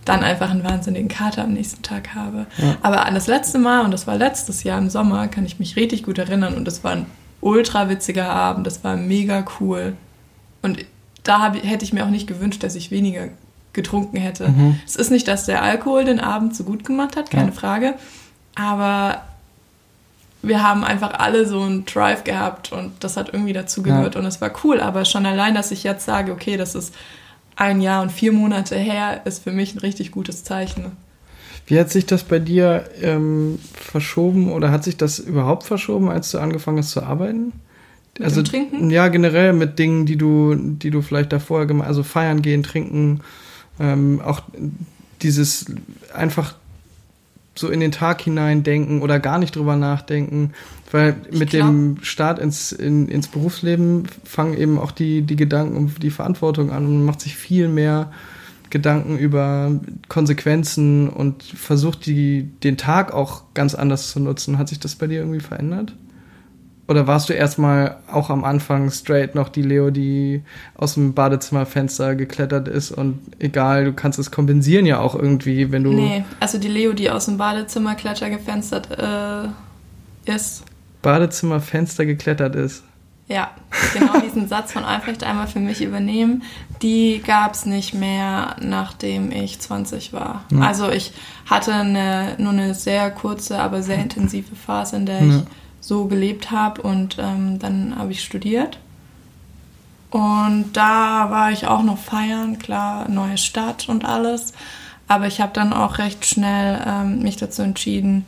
dann 0.06 0.24
einfach 0.24 0.50
einen 0.50 0.64
wahnsinnigen 0.64 1.08
Kater 1.08 1.44
am 1.44 1.54
nächsten 1.54 1.84
Tag 1.84 2.16
habe. 2.16 2.48
Ja. 2.58 2.78
Aber 2.82 3.06
an 3.06 3.14
das 3.14 3.28
letzte 3.28 3.60
Mal, 3.60 3.86
und 3.86 3.92
das 3.92 4.08
war 4.08 4.18
letztes 4.18 4.64
Jahr 4.64 4.80
im 4.80 4.90
Sommer, 4.90 5.28
kann 5.28 5.46
ich 5.46 5.60
mich 5.60 5.76
richtig 5.76 6.04
gut 6.04 6.18
erinnern 6.18 6.56
und 6.56 6.68
es 6.68 6.84
war 6.84 6.94
ein 6.94 7.06
ultra 7.40 7.90
witziger 7.90 8.30
Abend, 8.30 8.66
das 8.66 8.84
war 8.84 8.98
mega 8.98 9.46
cool. 9.60 9.94
Und 10.62 10.86
da 11.24 11.40
hab, 11.40 11.56
hätte 11.64 11.86
ich 11.86 11.94
mir 11.94 12.06
auch 12.06 12.10
nicht 12.10 12.28
gewünscht, 12.28 12.64
dass 12.64 12.76
ich 12.76 12.92
weniger 12.92 13.30
getrunken 13.74 14.18
hätte. 14.18 14.50
Mhm. 14.50 14.80
Es 14.86 14.96
ist 14.96 15.12
nicht, 15.12 15.28
dass 15.28 15.46
der 15.46 15.62
Alkohol 15.62 16.06
den 16.06 16.20
Abend 16.20 16.56
so 16.56 16.64
gut 16.64 16.84
gemacht 16.84 17.16
hat, 17.16 17.30
keine 17.30 17.52
ja. 17.52 17.54
Frage. 17.54 17.94
Aber 18.56 19.22
wir 20.42 20.64
haben 20.64 20.84
einfach 20.84 21.14
alle 21.20 21.46
so 21.46 21.62
einen 21.62 21.86
Drive 21.86 22.24
gehabt 22.24 22.72
und 22.72 22.92
das 23.04 23.16
hat 23.16 23.34
irgendwie 23.34 23.54
dazu 23.54 23.84
gehört 23.84 24.16
ja. 24.16 24.22
und 24.22 24.26
es 24.26 24.42
war 24.42 24.52
cool. 24.64 24.82
Aber 24.82 25.06
schon 25.06 25.26
allein, 25.26 25.54
dass 25.54 25.72
ich 25.72 25.84
jetzt 25.84 26.06
sage, 26.06 26.32
okay, 26.32 26.58
das 26.58 26.76
ist 26.76 26.94
ein 27.62 27.80
Jahr 27.80 28.02
und 28.02 28.12
vier 28.12 28.32
Monate 28.32 28.76
her, 28.76 29.22
ist 29.26 29.44
für 29.44 29.52
mich 29.52 29.76
ein 29.76 29.80
richtig 29.80 30.12
gutes 30.12 30.44
Zeichen. 30.44 30.94
Wie 31.68 31.80
hat 31.80 31.92
sich 31.92 32.08
das 32.08 32.24
bei 32.24 32.40
dir 32.40 32.86
ähm, 33.02 33.60
verschoben 33.74 34.52
oder 34.52 34.72
hat 34.72 34.84
sich 34.84 34.98
das 34.98 35.20
überhaupt 35.20 35.64
verschoben, 35.64 36.10
als 36.10 36.32
du 36.32 36.40
angefangen 36.40 36.80
hast 36.80 36.90
zu 36.90 37.04
arbeiten? 37.04 37.54
Mit 38.18 38.26
also 38.26 38.42
Trinken? 38.42 38.90
Ja, 38.90 39.08
generell 39.10 39.54
mit 39.54 39.78
Dingen, 39.78 40.08
die 40.08 40.18
du, 40.18 40.56
die 40.56 40.90
du 40.90 41.04
vielleicht 41.04 41.32
davor 41.32 41.68
gemacht, 41.68 41.88
also 41.88 42.02
feiern 42.02 42.42
gehen, 42.42 42.64
trinken, 42.64 43.22
ähm, 43.80 44.22
auch 44.26 44.42
dieses 45.22 45.68
einfach 46.14 46.56
so 47.62 47.70
in 47.70 47.80
den 47.80 47.92
Tag 47.92 48.22
hinein 48.22 48.64
denken 48.64 49.02
oder 49.02 49.20
gar 49.20 49.40
nicht 49.40 49.56
drüber 49.56 49.76
nachdenken. 49.76 50.52
Weil 50.92 51.16
mit 51.32 51.52
glaub, 51.52 51.70
dem 51.70 51.98
Start 52.02 52.40
ins, 52.40 52.74
in, 52.74 53.08
ins 53.08 53.30
Berufsleben 53.30 54.08
fangen 54.26 54.58
eben 54.58 54.78
auch 54.78 54.92
die, 54.92 55.22
die 55.22 55.38
Gedanken 55.38 55.78
um 55.78 55.96
die 55.96 56.10
Verantwortung 56.10 56.72
an 56.72 56.86
und 56.86 56.94
man 56.98 57.06
macht 57.06 57.22
sich 57.22 57.38
viel 57.38 57.70
mehr 57.70 58.12
Gedanken 58.70 59.18
über 59.18 59.80
Konsequenzen 60.08 61.10
und 61.10 61.44
versucht 61.44 62.06
die, 62.06 62.50
den 62.64 62.78
Tag 62.78 63.14
auch 63.14 63.44
ganz 63.54 63.76
anders 63.76 64.12
zu 64.12 64.20
nutzen. 64.20 64.58
Hat 64.58 64.70
sich 64.70 64.80
das 64.80 64.96
bei 64.96 65.08
dir 65.08 65.20
irgendwie 65.20 65.42
verändert? 65.42 65.94
Oder 66.88 67.08
warst 67.08 67.30
du 67.30 67.34
erstmal 67.34 67.98
auch 68.12 68.30
am 68.30 68.44
Anfang 68.44 68.92
straight 68.92 69.36
noch 69.36 69.50
die 69.50 69.62
Leo, 69.62 69.92
die 69.92 70.42
aus 70.76 70.96
dem 70.96 71.14
Badezimmerfenster 71.14 72.16
geklettert 72.16 72.68
ist 72.68 72.92
und 72.92 73.20
egal, 73.40 73.86
du 73.86 73.94
kannst 73.94 74.20
es 74.20 74.32
kompensieren 74.32 74.86
ja 74.86 75.00
auch 75.00 75.16
irgendwie, 75.16 75.72
wenn 75.72 75.84
du. 75.84 75.94
Nee, 75.94 76.26
also 76.40 76.58
die 76.58 76.68
Leo, 76.68 76.94
die 76.94 77.10
aus 77.10 77.26
dem 77.26 77.38
Badezimmerkletter 77.38 78.30
gefenstert 78.30 78.90
äh, 78.92 80.32
ist. 80.34 80.64
Badezimmerfenster 81.02 82.06
geklettert 82.06 82.56
ist. 82.56 82.84
Ja, 83.28 83.52
genau 83.94 84.20
diesen 84.20 84.50
Satz 84.50 84.74
von 84.74 84.84
Albrecht 84.84 85.24
einmal 85.24 85.48
für 85.48 85.60
mich 85.60 85.82
übernehmen, 85.82 86.44
die 86.82 87.22
gab 87.26 87.54
es 87.54 87.66
nicht 87.66 87.94
mehr, 87.94 88.58
nachdem 88.60 89.32
ich 89.32 89.62
20 89.62 90.12
war. 90.12 90.44
Ja. 90.52 90.60
Also 90.60 90.90
ich 90.90 91.14
hatte 91.50 91.74
eine, 91.74 92.36
nur 92.40 92.52
eine 92.52 92.74
sehr 92.74 93.10
kurze, 93.10 93.60
aber 93.60 93.84
sehr 93.84 94.00
intensive 94.00 94.54
Phase, 94.56 94.98
in 94.98 95.06
der 95.06 95.24
ja. 95.24 95.38
ich 95.38 95.44
so 95.82 96.06
gelebt 96.06 96.52
habe 96.52 96.82
und 96.84 97.18
ähm, 97.20 97.60
dann 97.60 97.98
habe 97.98 98.12
ich 98.12 98.24
studiert. 98.24 98.80
Und 100.12 100.72
da 100.74 101.32
war 101.32 101.52
ich 101.52 101.68
auch 101.68 101.84
noch 101.84 101.98
feiern, 101.98 102.60
klar, 102.60 103.10
neue 103.10 103.38
Stadt 103.38 103.90
und 103.90 104.06
alles. 104.06 104.54
Aber 105.08 105.28
ich 105.28 105.42
habe 105.42 105.52
dann 105.54 105.74
auch 105.74 105.98
recht 105.98 106.26
schnell 106.26 106.82
ähm, 106.86 107.22
mich 107.22 107.38
dazu 107.38 107.64
entschieden, 107.64 108.26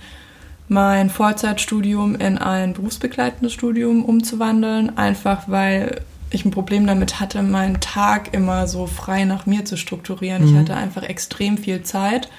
mein 0.68 1.10
Vollzeitstudium 1.10 2.16
in 2.16 2.38
ein 2.38 2.74
berufsbegleitendes 2.74 3.54
Studium 3.54 4.04
umzuwandeln, 4.04 4.98
einfach 4.98 5.44
weil 5.48 6.02
ich 6.32 6.46
ein 6.46 6.52
Problem 6.52 6.88
damit 6.88 7.20
hatte, 7.20 7.44
meinen 7.44 7.80
Tag 7.80 8.34
immer 8.34 8.68
so 8.68 8.88
frei 8.88 9.26
nach 9.26 9.46
mir 9.46 9.66
zu 9.66 9.78
strukturieren. 9.78 10.44
Mhm. 10.44 10.50
Ich 10.50 10.60
hatte 10.60 10.76
einfach 10.76 11.04
extrem 11.04 11.58
viel 11.58 11.84
Zeit 11.84 12.30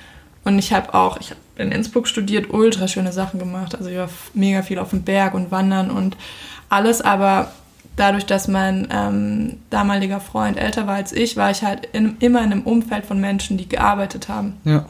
und 0.44 0.58
ich 0.58 0.72
habe 0.72 0.94
auch, 0.94 1.18
ich 1.18 1.30
habe 1.30 1.40
in 1.56 1.72
Innsbruck 1.72 2.06
studiert, 2.06 2.52
ultra 2.52 2.88
schöne 2.88 3.12
Sachen 3.12 3.38
gemacht. 3.38 3.74
Also 3.74 3.90
ich 3.90 3.96
war 3.96 4.08
mega 4.34 4.62
viel 4.62 4.78
auf 4.78 4.90
dem 4.90 5.02
Berg 5.02 5.34
und 5.34 5.50
wandern 5.50 5.90
und 5.90 6.16
alles, 6.68 7.00
aber 7.00 7.52
dadurch, 7.96 8.26
dass 8.26 8.48
mein 8.48 8.88
ähm, 8.90 9.58
damaliger 9.70 10.20
Freund 10.20 10.58
älter 10.58 10.86
war 10.86 10.96
als 10.96 11.12
ich, 11.12 11.36
war 11.36 11.50
ich 11.50 11.62
halt 11.62 11.86
in, 11.92 12.16
immer 12.18 12.40
in 12.40 12.52
einem 12.52 12.62
Umfeld 12.62 13.06
von 13.06 13.20
Menschen, 13.20 13.56
die 13.56 13.68
gearbeitet 13.68 14.28
haben. 14.28 14.54
Ja. 14.64 14.84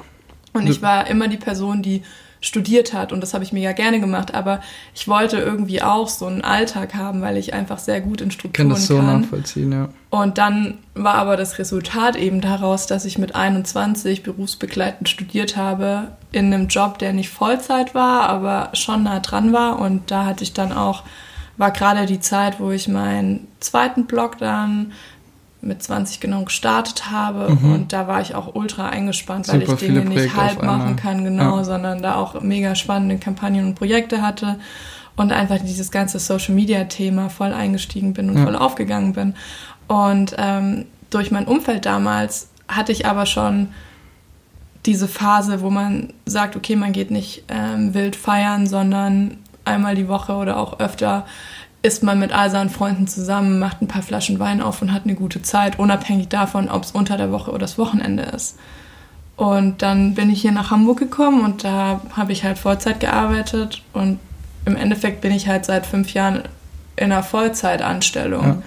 Und 0.53 0.69
ich 0.69 0.83
war 0.83 1.09
immer 1.09 1.29
die 1.29 1.37
Person, 1.37 1.83
die 1.83 2.03
studiert 2.45 2.93
hat 2.93 3.13
und 3.13 3.23
das 3.23 3.33
habe 3.33 3.43
ich 3.43 3.53
mir 3.53 3.63
ja 3.63 3.73
gerne 3.73 4.01
gemacht, 4.01 4.35
aber 4.35 4.61
ich 4.95 5.09
wollte 5.09 5.39
irgendwie 5.39 5.81
auch 5.83 6.09
so 6.09 6.27
einen 6.27 6.43
Alltag 6.43 6.95
haben, 6.95 7.23
weil 7.23 7.39
ich 7.39 7.55
einfach 7.55 7.79
sehr 7.79 8.01
gut 8.01 8.21
in 8.21 8.31
Strukturen 8.31 8.69
kann. 8.69 8.77
das 8.77 8.87
so 8.87 8.97
kann. 8.99 9.23
nachvollziehen, 9.23 9.73
ja. 9.73 9.89
Und 10.11 10.39
dann 10.39 10.79
war 10.95 11.15
aber 11.15 11.37
das 11.37 11.59
Resultat 11.59 12.17
eben 12.17 12.41
daraus, 12.41 12.87
dass 12.87 13.05
ich 13.05 13.19
mit 13.19 13.35
21 13.35 14.23
berufsbegleitend 14.23 15.09
studiert 15.09 15.57
habe 15.57 16.13
in 16.33 16.53
einem 16.53 16.69
Job, 16.69 16.99
der 16.99 17.15
nicht 17.15 17.31
Vollzeit 17.31 17.95
war, 17.95 18.29
aber 18.29 18.71
schon 18.75 19.05
nah 19.05 19.21
dran 19.21 19.53
war 19.53 19.79
und 19.79 20.11
da 20.11 20.27
hatte 20.27 20.45
ich 20.45 20.53
dann 20.53 20.73
auch 20.73 21.03
war 21.57 21.71
gerade 21.71 22.07
die 22.07 22.21
Zeit, 22.21 22.59
wo 22.59 22.73
ich 22.73 22.89
meinen 22.89 23.47
zweiten 23.61 24.07
Blog 24.07 24.39
dann 24.39 24.93
mit 25.65 25.83
20 25.83 26.21
genau 26.21 26.45
gestartet 26.45 27.11
habe 27.11 27.51
mhm. 27.51 27.73
und 27.73 27.93
da 27.93 28.07
war 28.07 28.21
ich 28.21 28.35
auch 28.35 28.55
ultra 28.55 28.89
eingespannt, 28.89 29.49
weil 29.49 29.61
Super 29.61 29.75
ich 29.75 29.81
Dinge 29.81 30.05
nicht 30.05 30.37
halb 30.37 30.63
machen 30.63 30.97
kann, 30.97 31.25
genau, 31.25 31.59
ja. 31.59 31.65
sondern 31.65 32.03
da 32.03 32.17
auch 32.17 32.41
mega 32.41 32.75
spannende 32.75 33.19
Kampagnen 33.19 33.67
und 33.67 33.75
Projekte 33.75 34.23
hatte 34.23 34.59
und 35.17 35.33
einfach 35.33 35.59
dieses 35.59 35.91
ganze 35.91 36.19
Social 36.19 36.55
Media 36.55 36.85
Thema 36.85 37.31
voll 37.31 37.53
eingestiegen 37.53 38.13
bin 38.13 38.31
und 38.31 38.39
ja. 38.39 38.45
voll 38.45 38.57
aufgegangen 38.57 39.13
bin. 39.13 39.35
Und 39.87 40.35
ähm, 40.39 40.87
durch 41.11 41.31
mein 41.31 41.47
Umfeld 41.47 41.87
damals 41.87 42.49
hatte 42.69 42.93
ich 42.93 43.07
aber 43.07 43.27
schon 43.27 43.69
diese 44.87 45.09
Phase, 45.09 45.63
wo 45.63 45.71
man 45.71 46.13
sagt, 46.27 46.57
okay, 46.57 46.77
man 46.77 46.93
geht 46.93 47.11
nicht 47.11 47.45
ähm, 47.49 47.95
wild 47.95 48.17
feiern, 48.17 48.67
sondern 48.67 49.39
einmal 49.65 49.95
die 49.95 50.09
Woche 50.09 50.35
oder 50.35 50.59
auch 50.59 50.79
öfter 50.79 51.27
ist 51.85 52.03
man 52.03 52.19
mit 52.19 52.33
all 52.33 52.51
seinen 52.51 52.71
Freunden 52.71 53.07
zusammen, 53.07 53.59
macht 53.59 53.83
ein 53.83 53.89
paar 53.89 54.01
Flaschen 54.01 54.39
Wein 54.39 54.63
auf 54.63 54.81
und 54.81 54.91
hat 54.91 55.05
eine 55.05 55.15
gute 55.15 55.43
Zeit, 55.43 55.79
unabhängig 55.79 56.29
davon, 56.29 56.71
ob 56.71 56.85
es 56.85 56.93
unter 56.93 57.19
der 57.19 57.31
Woche 57.31 57.51
oder 57.51 57.59
das 57.59 57.77
Wochenende 57.77 58.23
ist. 58.23 58.57
Und 59.37 59.83
dann 59.83 60.15
bin 60.15 60.31
ich 60.31 60.41
hier 60.41 60.53
nach 60.53 60.71
Hamburg 60.71 60.99
gekommen 60.99 61.45
und 61.45 61.63
da 61.63 62.01
habe 62.17 62.33
ich 62.33 62.43
halt 62.43 62.57
Vollzeit 62.57 63.01
gearbeitet 63.01 63.83
und 63.93 64.19
im 64.65 64.77
Endeffekt 64.77 65.21
bin 65.21 65.31
ich 65.31 65.47
halt 65.47 65.67
seit 65.67 65.85
fünf 65.85 66.15
Jahren 66.15 66.45
in 66.97 67.13
einer 67.13 67.23
Vollzeitanstellung. 67.23 68.47
Ja. 68.47 68.63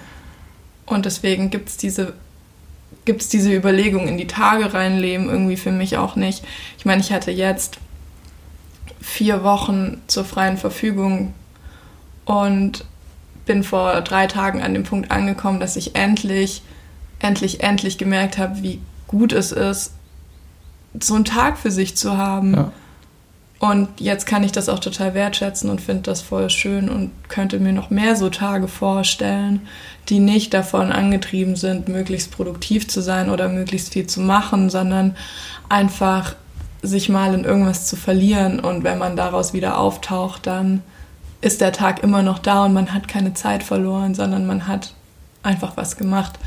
Und 0.86 1.04
deswegen 1.04 1.50
gibt 1.50 1.70
es 1.70 1.76
diese, 1.76 2.12
gibt's 3.04 3.28
diese 3.28 3.52
Überlegung 3.52 4.06
in 4.06 4.16
die 4.16 4.28
Tage 4.28 4.72
reinleben 4.72 5.28
irgendwie 5.28 5.56
für 5.56 5.72
mich 5.72 5.96
auch 5.96 6.14
nicht. 6.14 6.44
Ich 6.78 6.84
meine, 6.84 7.00
ich 7.00 7.12
hatte 7.12 7.32
jetzt 7.32 7.78
vier 9.00 9.42
Wochen 9.42 10.02
zur 10.06 10.24
freien 10.24 10.56
Verfügung 10.56 11.34
und 12.24 12.84
bin 13.48 13.64
vor 13.64 14.00
drei 14.02 14.28
Tagen 14.28 14.62
an 14.62 14.74
dem 14.74 14.84
Punkt 14.84 15.10
angekommen, 15.10 15.58
dass 15.58 15.74
ich 15.74 15.96
endlich, 15.96 16.62
endlich, 17.18 17.64
endlich 17.64 17.98
gemerkt 17.98 18.38
habe, 18.38 18.62
wie 18.62 18.80
gut 19.08 19.32
es 19.32 19.50
ist, 19.50 19.94
so 21.00 21.14
einen 21.14 21.24
Tag 21.24 21.58
für 21.58 21.72
sich 21.72 21.96
zu 21.96 22.16
haben. 22.16 22.54
Ja. 22.54 22.72
Und 23.58 23.88
jetzt 23.98 24.26
kann 24.26 24.44
ich 24.44 24.52
das 24.52 24.68
auch 24.68 24.78
total 24.78 25.14
wertschätzen 25.14 25.68
und 25.68 25.80
finde 25.80 26.02
das 26.02 26.22
voll 26.22 26.48
schön 26.48 26.88
und 26.88 27.10
könnte 27.28 27.58
mir 27.58 27.72
noch 27.72 27.90
mehr 27.90 28.14
so 28.14 28.30
Tage 28.30 28.68
vorstellen, 28.68 29.66
die 30.08 30.20
nicht 30.20 30.54
davon 30.54 30.92
angetrieben 30.92 31.56
sind, 31.56 31.88
möglichst 31.88 32.30
produktiv 32.30 32.86
zu 32.86 33.00
sein 33.00 33.30
oder 33.30 33.48
möglichst 33.48 33.92
viel 33.92 34.06
zu 34.06 34.20
machen, 34.20 34.70
sondern 34.70 35.16
einfach 35.68 36.36
sich 36.82 37.08
mal 37.08 37.34
in 37.34 37.42
irgendwas 37.42 37.86
zu 37.86 37.96
verlieren 37.96 38.60
und 38.60 38.84
wenn 38.84 38.98
man 38.98 39.16
daraus 39.16 39.52
wieder 39.52 39.78
auftaucht, 39.78 40.46
dann 40.46 40.82
ist 41.40 41.60
der 41.60 41.72
Tag 41.72 42.02
immer 42.02 42.22
noch 42.22 42.38
da 42.38 42.64
und 42.64 42.72
man 42.72 42.92
hat 42.92 43.08
keine 43.08 43.34
Zeit 43.34 43.62
verloren, 43.62 44.14
sondern 44.14 44.46
man 44.46 44.66
hat 44.66 44.94
einfach 45.42 45.76
was 45.76 45.96
gemacht. 45.96 46.38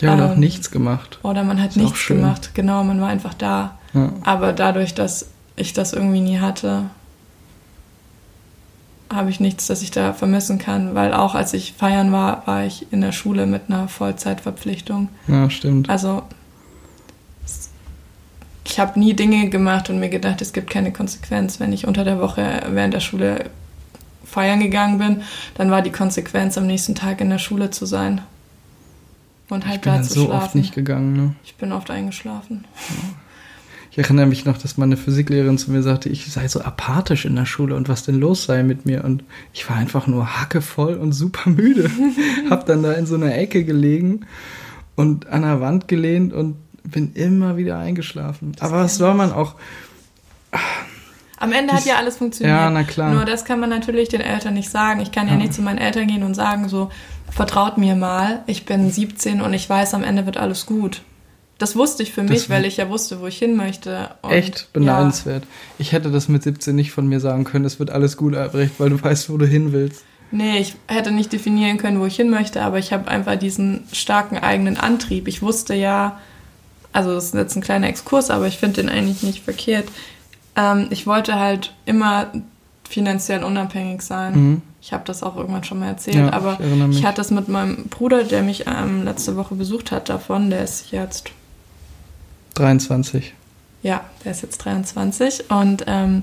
Ja, 0.00 0.14
oder 0.14 0.24
ähm, 0.24 0.30
auch 0.32 0.36
nichts 0.36 0.70
gemacht. 0.70 1.18
Oder 1.22 1.44
man 1.44 1.60
hat 1.60 1.70
ist 1.70 1.76
nichts 1.76 2.06
gemacht, 2.06 2.54
genau, 2.54 2.82
man 2.82 3.00
war 3.00 3.08
einfach 3.08 3.34
da. 3.34 3.78
Ja. 3.94 4.12
Aber 4.24 4.52
dadurch, 4.52 4.94
dass 4.94 5.26
ich 5.56 5.72
das 5.74 5.92
irgendwie 5.92 6.20
nie 6.20 6.40
hatte, 6.40 6.84
habe 9.12 9.30
ich 9.30 9.40
nichts, 9.40 9.66
das 9.66 9.82
ich 9.82 9.90
da 9.90 10.14
vermissen 10.14 10.58
kann, 10.58 10.94
weil 10.94 11.12
auch 11.12 11.34
als 11.34 11.52
ich 11.52 11.74
feiern 11.74 12.12
war, 12.12 12.46
war 12.46 12.64
ich 12.64 12.90
in 12.92 13.02
der 13.02 13.12
Schule 13.12 13.46
mit 13.46 13.62
einer 13.68 13.86
Vollzeitverpflichtung. 13.86 15.08
Ja, 15.28 15.50
stimmt. 15.50 15.90
Also 15.90 16.22
ich 18.64 18.80
habe 18.80 18.98
nie 18.98 19.14
Dinge 19.14 19.50
gemacht 19.50 19.90
und 19.90 20.00
mir 20.00 20.08
gedacht, 20.08 20.40
es 20.40 20.52
gibt 20.54 20.70
keine 20.70 20.92
Konsequenz. 20.92 21.60
Wenn 21.60 21.72
ich 21.72 21.86
unter 21.86 22.04
der 22.04 22.20
Woche 22.20 22.62
während 22.70 22.94
der 22.94 23.00
Schule 23.00 23.50
feiern 24.32 24.60
gegangen 24.60 24.98
bin, 24.98 25.22
dann 25.54 25.70
war 25.70 25.82
die 25.82 25.92
Konsequenz, 25.92 26.56
am 26.56 26.66
nächsten 26.66 26.94
Tag 26.94 27.20
in 27.20 27.30
der 27.30 27.38
Schule 27.38 27.70
zu 27.70 27.86
sein. 27.86 28.22
Und 29.48 29.66
halt 29.66 29.76
ich 29.76 29.80
bin 29.82 29.92
da 29.92 30.02
zu 30.02 30.14
so 30.14 30.24
schlafen. 30.26 30.44
oft 30.44 30.54
nicht 30.54 30.74
gegangen, 30.74 31.12
ne? 31.12 31.34
Ich 31.44 31.54
bin 31.56 31.72
oft 31.72 31.90
eingeschlafen. 31.90 32.64
Ja. 32.88 32.94
Ich 33.90 33.98
erinnere 33.98 34.24
mich 34.24 34.46
noch, 34.46 34.56
dass 34.56 34.78
meine 34.78 34.96
Physiklehrerin 34.96 35.58
zu 35.58 35.70
mir 35.70 35.82
sagte, 35.82 36.08
ich 36.08 36.32
sei 36.32 36.48
so 36.48 36.62
apathisch 36.62 37.26
in 37.26 37.36
der 37.36 37.44
Schule 37.44 37.76
und 37.76 37.90
was 37.90 38.04
denn 38.04 38.18
los 38.18 38.44
sei 38.44 38.62
mit 38.62 38.86
mir. 38.86 39.04
Und 39.04 39.22
ich 39.52 39.68
war 39.68 39.76
einfach 39.76 40.06
nur 40.06 40.40
hackevoll 40.40 40.94
und 40.94 41.12
super 41.12 41.50
müde. 41.50 41.90
Hab 42.50 42.64
dann 42.64 42.82
da 42.82 42.92
in 42.92 43.04
so 43.04 43.16
einer 43.16 43.36
Ecke 43.36 43.64
gelegen 43.64 44.24
und 44.96 45.26
an 45.26 45.42
der 45.42 45.60
Wand 45.60 45.88
gelehnt 45.88 46.32
und 46.32 46.56
bin 46.84 47.12
immer 47.12 47.58
wieder 47.58 47.78
eingeschlafen. 47.78 48.52
Das 48.52 48.62
Aber 48.62 48.82
was 48.82 48.96
soll 48.96 49.12
man 49.12 49.30
auch. 49.30 49.56
Am 51.42 51.52
Ende 51.52 51.72
hat 51.72 51.84
ja 51.84 51.96
alles 51.96 52.18
funktioniert. 52.18 52.56
Ja, 52.56 52.70
na 52.70 52.84
klar. 52.84 53.12
Nur 53.12 53.24
das 53.24 53.44
kann 53.44 53.58
man 53.58 53.68
natürlich 53.68 54.08
den 54.08 54.20
Eltern 54.20 54.54
nicht 54.54 54.70
sagen. 54.70 55.00
Ich 55.00 55.10
kann 55.10 55.26
ja, 55.26 55.32
ja 55.32 55.40
nicht 55.40 55.52
zu 55.52 55.60
meinen 55.60 55.78
Eltern 55.78 56.06
gehen 56.06 56.22
und 56.22 56.34
sagen, 56.34 56.68
so, 56.68 56.88
vertraut 57.32 57.78
mir 57.78 57.96
mal, 57.96 58.44
ich 58.46 58.64
bin 58.64 58.88
17 58.88 59.40
und 59.40 59.52
ich 59.52 59.68
weiß, 59.68 59.94
am 59.94 60.04
Ende 60.04 60.24
wird 60.24 60.36
alles 60.36 60.66
gut. 60.66 61.02
Das 61.58 61.74
wusste 61.74 62.04
ich 62.04 62.12
für 62.12 62.22
mich, 62.22 62.48
weil 62.48 62.64
ich 62.64 62.76
ja 62.76 62.88
wusste, 62.88 63.20
wo 63.20 63.26
ich 63.26 63.38
hin 63.38 63.56
möchte. 63.56 64.10
Und 64.22 64.30
echt 64.30 64.72
beneidenswert. 64.72 65.42
Ja. 65.42 65.50
Ich 65.78 65.90
hätte 65.90 66.12
das 66.12 66.28
mit 66.28 66.44
17 66.44 66.76
nicht 66.76 66.92
von 66.92 67.08
mir 67.08 67.18
sagen 67.18 67.42
können, 67.42 67.64
es 67.64 67.80
wird 67.80 67.90
alles 67.90 68.16
gut, 68.16 68.36
Albrecht, 68.36 68.74
weil 68.78 68.90
du 68.90 69.02
weißt, 69.02 69.28
wo 69.28 69.36
du 69.36 69.44
hin 69.44 69.72
willst. 69.72 70.04
Nee, 70.30 70.58
ich 70.58 70.76
hätte 70.86 71.10
nicht 71.10 71.32
definieren 71.32 71.76
können, 71.76 71.98
wo 71.98 72.06
ich 72.06 72.14
hin 72.14 72.30
möchte, 72.30 72.62
aber 72.62 72.78
ich 72.78 72.92
habe 72.92 73.08
einfach 73.08 73.34
diesen 73.34 73.82
starken 73.90 74.38
eigenen 74.38 74.76
Antrieb. 74.76 75.26
Ich 75.26 75.42
wusste 75.42 75.74
ja, 75.74 76.20
also 76.92 77.12
das 77.12 77.26
ist 77.26 77.34
jetzt 77.34 77.56
ein 77.56 77.62
kleiner 77.62 77.88
Exkurs, 77.88 78.30
aber 78.30 78.46
ich 78.46 78.58
finde 78.58 78.82
den 78.82 78.88
eigentlich 78.88 79.24
nicht 79.24 79.42
verkehrt. 79.42 79.88
Ähm, 80.56 80.88
ich 80.90 81.06
wollte 81.06 81.38
halt 81.38 81.74
immer 81.84 82.28
finanziell 82.88 83.42
unabhängig 83.42 84.02
sein. 84.02 84.32
Mhm. 84.34 84.62
Ich 84.80 84.92
habe 84.92 85.04
das 85.06 85.22
auch 85.22 85.36
irgendwann 85.36 85.64
schon 85.64 85.78
mal 85.78 85.88
erzählt, 85.88 86.16
ja, 86.16 86.32
aber 86.32 86.58
ich, 86.60 86.98
ich, 86.98 87.04
hatte 87.06 87.18
das 87.18 87.30
mit 87.30 87.48
meinem 87.48 87.84
Bruder, 87.84 88.24
der 88.24 88.42
mich 88.42 88.64
ähm, 88.66 89.04
letzte 89.04 89.36
Woche 89.36 89.54
besucht 89.54 89.92
hat, 89.92 90.08
davon. 90.08 90.50
Der 90.50 90.64
ist 90.64 90.90
jetzt 90.90 91.30
23. 92.54 93.32
Ja, 93.82 94.02
der 94.24 94.32
ist 94.32 94.42
jetzt 94.42 94.58
23 94.58 95.50
und 95.50 95.84
ähm, 95.86 96.22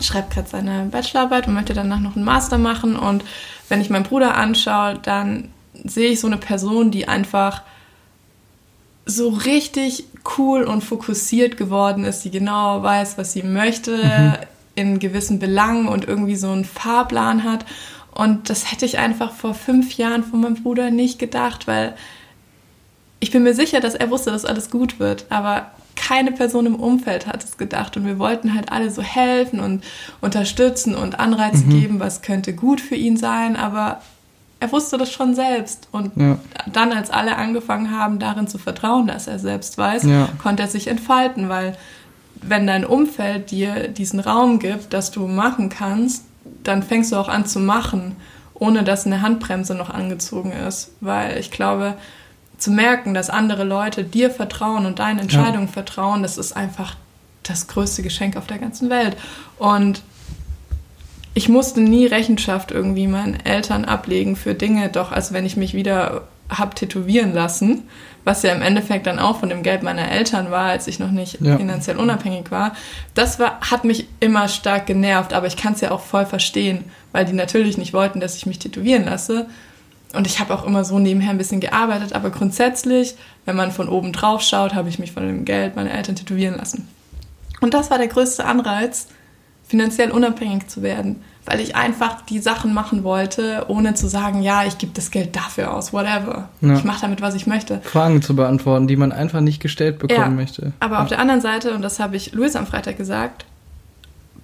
schreibt 0.00 0.34
gerade 0.34 0.48
seine 0.48 0.86
Bachelorarbeit 0.86 1.48
und 1.48 1.54
möchte 1.54 1.74
danach 1.74 2.00
noch 2.00 2.16
einen 2.16 2.24
Master 2.24 2.58
machen. 2.58 2.96
Und 2.96 3.24
wenn 3.68 3.80
ich 3.80 3.90
meinen 3.90 4.04
Bruder 4.04 4.36
anschaue, 4.36 4.98
dann 5.02 5.48
sehe 5.84 6.10
ich 6.10 6.20
so 6.20 6.26
eine 6.26 6.36
Person, 6.36 6.90
die 6.90 7.08
einfach 7.08 7.62
so 9.06 9.28
richtig 9.28 10.04
cool 10.36 10.64
und 10.64 10.82
fokussiert 10.82 11.56
geworden 11.56 12.04
ist, 12.04 12.24
die 12.24 12.30
genau 12.30 12.82
weiß, 12.82 13.16
was 13.16 13.32
sie 13.32 13.44
möchte 13.44 13.96
mhm. 13.96 14.32
in 14.74 14.98
gewissen 14.98 15.38
Belangen 15.38 15.86
und 15.86 16.06
irgendwie 16.06 16.36
so 16.36 16.50
einen 16.50 16.64
Fahrplan 16.64 17.44
hat. 17.44 17.64
Und 18.12 18.50
das 18.50 18.72
hätte 18.72 18.84
ich 18.84 18.98
einfach 18.98 19.32
vor 19.32 19.54
fünf 19.54 19.96
Jahren 19.96 20.24
von 20.24 20.40
meinem 20.40 20.62
Bruder 20.62 20.90
nicht 20.90 21.18
gedacht, 21.18 21.68
weil 21.68 21.94
ich 23.20 23.30
bin 23.30 23.44
mir 23.44 23.54
sicher, 23.54 23.80
dass 23.80 23.94
er 23.94 24.10
wusste, 24.10 24.30
dass 24.30 24.44
alles 24.44 24.70
gut 24.70 24.98
wird, 24.98 25.26
aber 25.30 25.70
keine 25.94 26.32
Person 26.32 26.66
im 26.66 26.76
Umfeld 26.76 27.26
hat 27.26 27.42
es 27.42 27.56
gedacht 27.56 27.96
und 27.96 28.04
wir 28.04 28.18
wollten 28.18 28.54
halt 28.54 28.70
alle 28.70 28.90
so 28.90 29.02
helfen 29.02 29.60
und 29.60 29.82
unterstützen 30.20 30.94
und 30.94 31.18
Anreize 31.18 31.64
mhm. 31.64 31.70
geben, 31.70 32.00
was 32.00 32.22
könnte 32.22 32.54
gut 32.54 32.80
für 32.80 32.96
ihn 32.96 33.16
sein, 33.16 33.56
aber 33.56 34.02
er 34.58 34.72
wusste 34.72 34.96
das 34.96 35.12
schon 35.12 35.34
selbst 35.34 35.88
und 35.92 36.16
ja. 36.16 36.38
dann, 36.72 36.92
als 36.92 37.10
alle 37.10 37.36
angefangen 37.36 37.90
haben, 37.90 38.18
darin 38.18 38.48
zu 38.48 38.58
vertrauen, 38.58 39.06
dass 39.06 39.26
er 39.26 39.38
selbst 39.38 39.76
weiß, 39.76 40.04
ja. 40.04 40.28
konnte 40.42 40.62
er 40.62 40.68
sich 40.68 40.88
entfalten, 40.88 41.48
weil 41.48 41.76
wenn 42.40 42.66
dein 42.66 42.84
Umfeld 42.84 43.50
dir 43.50 43.88
diesen 43.88 44.20
Raum 44.20 44.58
gibt, 44.58 44.92
dass 44.92 45.10
du 45.10 45.26
machen 45.26 45.68
kannst, 45.68 46.24
dann 46.62 46.82
fängst 46.82 47.12
du 47.12 47.16
auch 47.16 47.28
an 47.28 47.46
zu 47.46 47.60
machen, 47.60 48.16
ohne 48.54 48.82
dass 48.82 49.06
eine 49.06 49.20
Handbremse 49.20 49.74
noch 49.74 49.90
angezogen 49.90 50.52
ist, 50.52 50.92
weil 51.00 51.38
ich 51.38 51.50
glaube, 51.50 51.94
zu 52.58 52.70
merken, 52.70 53.12
dass 53.12 53.28
andere 53.28 53.64
Leute 53.64 54.04
dir 54.04 54.30
vertrauen 54.30 54.86
und 54.86 54.98
deinen 54.98 55.18
Entscheidungen 55.18 55.66
ja. 55.66 55.72
vertrauen, 55.72 56.22
das 56.22 56.38
ist 56.38 56.56
einfach 56.56 56.96
das 57.42 57.68
größte 57.68 58.02
Geschenk 58.02 58.36
auf 58.36 58.46
der 58.46 58.58
ganzen 58.58 58.88
Welt. 58.88 59.16
Und 59.58 60.02
ich 61.36 61.50
musste 61.50 61.82
nie 61.82 62.06
Rechenschaft 62.06 62.70
irgendwie 62.70 63.06
meinen 63.06 63.38
Eltern 63.44 63.84
ablegen 63.84 64.36
für 64.36 64.54
Dinge, 64.54 64.88
doch 64.88 65.12
als 65.12 65.34
wenn 65.34 65.44
ich 65.44 65.58
mich 65.58 65.74
wieder 65.74 66.22
hab 66.48 66.74
tätowieren 66.74 67.34
lassen, 67.34 67.82
was 68.24 68.42
ja 68.42 68.54
im 68.54 68.62
Endeffekt 68.62 69.06
dann 69.06 69.18
auch 69.18 69.40
von 69.40 69.50
dem 69.50 69.62
Geld 69.62 69.82
meiner 69.82 70.10
Eltern 70.10 70.50
war, 70.50 70.70
als 70.70 70.86
ich 70.86 70.98
noch 70.98 71.10
nicht 71.10 71.42
ja. 71.42 71.58
finanziell 71.58 71.98
unabhängig 71.98 72.50
war. 72.50 72.74
Das 73.12 73.38
war, 73.38 73.60
hat 73.60 73.84
mich 73.84 74.08
immer 74.18 74.48
stark 74.48 74.86
genervt, 74.86 75.34
aber 75.34 75.46
ich 75.46 75.58
kann 75.58 75.74
es 75.74 75.82
ja 75.82 75.90
auch 75.90 76.00
voll 76.00 76.24
verstehen, 76.24 76.84
weil 77.12 77.26
die 77.26 77.34
natürlich 77.34 77.76
nicht 77.76 77.92
wollten, 77.92 78.18
dass 78.18 78.36
ich 78.36 78.46
mich 78.46 78.58
tätowieren 78.58 79.04
lasse. 79.04 79.46
Und 80.14 80.26
ich 80.26 80.40
habe 80.40 80.54
auch 80.54 80.64
immer 80.64 80.86
so 80.86 80.98
nebenher 80.98 81.32
ein 81.32 81.38
bisschen 81.38 81.60
gearbeitet, 81.60 82.14
aber 82.14 82.30
grundsätzlich, 82.30 83.14
wenn 83.44 83.56
man 83.56 83.72
von 83.72 83.90
oben 83.90 84.14
drauf 84.14 84.40
schaut, 84.40 84.74
habe 84.74 84.88
ich 84.88 84.98
mich 84.98 85.12
von 85.12 85.26
dem 85.26 85.44
Geld 85.44 85.76
meiner 85.76 85.92
Eltern 85.92 86.16
tätowieren 86.16 86.56
lassen. 86.56 86.88
Und 87.60 87.74
das 87.74 87.90
war 87.90 87.98
der 87.98 88.08
größte 88.08 88.46
Anreiz, 88.46 89.08
finanziell 89.66 90.10
unabhängig 90.10 90.68
zu 90.68 90.82
werden, 90.82 91.22
weil 91.44 91.60
ich 91.60 91.76
einfach 91.76 92.22
die 92.22 92.38
Sachen 92.38 92.72
machen 92.72 93.04
wollte, 93.04 93.66
ohne 93.68 93.94
zu 93.94 94.08
sagen, 94.08 94.42
ja, 94.42 94.64
ich 94.64 94.78
gebe 94.78 94.92
das 94.94 95.10
Geld 95.10 95.34
dafür 95.34 95.74
aus, 95.74 95.92
whatever. 95.92 96.48
Ja. 96.60 96.74
Ich 96.76 96.84
mache 96.84 97.00
damit, 97.00 97.20
was 97.20 97.34
ich 97.34 97.46
möchte. 97.46 97.80
Fragen 97.82 98.22
zu 98.22 98.36
beantworten, 98.36 98.86
die 98.86 98.96
man 98.96 99.12
einfach 99.12 99.40
nicht 99.40 99.60
gestellt 99.60 99.98
bekommen 99.98 100.20
ja, 100.20 100.28
möchte. 100.28 100.72
Aber 100.80 100.96
ja. 100.96 101.02
auf 101.02 101.08
der 101.08 101.18
anderen 101.18 101.40
Seite, 101.40 101.74
und 101.74 101.82
das 101.82 102.00
habe 102.00 102.16
ich 102.16 102.32
Luis 102.32 102.56
am 102.56 102.66
Freitag 102.66 102.96
gesagt, 102.96 103.44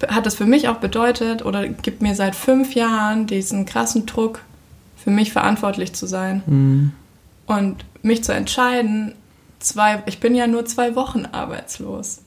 hat 0.07 0.25
das 0.25 0.35
für 0.35 0.45
mich 0.45 0.67
auch 0.67 0.77
bedeutet 0.77 1.45
oder 1.45 1.67
gibt 1.67 2.01
mir 2.01 2.15
seit 2.15 2.35
fünf 2.35 2.75
Jahren 2.75 3.27
diesen 3.27 3.65
krassen 3.65 4.05
Druck, 4.05 4.41
für 4.97 5.11
mich 5.11 5.31
verantwortlich 5.31 5.93
zu 5.93 6.05
sein. 6.05 6.43
Mhm. 6.45 6.91
Und 7.45 7.85
mich 8.01 8.23
zu 8.23 8.33
entscheiden, 8.33 9.13
zwei, 9.59 10.01
ich 10.05 10.19
bin 10.19 10.35
ja 10.35 10.47
nur 10.47 10.65
zwei 10.65 10.95
Wochen 10.95 11.25
arbeitslos. 11.25 12.22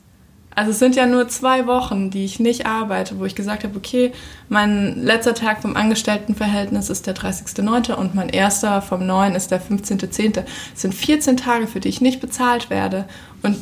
Also 0.57 0.71
es 0.71 0.79
sind 0.79 0.95
ja 0.95 1.05
nur 1.05 1.27
zwei 1.27 1.67
Wochen, 1.67 2.09
die 2.09 2.25
ich 2.25 2.39
nicht 2.39 2.65
arbeite, 2.65 3.19
wo 3.19 3.25
ich 3.25 3.35
gesagt 3.35 3.63
habe, 3.63 3.77
okay, 3.77 4.11
mein 4.49 5.03
letzter 5.03 5.35
Tag 5.35 5.61
vom 5.61 5.75
Angestelltenverhältnis 5.75 6.89
ist 6.89 7.05
der 7.05 7.15
30.09. 7.15 7.93
und 7.93 8.15
mein 8.15 8.29
erster 8.29 8.81
vom 8.81 9.05
9. 9.05 9.35
ist 9.35 9.51
der 9.51 9.61
15.10. 9.61 10.43
Es 10.73 10.81
sind 10.81 10.95
14 10.95 11.37
Tage, 11.37 11.67
für 11.67 11.79
die 11.79 11.89
ich 11.89 12.01
nicht 12.01 12.21
bezahlt 12.21 12.71
werde. 12.71 13.05
Und 13.43 13.57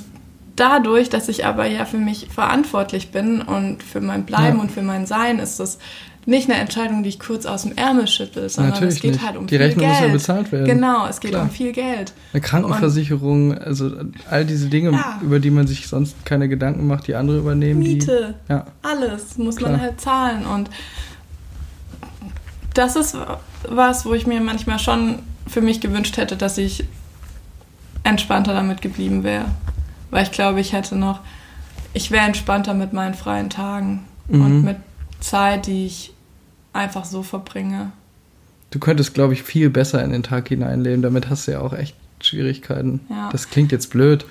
dadurch, 0.56 1.10
dass 1.10 1.28
ich 1.28 1.46
aber 1.46 1.66
ja 1.66 1.84
für 1.84 1.98
mich 1.98 2.30
verantwortlich 2.34 3.12
bin 3.12 3.42
und 3.42 3.84
für 3.84 4.00
mein 4.00 4.24
Bleiben 4.24 4.56
ja. 4.56 4.64
und 4.64 4.72
für 4.72 4.82
mein 4.82 5.06
Sein, 5.06 5.40
ist 5.40 5.60
das 5.60 5.80
nicht 6.28 6.50
eine 6.50 6.60
Entscheidung, 6.60 7.04
die 7.04 7.10
ich 7.10 7.20
kurz 7.20 7.46
aus 7.46 7.64
dem 7.64 7.78
Ärmel 7.78 8.08
schüttel, 8.08 8.50
sondern 8.50 8.74
Natürlich 8.74 8.96
es 8.96 9.02
geht 9.02 9.12
nicht. 9.14 9.26
halt 9.26 9.38
um 9.38 9.46
die 9.46 9.56
viel 9.56 9.64
Rechnung 9.64 9.86
Geld. 9.86 10.00
muss 10.00 10.08
ja 10.08 10.14
bezahlt 10.14 10.52
werden. 10.52 10.66
Genau, 10.66 11.06
es 11.08 11.20
geht 11.20 11.32
Klar. 11.32 11.44
um 11.44 11.50
viel 11.52 11.72
Geld. 11.72 12.14
Eine 12.34 12.42
Krankenversicherung, 12.42 13.52
und, 13.52 13.58
also 13.60 13.92
all 14.30 14.44
diese 14.44 14.68
Dinge, 14.68 14.92
ja. 14.92 15.20
über 15.22 15.40
die 15.40 15.52
man 15.52 15.68
sich 15.68 15.88
sonst 15.88 16.26
keine 16.26 16.50
Gedanken 16.50 16.88
macht, 16.88 17.08
die 17.08 17.16
andere 17.16 17.38
übernehmen. 17.38 17.80
Miete, 17.80 18.36
die, 18.48 18.54
ja. 18.54 18.66
alles 18.82 19.38
muss 19.38 19.58
Klar. 19.58 19.72
man 19.72 19.82
halt 19.82 20.02
zahlen 20.02 20.46
und 20.46 20.70
das 22.74 22.96
ist 22.96 23.16
was, 23.70 24.06
wo 24.06 24.14
ich 24.14 24.28
mir 24.28 24.42
manchmal 24.42 24.80
schon 24.80 25.20
für 25.48 25.62
mich 25.62 25.80
gewünscht 25.80 26.18
hätte, 26.18 26.36
dass 26.36 26.58
ich 26.58 26.86
entspannter 28.04 28.54
damit 28.54 28.82
geblieben 28.82 29.24
wäre. 29.24 29.46
Weil 30.12 30.24
ich 30.24 30.32
glaube, 30.32 30.60
ich 30.60 30.74
hätte 30.74 30.96
noch, 30.96 31.20
ich 31.94 32.12
wäre 32.12 32.26
entspannter 32.26 32.74
mit 32.74 32.94
meinen 32.94 33.14
freien 33.14 33.50
Tagen 33.50 34.04
mhm. 34.28 34.42
und 34.42 34.62
mit 34.64 34.78
Zeit, 35.20 35.68
die 35.68 35.86
ich 35.86 36.15
einfach 36.76 37.06
so 37.06 37.24
verbringe. 37.24 37.92
Du 38.72 38.80
könntest, 38.80 39.14
glaube 39.14 39.34
ich, 39.34 39.44
viel 39.44 39.70
besser 39.70 40.04
in 40.04 40.12
den 40.12 40.24
Tag 40.24 40.50
hineinleben. 40.50 41.02
Damit 41.02 41.30
hast 41.30 41.48
du 41.48 41.54
ja 41.54 41.62
auch 41.62 41.74
echt 41.74 41.96
Schwierigkeiten. 42.22 43.02
Ja. 43.10 43.30
Das 43.32 43.50
klingt 43.50 43.72
jetzt 43.72 43.90
blöd, 43.90 44.26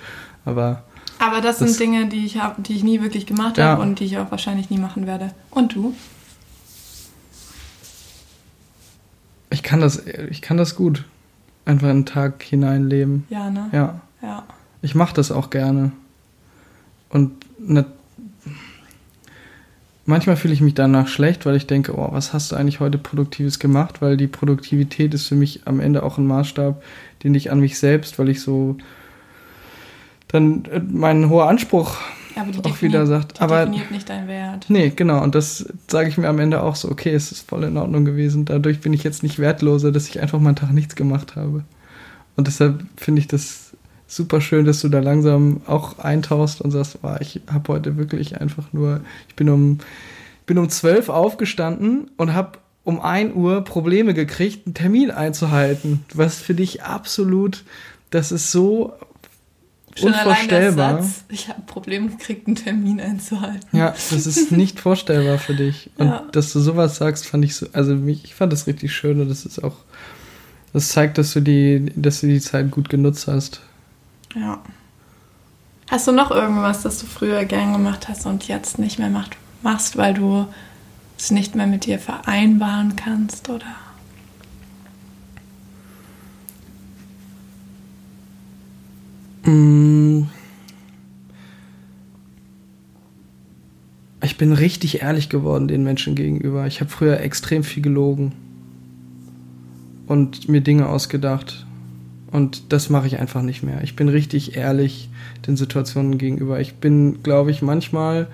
aber. 0.45 0.83
Aber 1.17 1.41
das, 1.41 1.59
das 1.59 1.69
sind 1.69 1.79
Dinge, 1.79 2.07
die 2.07 2.25
ich 2.25 2.37
habe, 2.37 2.61
die 2.61 2.75
ich 2.75 2.83
nie 2.83 3.01
wirklich 3.01 3.25
gemacht 3.25 3.57
ja. 3.57 3.69
habe 3.69 3.81
und 3.81 3.99
die 3.99 4.05
ich 4.05 4.17
auch 4.17 4.31
wahrscheinlich 4.31 4.69
nie 4.69 4.77
machen 4.77 5.07
werde. 5.07 5.31
Und 5.49 5.75
du? 5.75 5.95
Ich 9.49 9.63
kann 9.63 9.79
das, 9.79 10.05
ich 10.29 10.41
kann 10.41 10.57
das 10.57 10.75
gut. 10.75 11.05
Einfach 11.63 11.89
in 11.89 12.01
den 12.01 12.05
Tag 12.05 12.43
hineinleben. 12.43 13.25
Ja, 13.29 13.49
ne? 13.49 13.69
Ja. 13.71 14.01
Ja. 14.21 14.43
Ich 14.81 14.93
mache 14.93 15.15
das 15.15 15.31
auch 15.31 15.49
gerne. 15.49 15.93
Und 17.09 17.31
manchmal 20.05 20.35
fühle 20.35 20.53
ich 20.53 20.61
mich 20.61 20.73
danach 20.73 21.07
schlecht, 21.07 21.45
weil 21.45 21.55
ich 21.55 21.67
denke, 21.67 21.97
oh, 21.97 22.09
was 22.11 22.33
hast 22.33 22.51
du 22.51 22.55
eigentlich 22.55 22.79
heute 22.79 22.97
Produktives 22.97 23.59
gemacht? 23.59 24.01
Weil 24.01 24.17
die 24.17 24.27
Produktivität 24.27 25.13
ist 25.13 25.27
für 25.27 25.35
mich 25.35 25.61
am 25.65 25.79
Ende 25.79 26.03
auch 26.03 26.17
ein 26.17 26.27
Maßstab, 26.27 26.81
den 27.23 27.35
ich 27.35 27.51
an 27.51 27.59
mich 27.59 27.77
selbst, 27.77 28.19
weil 28.19 28.29
ich 28.29 28.41
so 28.41 28.77
dann 30.27 30.65
äh, 30.65 30.79
mein 30.79 31.29
hoher 31.29 31.47
Anspruch 31.47 31.97
auch 32.63 32.81
wieder 32.81 33.05
sagt. 33.05 33.37
Die 33.37 33.41
aber 33.41 33.65
definiert 33.65 33.91
nicht 33.91 34.09
deinen 34.09 34.27
Wert. 34.27 34.65
Nee, 34.67 34.91
genau. 34.95 35.23
Und 35.23 35.35
das 35.35 35.65
sage 35.87 36.09
ich 36.09 36.17
mir 36.17 36.27
am 36.27 36.39
Ende 36.39 36.61
auch 36.61 36.75
so, 36.75 36.91
okay, 36.91 37.13
es 37.13 37.31
ist 37.31 37.47
voll 37.47 37.63
in 37.63 37.77
Ordnung 37.77 38.03
gewesen. 38.05 38.45
Dadurch 38.45 38.81
bin 38.81 38.93
ich 38.93 39.03
jetzt 39.03 39.23
nicht 39.23 39.39
wertloser, 39.39 39.91
dass 39.91 40.09
ich 40.09 40.21
einfach 40.21 40.39
mal 40.39 40.49
einen 40.49 40.57
Tag 40.57 40.73
nichts 40.73 40.95
gemacht 40.95 41.35
habe. 41.35 41.63
Und 42.35 42.47
deshalb 42.47 42.83
finde 42.97 43.21
ich 43.21 43.27
das 43.27 43.64
super 44.07 44.41
schön, 44.41 44.65
dass 44.65 44.81
du 44.81 44.89
da 44.89 44.99
langsam 44.99 45.61
auch 45.67 45.99
eintauchst 45.99 46.61
und 46.61 46.71
sagst, 46.71 46.99
oh, 47.03 47.15
ich 47.19 47.41
habe 47.51 47.73
heute 47.73 47.97
wirklich 47.97 48.39
einfach 48.39 48.71
nur, 48.71 49.01
ich 49.27 49.35
bin 49.35 49.49
um, 49.49 49.79
bin 50.45 50.57
um 50.57 50.69
12 50.69 51.09
aufgestanden 51.09 52.11
und 52.17 52.33
habe 52.33 52.59
um 52.83 53.01
1 53.01 53.35
Uhr 53.35 53.63
Probleme 53.63 54.13
gekriegt, 54.13 54.67
einen 54.67 54.75
Termin 54.75 55.11
einzuhalten. 55.11 56.05
Was 56.13 56.39
für 56.39 56.53
dich 56.53 56.83
absolut, 56.83 57.63
das 58.11 58.31
ist 58.31 58.51
so 58.51 58.93
Schon 59.97 60.09
unvorstellbar. 60.09 61.01
Satz, 61.01 61.23
ich 61.29 61.47
habe 61.47 61.61
Probleme 61.61 62.09
gekriegt, 62.09 62.47
einen 62.47 62.57
Termin 62.57 62.99
einzuhalten. 62.99 63.75
Ja, 63.75 63.91
das 63.91 64.27
ist 64.27 64.51
nicht 64.51 64.81
vorstellbar 64.81 65.39
für 65.39 65.55
dich. 65.55 65.89
Und 65.97 66.07
ja. 66.07 66.27
dass 66.33 66.51
du 66.51 66.59
sowas 66.59 66.97
sagst, 66.97 67.25
fand 67.25 67.45
ich 67.45 67.55
so, 67.55 67.67
also 67.71 67.95
ich 68.05 68.35
fand 68.35 68.51
das 68.51 68.67
richtig 68.67 68.93
schön 68.93 69.21
und 69.21 69.29
das 69.29 69.45
ist 69.45 69.63
auch, 69.63 69.77
das 70.73 70.89
zeigt, 70.89 71.17
dass 71.17 71.31
du 71.31 71.39
die, 71.39 71.93
dass 71.95 72.21
du 72.21 72.27
die 72.27 72.41
Zeit 72.41 72.71
gut 72.71 72.89
genutzt 72.89 73.27
hast. 73.27 73.61
Ja. 74.35 74.61
Hast 75.89 76.07
du 76.07 76.11
noch 76.11 76.29
irgendwas, 76.29 76.81
das 76.81 76.99
du 76.99 77.05
früher 77.05 77.45
gern 77.45 77.71
gemacht 77.71 78.09
hast 78.09 78.25
und 78.25 78.47
jetzt 78.47 78.79
nicht 78.79 78.99
mehr 78.99 79.09
macht, 79.09 79.37
machst, 79.61 79.97
weil 79.97 80.13
du 80.13 80.47
es 81.17 81.31
nicht 81.31 81.55
mehr 81.55 81.67
mit 81.67 81.85
dir 81.85 81.99
vereinbaren 81.99 82.95
kannst, 82.95 83.49
oder? 83.49 83.65
Mm. 89.43 90.23
Ich 94.21 94.37
bin 94.37 94.53
richtig 94.53 95.01
ehrlich 95.01 95.29
geworden 95.29 95.67
den 95.67 95.83
Menschen 95.83 96.15
gegenüber. 96.15 96.65
Ich 96.65 96.81
habe 96.81 96.89
früher 96.89 97.19
extrem 97.21 97.63
viel 97.63 97.83
gelogen 97.83 98.33
und 100.07 100.49
mir 100.49 100.61
Dinge 100.61 100.89
ausgedacht 100.89 101.64
und 102.35 102.73
das 102.73 102.89
mache 102.89 103.07
ich 103.07 103.17
einfach 103.17 103.41
nicht 103.41 103.63
mehr. 103.63 103.81
Ich 103.81 103.95
bin 103.95 104.09
richtig 104.09 104.57
ehrlich 104.57 105.09
den 105.47 105.55
Situationen 105.55 106.17
gegenüber. 106.17 106.59
Ich 106.59 106.75
bin, 106.75 107.23
glaube 107.23 107.49
ich, 107.49 107.61
manchmal, 107.61 108.27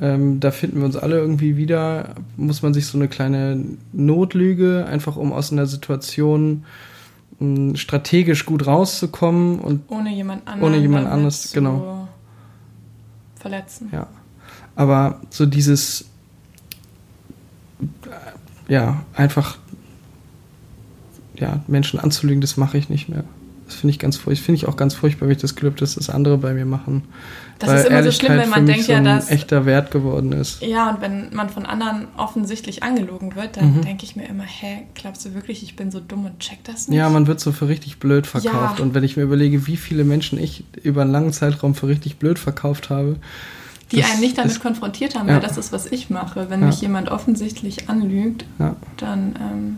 ähm, 0.00 0.40
da 0.40 0.50
finden 0.50 0.78
wir 0.78 0.86
uns 0.86 0.96
alle 0.96 1.16
irgendwie 1.18 1.56
wieder, 1.56 2.16
muss 2.36 2.62
man 2.62 2.74
sich 2.74 2.86
so 2.86 2.98
eine 2.98 3.06
kleine 3.06 3.64
Notlüge, 3.92 4.84
einfach 4.90 5.14
um 5.14 5.32
aus 5.32 5.52
einer 5.52 5.66
Situation 5.66 6.64
mh, 7.38 7.56
hm, 7.56 7.76
strategisch 7.76 8.46
gut 8.46 8.66
rauszukommen 8.66 9.60
und 9.60 9.82
ohne 9.92 10.10
jemand 10.10 10.48
anderes. 10.48 10.68
Ohne 10.68 10.78
jemand 10.78 11.06
anderes, 11.06 11.52
genau. 11.52 12.08
Verletzen. 13.36 13.90
Ja. 13.92 14.08
Aber 14.74 15.20
so 15.30 15.46
dieses, 15.46 16.06
ja, 18.66 19.04
einfach 19.14 19.58
ja, 21.36 21.60
Menschen 21.68 22.00
anzulügen, 22.00 22.40
das 22.40 22.56
mache 22.56 22.76
ich 22.76 22.88
nicht 22.88 23.08
mehr. 23.08 23.22
Das 23.66 23.74
finde 23.74 23.90
ich 23.90 23.98
ganz 23.98 24.16
furchtbar. 24.16 24.44
Finde 24.44 24.56
ich 24.56 24.68
auch 24.68 24.76
ganz 24.76 24.94
furchtbar, 24.94 25.26
wenn 25.26 25.34
ich 25.34 25.42
das 25.42 25.54
Gefühl 25.54 25.70
habe, 25.70 25.80
dass 25.80 25.96
das 25.96 26.08
andere 26.08 26.38
bei 26.38 26.54
mir 26.54 26.66
machen. 26.66 27.02
Das 27.58 27.70
Weil 27.70 27.78
ist 27.78 27.88
immer 27.88 28.02
so 28.02 28.10
schlimm, 28.12 28.38
wenn 28.38 28.48
man 28.48 28.66
denkt 28.66 28.84
so 28.84 28.92
ja, 28.92 29.00
dass 29.00 29.30
echter 29.30 29.64
Wert 29.66 29.90
geworden 29.90 30.32
ist. 30.32 30.62
Ja, 30.62 30.90
und 30.90 31.00
wenn 31.00 31.34
man 31.34 31.48
von 31.48 31.66
anderen 31.66 32.06
offensichtlich 32.16 32.82
angelogen 32.82 33.34
wird, 33.34 33.56
dann 33.56 33.78
mhm. 33.78 33.82
denke 33.82 34.04
ich 34.04 34.14
mir 34.14 34.28
immer, 34.28 34.44
hä, 34.44 34.82
glaubst 34.94 35.24
du 35.24 35.34
wirklich, 35.34 35.62
ich 35.62 35.74
bin 35.74 35.90
so 35.90 35.98
dumm 35.98 36.26
und 36.26 36.38
check 36.38 36.62
das 36.64 36.88
nicht? 36.88 36.96
Ja, 36.98 37.08
man 37.08 37.26
wird 37.26 37.40
so 37.40 37.52
für 37.52 37.68
richtig 37.68 37.98
blöd 37.98 38.26
verkauft. 38.26 38.78
Ja. 38.78 38.84
Und 38.84 38.94
wenn 38.94 39.04
ich 39.04 39.16
mir 39.16 39.22
überlege, 39.22 39.66
wie 39.66 39.76
viele 39.76 40.04
Menschen 40.04 40.38
ich 40.38 40.64
über 40.82 41.02
einen 41.02 41.12
langen 41.12 41.32
Zeitraum 41.32 41.74
für 41.74 41.88
richtig 41.88 42.18
blöd 42.18 42.38
verkauft 42.38 42.90
habe, 42.90 43.16
die 43.92 44.00
das, 44.00 44.10
einen 44.10 44.20
nicht 44.20 44.36
damit 44.36 44.50
das, 44.50 44.60
konfrontiert 44.60 45.14
haben, 45.14 45.28
ja. 45.28 45.34
weil 45.34 45.40
das 45.40 45.56
ist, 45.56 45.72
was 45.72 45.90
ich 45.90 46.10
mache. 46.10 46.50
Wenn 46.50 46.60
ja. 46.60 46.66
mich 46.66 46.80
jemand 46.80 47.08
offensichtlich 47.08 47.88
anlügt, 47.88 48.44
ja. 48.58 48.76
dann 48.96 49.34
ähm, 49.40 49.76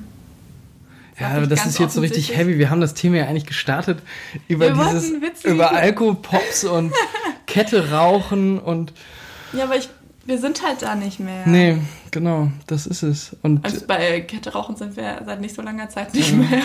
ja, 1.21 1.29
aber 1.29 1.47
das 1.47 1.67
ist 1.67 1.79
jetzt 1.79 1.95
so 1.95 2.01
richtig 2.01 2.37
heavy. 2.37 2.59
Wir 2.59 2.71
haben 2.71 2.81
das 2.81 2.95
Thema 2.95 3.17
ja 3.17 3.27
eigentlich 3.27 3.47
gestartet 3.47 3.99
über 4.47 4.77
Wir 4.77 4.85
dieses, 4.85 5.45
über 5.45 5.73
Alkopops 5.73 6.65
und 6.65 6.93
Kette 7.47 7.91
rauchen 7.91 8.59
und. 8.59 8.93
Ja, 9.53 9.65
aber 9.65 9.77
ich, 9.77 9.89
wir 10.27 10.39
sind 10.39 10.63
halt 10.63 10.83
da 10.83 10.95
nicht 10.95 11.21
mehr. 11.21 11.47
Nee, 11.47 11.79
genau, 12.11 12.53
das 12.67 12.87
ist 12.87 13.03
es. 13.03 13.37
Und 13.43 13.65
also 13.65 13.87
bei 13.87 14.21
Kette 14.21 14.53
rauchen 14.53 14.77
sind 14.77 14.97
wir 14.97 15.23
seit 15.25 15.41
nicht 15.41 15.55
so 15.55 15.63
langer 15.63 15.89
Zeit 15.89 16.15
nicht 16.15 16.35
mehr. 16.35 16.63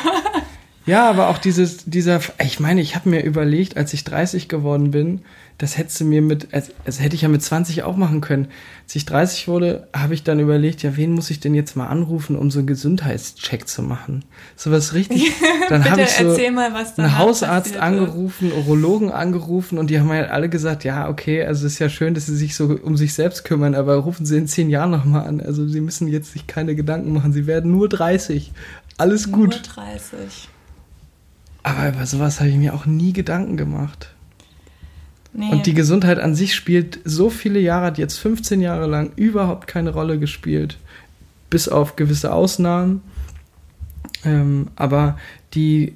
Ja, 0.86 1.10
aber 1.10 1.30
auch 1.30 1.38
dieses, 1.38 1.86
dieser, 1.86 2.20
ich 2.44 2.60
meine, 2.60 2.82
ich 2.82 2.96
habe 2.96 3.10
mir 3.10 3.24
überlegt, 3.24 3.78
als 3.78 3.94
ich 3.94 4.04
30 4.04 4.50
geworden 4.50 4.92
bin, 4.92 5.22
das 5.58 5.78
hättest 5.78 6.02
du 6.02 6.06
mir 6.06 6.22
mit, 6.22 6.54
also, 6.54 6.74
also 6.86 7.02
hätte 7.02 7.16
ich 7.16 7.22
ja 7.22 7.30
mit 7.30 7.42
20 7.42 7.84
auch 7.84 7.96
machen 7.96 8.20
können. 8.20 8.48
Als 8.84 8.96
ich 8.96 9.06
30 9.06 9.48
wurde, 9.48 9.88
habe 9.96 10.14
ich 10.14 10.24
dann 10.24 10.40
überlegt, 10.40 10.84
ja, 10.84 10.98
wen 10.98 11.12
muss 11.12 11.30
ich 11.30 11.40
denn 11.40 11.54
jetzt 11.54 11.78
mal 11.78 11.88
anrufen, 11.88 12.36
um 12.36 12.52
so 12.52 12.60
einen 12.60 12.68
Gesundheitscheck 12.68 13.68
zu 13.68 13.82
machen? 13.82 14.26
So 14.58 14.72
was 14.72 14.94
richtig. 14.94 15.32
Dann 15.70 15.90
habe 15.90 16.02
ich 16.02 16.10
so 16.10 16.26
mal, 16.52 16.74
einen 16.98 17.18
Hausarzt 17.18 17.78
angerufen, 17.78 18.52
Urologen 18.52 19.12
angerufen 19.12 19.78
und 19.78 19.90
die 19.90 20.00
haben 20.00 20.10
halt 20.10 20.30
alle 20.30 20.50
gesagt, 20.50 20.84
ja, 20.84 21.08
okay, 21.08 21.46
also 21.46 21.66
es 21.66 21.74
ist 21.74 21.80
ja 21.80 21.88
schön, 21.88 22.14
dass 22.14 22.26
sie 22.26 22.36
sich 22.36 22.56
so 22.56 22.78
um 22.84 22.98
sich 22.98 23.14
selbst 23.14 23.46
kümmern, 23.46 23.74
aber 23.74 23.96
rufen 23.96 24.26
sie 24.26 24.38
in 24.38 24.48
zehn 24.48 24.70
Jahren 24.70 24.92
nochmal 24.92 25.28
an. 25.28 25.40
Also 25.40 25.66
sie 25.66 25.80
müssen 25.80 26.10
jetzt 26.10 26.34
sich 26.34 26.48
keine 26.48 26.76
Gedanken 26.76 27.14
machen, 27.14 27.32
sie 27.32 27.48
werden 27.48 27.72
nur 27.72 27.88
30. 27.88 28.52
Alles 28.98 29.32
gut. 29.32 29.52
Nur 29.52 29.60
30. 29.60 30.50
Aber 31.64 31.90
über 31.90 32.06
sowas 32.06 32.40
habe 32.40 32.50
ich 32.50 32.58
mir 32.58 32.74
auch 32.74 32.86
nie 32.86 33.14
Gedanken 33.14 33.58
gemacht. 33.58 34.14
Nee. 35.34 35.50
Und 35.50 35.66
die 35.66 35.74
Gesundheit 35.74 36.20
an 36.20 36.36
sich 36.36 36.54
spielt 36.54 37.00
so 37.06 37.30
viele 37.30 37.60
Jahre, 37.60 37.88
hat 37.88 37.98
jetzt 37.98 38.20
15 38.20 38.62
Jahre 38.62 38.86
lang 38.86 39.12
überhaupt 39.16 39.68
keine 39.68 39.90
Rolle 39.90 40.20
gespielt. 40.20 40.78
Bis 41.50 41.68
auf 41.68 41.96
gewisse 41.96 42.34
Ausnahmen. 42.34 43.02
Ähm, 44.24 44.68
aber 44.76 45.18
die 45.54 45.96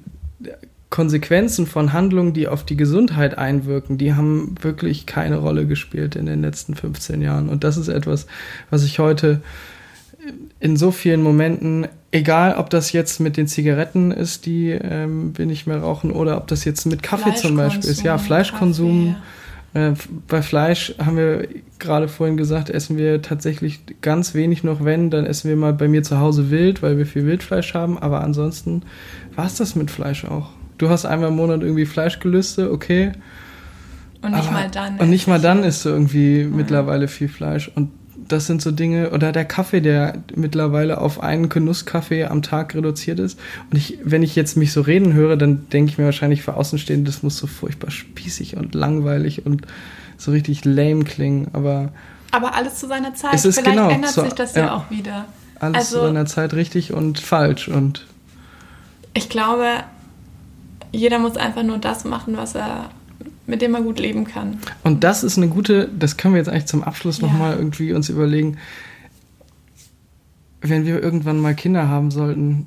Konsequenzen 0.90 1.66
von 1.66 1.92
Handlungen, 1.92 2.32
die 2.32 2.48
auf 2.48 2.64
die 2.64 2.76
Gesundheit 2.76 3.36
einwirken, 3.36 3.98
die 3.98 4.14
haben 4.14 4.54
wirklich 4.62 5.06
keine 5.06 5.36
Rolle 5.36 5.66
gespielt 5.66 6.16
in 6.16 6.26
den 6.26 6.40
letzten 6.40 6.74
15 6.74 7.20
Jahren. 7.20 7.48
Und 7.48 7.62
das 7.62 7.76
ist 7.76 7.88
etwas, 7.88 8.26
was 8.70 8.84
ich 8.84 8.98
heute 8.98 9.42
in 10.60 10.76
so 10.76 10.90
vielen 10.90 11.22
Momenten 11.22 11.86
egal, 12.10 12.54
ob 12.56 12.70
das 12.70 12.92
jetzt 12.92 13.20
mit 13.20 13.36
den 13.36 13.46
Zigaretten 13.46 14.10
ist, 14.10 14.46
die 14.46 14.70
ähm, 14.70 15.36
wir 15.36 15.46
nicht 15.46 15.66
mehr 15.66 15.78
rauchen, 15.78 16.10
oder 16.10 16.36
ob 16.36 16.46
das 16.46 16.64
jetzt 16.64 16.86
mit 16.86 17.02
Kaffee 17.02 17.34
zum 17.34 17.56
Beispiel 17.56 17.90
ist. 17.90 18.02
Ja, 18.02 18.18
Fleischkonsum. 18.18 19.16
Äh, 19.74 19.92
bei 20.26 20.40
Fleisch 20.40 20.94
haben 20.98 21.16
wir 21.18 21.46
gerade 21.78 22.08
vorhin 22.08 22.36
gesagt, 22.38 22.70
essen 22.70 22.96
wir 22.96 23.20
tatsächlich 23.20 23.80
ganz 24.00 24.34
wenig 24.34 24.64
noch, 24.64 24.82
wenn, 24.82 25.10
dann 25.10 25.26
essen 25.26 25.48
wir 25.50 25.56
mal 25.56 25.74
bei 25.74 25.88
mir 25.88 26.02
zu 26.02 26.18
Hause 26.18 26.50
wild, 26.50 26.82
weil 26.82 26.96
wir 26.96 27.06
viel 27.06 27.26
Wildfleisch 27.26 27.74
haben, 27.74 27.98
aber 27.98 28.22
ansonsten 28.22 28.82
war 29.36 29.44
es 29.44 29.56
das 29.56 29.76
mit 29.76 29.90
Fleisch 29.90 30.24
auch. 30.24 30.48
Du 30.78 30.88
hast 30.88 31.04
einmal 31.04 31.28
im 31.28 31.36
Monat 31.36 31.60
irgendwie 31.60 31.84
Fleischgelüste, 31.84 32.72
okay. 32.72 33.12
Und 34.22 34.32
nicht 34.32 34.44
aber, 34.44 34.52
mal 34.52 34.70
dann. 34.70 34.98
Und 34.98 35.10
nicht 35.10 35.28
mal 35.28 35.40
dann 35.40 35.62
isst 35.64 35.84
du 35.84 35.90
irgendwie 35.90 36.40
ja. 36.40 36.48
mittlerweile 36.48 37.06
viel 37.06 37.28
Fleisch. 37.28 37.70
Und 37.74 37.90
das 38.28 38.46
sind 38.46 38.62
so 38.62 38.70
Dinge, 38.70 39.10
oder 39.10 39.32
der 39.32 39.44
Kaffee, 39.44 39.80
der 39.80 40.18
mittlerweile 40.34 41.00
auf 41.00 41.22
einen 41.22 41.48
Genusskaffee 41.48 42.24
am 42.24 42.42
Tag 42.42 42.74
reduziert 42.74 43.18
ist. 43.18 43.38
Und 43.70 43.76
ich, 43.76 43.98
wenn 44.04 44.22
ich 44.22 44.36
jetzt 44.36 44.56
mich 44.56 44.72
so 44.72 44.80
reden 44.80 45.12
höre, 45.14 45.36
dann 45.36 45.68
denke 45.70 45.90
ich 45.90 45.98
mir 45.98 46.04
wahrscheinlich 46.04 46.42
für 46.42 46.54
Außenstehende, 46.54 47.10
das 47.10 47.22
muss 47.22 47.36
so 47.38 47.46
furchtbar 47.46 47.90
spießig 47.90 48.56
und 48.56 48.74
langweilig 48.74 49.46
und 49.46 49.66
so 50.18 50.30
richtig 50.30 50.64
lame 50.64 51.04
klingen. 51.04 51.48
Aber, 51.52 51.90
aber 52.30 52.54
alles 52.54 52.76
zu 52.76 52.86
seiner 52.86 53.14
Zeit. 53.14 53.34
Es 53.34 53.44
ist 53.44 53.58
Vielleicht 53.58 53.76
genau, 53.76 53.90
ändert 53.90 54.12
so, 54.12 54.22
sich 54.22 54.34
das 54.34 54.54
ja, 54.54 54.66
ja, 54.66 54.74
auch 54.74 54.90
wieder. 54.90 55.24
Alles 55.60 55.76
also, 55.76 56.00
zu 56.00 56.06
seiner 56.06 56.26
Zeit 56.26 56.54
richtig 56.54 56.92
und 56.92 57.18
falsch. 57.18 57.68
Und 57.68 58.06
ich 59.14 59.28
glaube, 59.28 59.64
jeder 60.92 61.18
muss 61.18 61.36
einfach 61.36 61.62
nur 61.62 61.78
das 61.78 62.04
machen, 62.04 62.36
was 62.36 62.54
er 62.54 62.90
mit 63.48 63.62
dem 63.62 63.72
man 63.72 63.82
gut 63.82 63.98
leben 63.98 64.24
kann. 64.24 64.58
Und 64.84 65.02
das 65.02 65.24
ist 65.24 65.38
eine 65.38 65.48
gute, 65.48 65.88
das 65.98 66.18
können 66.18 66.34
wir 66.34 66.38
jetzt 66.38 66.50
eigentlich 66.50 66.66
zum 66.66 66.84
Abschluss 66.84 67.18
ja. 67.18 67.26
nochmal 67.26 67.56
irgendwie 67.56 67.94
uns 67.94 68.10
überlegen. 68.10 68.58
Wenn 70.60 70.84
wir 70.84 71.02
irgendwann 71.02 71.40
mal 71.40 71.54
Kinder 71.54 71.88
haben 71.88 72.10
sollten, 72.10 72.66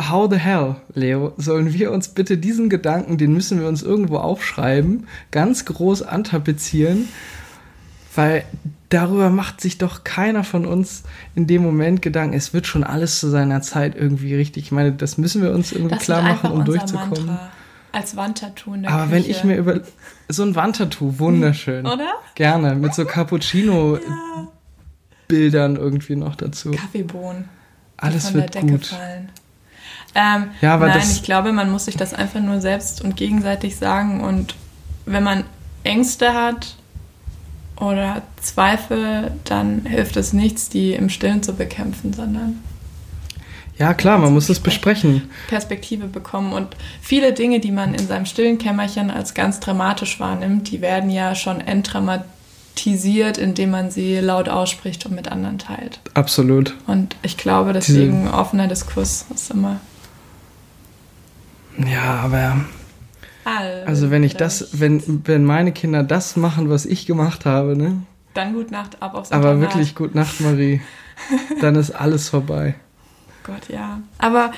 how 0.00 0.28
the 0.28 0.38
hell, 0.38 0.76
Leo, 0.94 1.34
sollen 1.36 1.72
wir 1.72 1.92
uns 1.92 2.08
bitte 2.08 2.36
diesen 2.36 2.68
Gedanken, 2.68 3.16
den 3.16 3.32
müssen 3.32 3.60
wir 3.60 3.68
uns 3.68 3.82
irgendwo 3.82 4.16
aufschreiben, 4.16 5.06
ganz 5.30 5.64
groß 5.66 6.02
antapezieren, 6.02 7.08
weil 8.16 8.44
darüber 8.88 9.30
macht 9.30 9.60
sich 9.60 9.78
doch 9.78 10.02
keiner 10.02 10.42
von 10.42 10.66
uns 10.66 11.04
in 11.36 11.46
dem 11.46 11.62
Moment 11.62 12.02
Gedanken, 12.02 12.34
es 12.34 12.52
wird 12.52 12.66
schon 12.66 12.82
alles 12.82 13.20
zu 13.20 13.28
seiner 13.28 13.62
Zeit 13.62 13.94
irgendwie 13.94 14.34
richtig. 14.34 14.64
Ich 14.64 14.72
meine, 14.72 14.90
das 14.90 15.16
müssen 15.16 15.42
wir 15.42 15.52
uns 15.52 15.70
irgendwie 15.70 15.94
das 15.94 16.02
klar 16.02 16.22
machen, 16.22 16.50
um 16.50 16.64
durchzukommen. 16.64 17.26
Mantra. 17.26 17.52
Als 17.92 18.16
Wandtattoo 18.16 18.74
in 18.74 18.82
der 18.82 18.92
Aber 18.92 19.04
Küche. 19.04 19.12
wenn 19.12 19.24
ich 19.30 19.44
mir 19.44 19.56
über. 19.56 19.80
So 20.28 20.42
ein 20.44 20.54
Wandtattoo, 20.54 21.18
wunderschön. 21.18 21.86
Oder? 21.86 22.12
Gerne. 22.34 22.74
Mit 22.76 22.94
so 22.94 23.04
Cappuccino-Bildern 23.04 25.74
ja. 25.74 25.80
irgendwie 25.80 26.16
noch 26.16 26.36
dazu. 26.36 26.70
Kaffeebohnen. 26.70 27.48
Alles 27.96 28.30
von 28.30 28.40
wird 28.40 28.54
der 28.54 28.62
Decke 28.62 28.74
gut. 28.74 28.86
Fallen. 28.86 29.28
Ähm, 30.14 30.50
ja, 30.60 30.74
aber 30.74 30.88
nein, 30.88 31.08
ich 31.10 31.22
glaube, 31.22 31.52
man 31.52 31.70
muss 31.70 31.84
sich 31.84 31.96
das 31.96 32.14
einfach 32.14 32.40
nur 32.40 32.60
selbst 32.60 33.02
und 33.02 33.16
gegenseitig 33.16 33.76
sagen. 33.76 34.20
Und 34.20 34.56
wenn 35.06 35.22
man 35.22 35.44
Ängste 35.84 36.34
hat 36.34 36.74
oder 37.76 38.22
Zweifel, 38.40 39.32
dann 39.44 39.86
hilft 39.86 40.16
es 40.16 40.32
nichts, 40.32 40.68
die 40.68 40.94
im 40.94 41.10
Stillen 41.10 41.42
zu 41.42 41.54
bekämpfen, 41.54 42.12
sondern 42.12 42.58
ja, 43.80 43.94
klar, 43.94 44.18
man 44.18 44.34
muss 44.34 44.50
es 44.50 44.60
besprechen. 44.60 45.30
Perspektive 45.48 46.06
bekommen. 46.06 46.52
Und 46.52 46.76
viele 47.00 47.32
Dinge, 47.32 47.60
die 47.60 47.72
man 47.72 47.94
in 47.94 48.06
seinem 48.06 48.26
stillen 48.26 48.58
Kämmerchen 48.58 49.10
als 49.10 49.32
ganz 49.32 49.58
dramatisch 49.58 50.20
wahrnimmt, 50.20 50.70
die 50.70 50.82
werden 50.82 51.08
ja 51.08 51.34
schon 51.34 51.62
entdramatisiert, 51.62 53.38
indem 53.38 53.70
man 53.70 53.90
sie 53.90 54.20
laut 54.20 54.50
ausspricht 54.50 55.06
und 55.06 55.14
mit 55.14 55.28
anderen 55.28 55.58
teilt. 55.58 56.00
Absolut. 56.12 56.76
Und 56.86 57.16
ich 57.22 57.38
glaube, 57.38 57.72
deswegen 57.72 58.24
Diese... 58.24 58.34
offener 58.34 58.68
Diskurs 58.68 59.24
ist 59.34 59.50
immer. 59.50 59.80
Ja, 61.78 62.20
aber. 62.22 62.60
Also 63.86 64.10
wenn 64.10 64.22
ich 64.24 64.36
das, 64.36 64.78
wenn, 64.78 65.22
wenn 65.24 65.44
meine 65.44 65.72
Kinder 65.72 66.02
das 66.02 66.36
machen, 66.36 66.68
was 66.68 66.84
ich 66.84 67.06
gemacht 67.06 67.46
habe, 67.46 67.78
ne? 67.78 68.02
Dann 68.34 68.52
gut 68.52 68.70
Nacht 68.70 69.02
ab 69.02 69.14
aufs 69.14 69.32
Aber 69.32 69.52
Internat. 69.52 69.74
wirklich 69.74 69.94
gut 69.94 70.14
Nacht, 70.14 70.38
Marie. 70.40 70.82
Dann 71.62 71.76
ist 71.76 71.90
alles 71.90 72.28
vorbei. 72.28 72.74
Gott, 73.44 73.68
ja. 73.68 74.00
Aber 74.18 74.52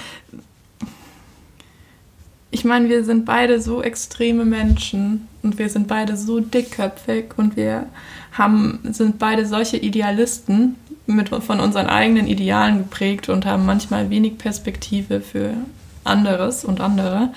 ich 2.50 2.64
meine, 2.64 2.88
wir 2.88 3.04
sind 3.04 3.24
beide 3.24 3.60
so 3.60 3.82
extreme 3.82 4.44
Menschen 4.44 5.28
und 5.42 5.58
wir 5.58 5.68
sind 5.68 5.88
beide 5.88 6.16
so 6.16 6.40
dickköpfig 6.40 7.34
und 7.36 7.56
wir 7.56 7.86
haben, 8.32 8.80
sind 8.90 9.18
beide 9.18 9.46
solche 9.46 9.78
Idealisten 9.78 10.76
mit, 11.06 11.30
von 11.30 11.60
unseren 11.60 11.86
eigenen 11.86 12.26
Idealen 12.26 12.78
geprägt 12.78 13.28
und 13.28 13.46
haben 13.46 13.66
manchmal 13.66 14.10
wenig 14.10 14.38
Perspektive 14.38 15.20
für 15.20 15.54
anderes 16.04 16.64
und 16.64 16.80
andere. 16.80 17.30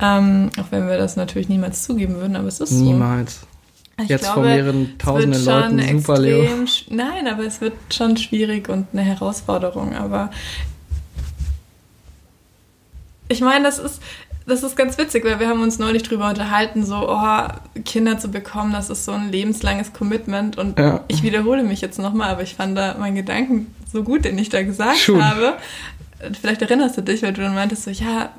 Ähm, 0.00 0.50
auch 0.60 0.70
wenn 0.70 0.86
wir 0.86 0.98
das 0.98 1.16
natürlich 1.16 1.48
niemals 1.48 1.82
zugeben 1.82 2.16
würden, 2.16 2.36
aber 2.36 2.48
es 2.48 2.60
ist 2.60 2.72
niemals. 2.72 2.80
so. 2.80 2.92
Niemals. 2.92 3.48
Ich 4.00 4.08
Jetzt 4.08 4.22
glaube, 4.22 4.42
vor 4.42 4.44
mehreren 4.44 4.96
tausenden 4.98 5.44
Leuten, 5.44 5.98
super 5.98 6.20
Leo. 6.20 6.44
Nein, 6.88 7.26
aber 7.26 7.44
es 7.44 7.60
wird 7.60 7.72
schon 7.92 8.16
schwierig 8.16 8.68
und 8.68 8.86
eine 8.92 9.02
Herausforderung. 9.02 9.96
Aber 9.96 10.30
ich 13.28 13.40
meine, 13.40 13.64
das 13.64 13.78
ist, 13.78 14.00
das 14.46 14.62
ist 14.62 14.76
ganz 14.76 14.96
witzig, 14.98 15.24
weil 15.24 15.38
wir 15.40 15.48
haben 15.48 15.62
uns 15.62 15.78
neulich 15.78 16.02
drüber 16.02 16.28
unterhalten, 16.28 16.84
so, 16.84 17.08
oh, 17.08 17.48
Kinder 17.84 18.18
zu 18.18 18.28
bekommen, 18.28 18.72
das 18.72 18.90
ist 18.90 19.04
so 19.04 19.12
ein 19.12 19.30
lebenslanges 19.30 19.92
Commitment. 19.92 20.56
Und 20.56 20.78
ja. 20.78 21.04
ich 21.08 21.22
wiederhole 21.22 21.62
mich 21.62 21.80
jetzt 21.80 21.98
nochmal, 21.98 22.30
aber 22.30 22.42
ich 22.42 22.54
fand 22.54 22.76
da 22.76 22.96
meinen 22.98 23.14
Gedanken 23.14 23.74
so 23.92 24.02
gut, 24.02 24.24
den 24.24 24.38
ich 24.38 24.48
da 24.48 24.62
gesagt 24.62 24.98
Schon. 24.98 25.24
habe. 25.24 25.54
Vielleicht 26.40 26.62
erinnerst 26.62 26.96
du 26.96 27.02
dich, 27.02 27.22
weil 27.22 27.32
du 27.32 27.42
dann 27.42 27.54
meintest 27.54 27.84
so, 27.84 27.90
ja, 27.90 28.30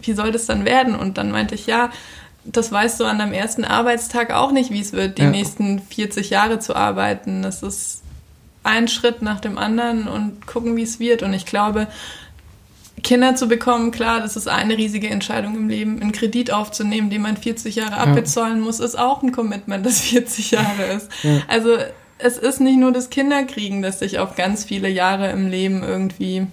wie 0.00 0.12
soll 0.14 0.32
das 0.32 0.46
dann 0.46 0.64
werden? 0.64 0.94
Und 0.94 1.18
dann 1.18 1.30
meinte 1.30 1.54
ich, 1.54 1.66
ja, 1.66 1.90
das 2.44 2.72
weißt 2.72 2.98
du 2.98 3.04
an 3.04 3.18
deinem 3.18 3.32
ersten 3.32 3.64
Arbeitstag 3.64 4.32
auch 4.32 4.52
nicht, 4.52 4.70
wie 4.70 4.80
es 4.80 4.92
wird, 4.92 5.18
die 5.18 5.22
ja. 5.22 5.30
nächsten 5.30 5.80
40 5.80 6.30
Jahre 6.30 6.58
zu 6.58 6.74
arbeiten. 6.74 7.42
Das 7.42 7.62
ist 7.62 8.02
ein 8.64 8.88
Schritt 8.88 9.22
nach 9.22 9.40
dem 9.40 9.58
anderen 9.58 10.08
und 10.08 10.46
gucken, 10.46 10.76
wie 10.76 10.82
es 10.82 10.98
wird. 10.98 11.22
Und 11.22 11.34
ich 11.34 11.46
glaube, 11.46 11.88
Kinder 13.02 13.34
zu 13.34 13.48
bekommen, 13.48 13.90
klar, 13.90 14.20
das 14.20 14.36
ist 14.36 14.48
eine 14.48 14.76
riesige 14.76 15.08
Entscheidung 15.08 15.56
im 15.56 15.68
Leben. 15.68 16.00
Einen 16.00 16.12
Kredit 16.12 16.52
aufzunehmen, 16.52 17.10
den 17.10 17.22
man 17.22 17.36
40 17.36 17.76
Jahre 17.76 17.92
ja. 17.92 17.98
abbezahlen 17.98 18.60
muss, 18.60 18.80
ist 18.80 18.98
auch 18.98 19.22
ein 19.22 19.32
Commitment, 19.32 19.84
das 19.84 20.00
40 20.02 20.52
Jahre 20.52 20.84
ist. 20.96 21.08
Ja. 21.22 21.40
Also 21.48 21.76
es 22.18 22.38
ist 22.38 22.60
nicht 22.60 22.78
nur 22.78 22.92
das 22.92 23.10
Kinderkriegen, 23.10 23.82
das 23.82 23.98
sich 23.98 24.18
auf 24.18 24.36
ganz 24.36 24.64
viele 24.64 24.88
Jahre 24.88 25.30
im 25.30 25.48
Leben 25.48 25.82
irgendwie 25.82 26.46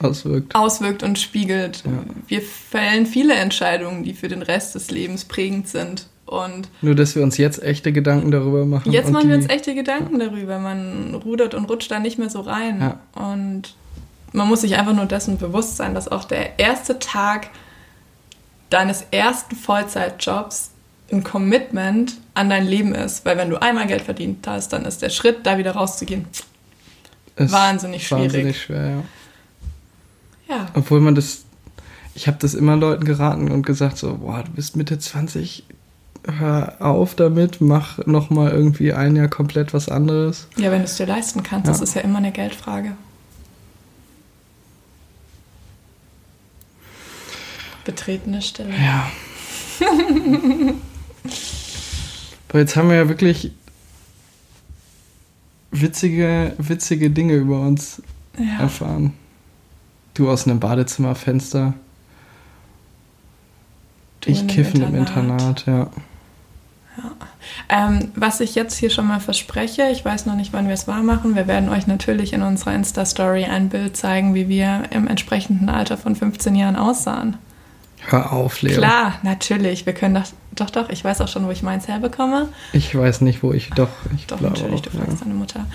auswirkt, 0.00 0.54
auswirkt 0.54 1.02
und 1.02 1.18
spiegelt. 1.18 1.82
Ja. 1.84 1.92
Wir 2.26 2.42
fällen 2.42 3.06
viele 3.06 3.34
Entscheidungen, 3.34 4.04
die 4.04 4.14
für 4.14 4.28
den 4.28 4.42
Rest 4.42 4.74
des 4.74 4.90
Lebens 4.90 5.24
prägend 5.24 5.68
sind. 5.68 6.06
Und 6.26 6.68
Nur, 6.80 6.94
dass 6.94 7.16
wir 7.16 7.24
uns 7.24 7.38
jetzt 7.38 7.60
echte 7.60 7.92
Gedanken 7.92 8.30
darüber 8.30 8.64
machen. 8.64 8.92
Jetzt 8.92 9.10
machen 9.10 9.28
wir 9.28 9.34
uns 9.34 9.48
echte 9.48 9.74
Gedanken 9.74 10.20
darüber. 10.20 10.60
Man 10.60 11.14
rudert 11.14 11.54
und 11.54 11.64
rutscht 11.68 11.90
da 11.90 11.98
nicht 11.98 12.18
mehr 12.18 12.30
so 12.30 12.40
rein. 12.40 12.94
Und 13.14 13.74
man 14.32 14.48
muss 14.48 14.60
sich 14.60 14.76
einfach 14.76 14.94
nur 14.94 15.06
dessen 15.06 15.38
bewusst 15.38 15.76
sein, 15.76 15.94
dass 15.94 16.08
auch 16.08 16.24
der 16.24 16.58
erste 16.58 16.98
Tag 16.98 17.50
deines 18.70 19.04
ersten 19.10 19.56
Vollzeitjobs 19.56 20.70
ein 21.12 21.24
Commitment 21.24 22.14
an 22.34 22.50
dein 22.50 22.66
Leben 22.66 22.94
ist. 22.94 23.24
Weil 23.24 23.36
wenn 23.36 23.50
du 23.50 23.60
einmal 23.60 23.86
Geld 23.86 24.02
verdient 24.02 24.46
hast, 24.46 24.72
dann 24.72 24.84
ist 24.84 25.02
der 25.02 25.10
Schritt, 25.10 25.44
da 25.44 25.58
wieder 25.58 25.72
rauszugehen, 25.72 26.26
ist 27.36 27.52
wahnsinnig 27.52 28.06
schwierig. 28.06 28.24
Wahnsinnig 28.32 28.62
schwer, 28.62 28.90
ja. 30.48 30.56
ja. 30.56 30.66
Obwohl 30.74 31.00
man 31.00 31.14
das, 31.16 31.44
ich 32.14 32.28
habe 32.28 32.36
das 32.40 32.54
immer 32.54 32.76
Leuten 32.76 33.04
geraten 33.04 33.50
und 33.50 33.66
gesagt 33.66 33.98
so, 33.98 34.18
boah, 34.18 34.44
du 34.44 34.52
bist 34.52 34.76
Mitte 34.76 34.98
20, 34.98 35.64
hör 36.38 36.76
auf 36.78 37.16
damit, 37.16 37.60
mach 37.60 37.98
nochmal 38.06 38.52
irgendwie 38.52 38.92
ein 38.92 39.16
Jahr 39.16 39.28
komplett 39.28 39.74
was 39.74 39.88
anderes. 39.88 40.46
Ja, 40.56 40.70
wenn 40.70 40.78
du 40.78 40.84
es 40.84 40.96
dir 40.96 41.06
leisten 41.06 41.42
kannst, 41.42 41.66
ja. 41.66 41.72
das 41.72 41.80
ist 41.80 41.94
ja 41.94 42.02
immer 42.02 42.18
eine 42.18 42.30
Geldfrage. 42.30 42.92
Betretene 47.84 48.42
Stelle. 48.42 48.70
Ja. 48.70 49.10
Aber 52.48 52.58
jetzt 52.58 52.76
haben 52.76 52.88
wir 52.88 52.96
ja 52.96 53.08
wirklich 53.08 53.52
witzige, 55.70 56.54
witzige 56.58 57.10
Dinge 57.10 57.34
über 57.34 57.60
uns 57.60 58.02
ja. 58.38 58.60
erfahren. 58.60 59.14
Du 60.14 60.28
aus 60.28 60.46
einem 60.46 60.60
Badezimmerfenster. 60.60 61.74
Du 64.20 64.30
ich 64.30 64.46
kiffen 64.48 64.82
im 64.82 64.94
Internat, 64.94 65.64
ja. 65.66 65.88
ja. 66.98 67.12
Ähm, 67.68 68.10
was 68.14 68.40
ich 68.40 68.54
jetzt 68.54 68.76
hier 68.76 68.90
schon 68.90 69.06
mal 69.06 69.20
verspreche, 69.20 69.88
ich 69.90 70.04
weiß 70.04 70.26
noch 70.26 70.34
nicht, 70.34 70.52
wann 70.52 70.66
wir 70.66 70.74
es 70.74 70.86
wahr 70.86 71.02
machen. 71.02 71.36
Wir 71.36 71.46
werden 71.46 71.68
euch 71.70 71.86
natürlich 71.86 72.32
in 72.32 72.42
unserer 72.42 72.74
Insta-Story 72.74 73.44
ein 73.44 73.68
Bild 73.70 73.96
zeigen, 73.96 74.34
wie 74.34 74.48
wir 74.48 74.82
im 74.90 75.06
entsprechenden 75.06 75.68
Alter 75.68 75.96
von 75.96 76.16
15 76.16 76.54
Jahren 76.54 76.76
aussahen. 76.76 77.38
Hör 78.06 78.32
auf, 78.32 78.62
Leo. 78.62 78.78
Klar, 78.78 79.14
natürlich. 79.22 79.86
Wir 79.86 79.92
können 79.92 80.14
doch, 80.14 80.26
doch, 80.52 80.70
doch, 80.70 80.90
ich 80.90 81.04
weiß 81.04 81.20
auch 81.20 81.28
schon, 81.28 81.46
wo 81.46 81.50
ich 81.50 81.62
meins 81.62 81.86
herbekomme. 81.88 82.48
Ich 82.72 82.96
weiß 82.96 83.20
nicht, 83.20 83.42
wo 83.42 83.52
ich, 83.52 83.70
doch, 83.70 83.88
ich 84.16 84.26
Doch, 84.26 84.40
natürlich, 84.40 84.80
auch, 84.80 84.80
du 84.80 84.90
fragst 84.90 85.12
ja. 85.12 85.18
deine 85.20 85.34
Mutter. 85.34 85.66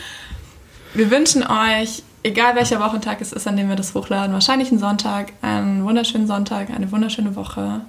Wir 0.94 1.12
wünschen 1.12 1.44
euch 1.44 2.04
egal 2.26 2.56
welcher 2.56 2.80
Wochentag 2.80 3.22
es 3.22 3.32
ist, 3.32 3.48
an 3.48 3.56
dem 3.56 3.70
wir 3.70 3.76
das 3.76 3.94
hochladen, 3.94 4.34
wahrscheinlich 4.34 4.72
ein 4.72 4.80
Sonntag, 4.80 5.32
einen 5.42 5.86
wunderschönen 5.86 6.28
Sonntag, 6.28 6.72
eine 6.72 6.92
wunderschöne 6.92 7.36
Woche. 7.36 7.82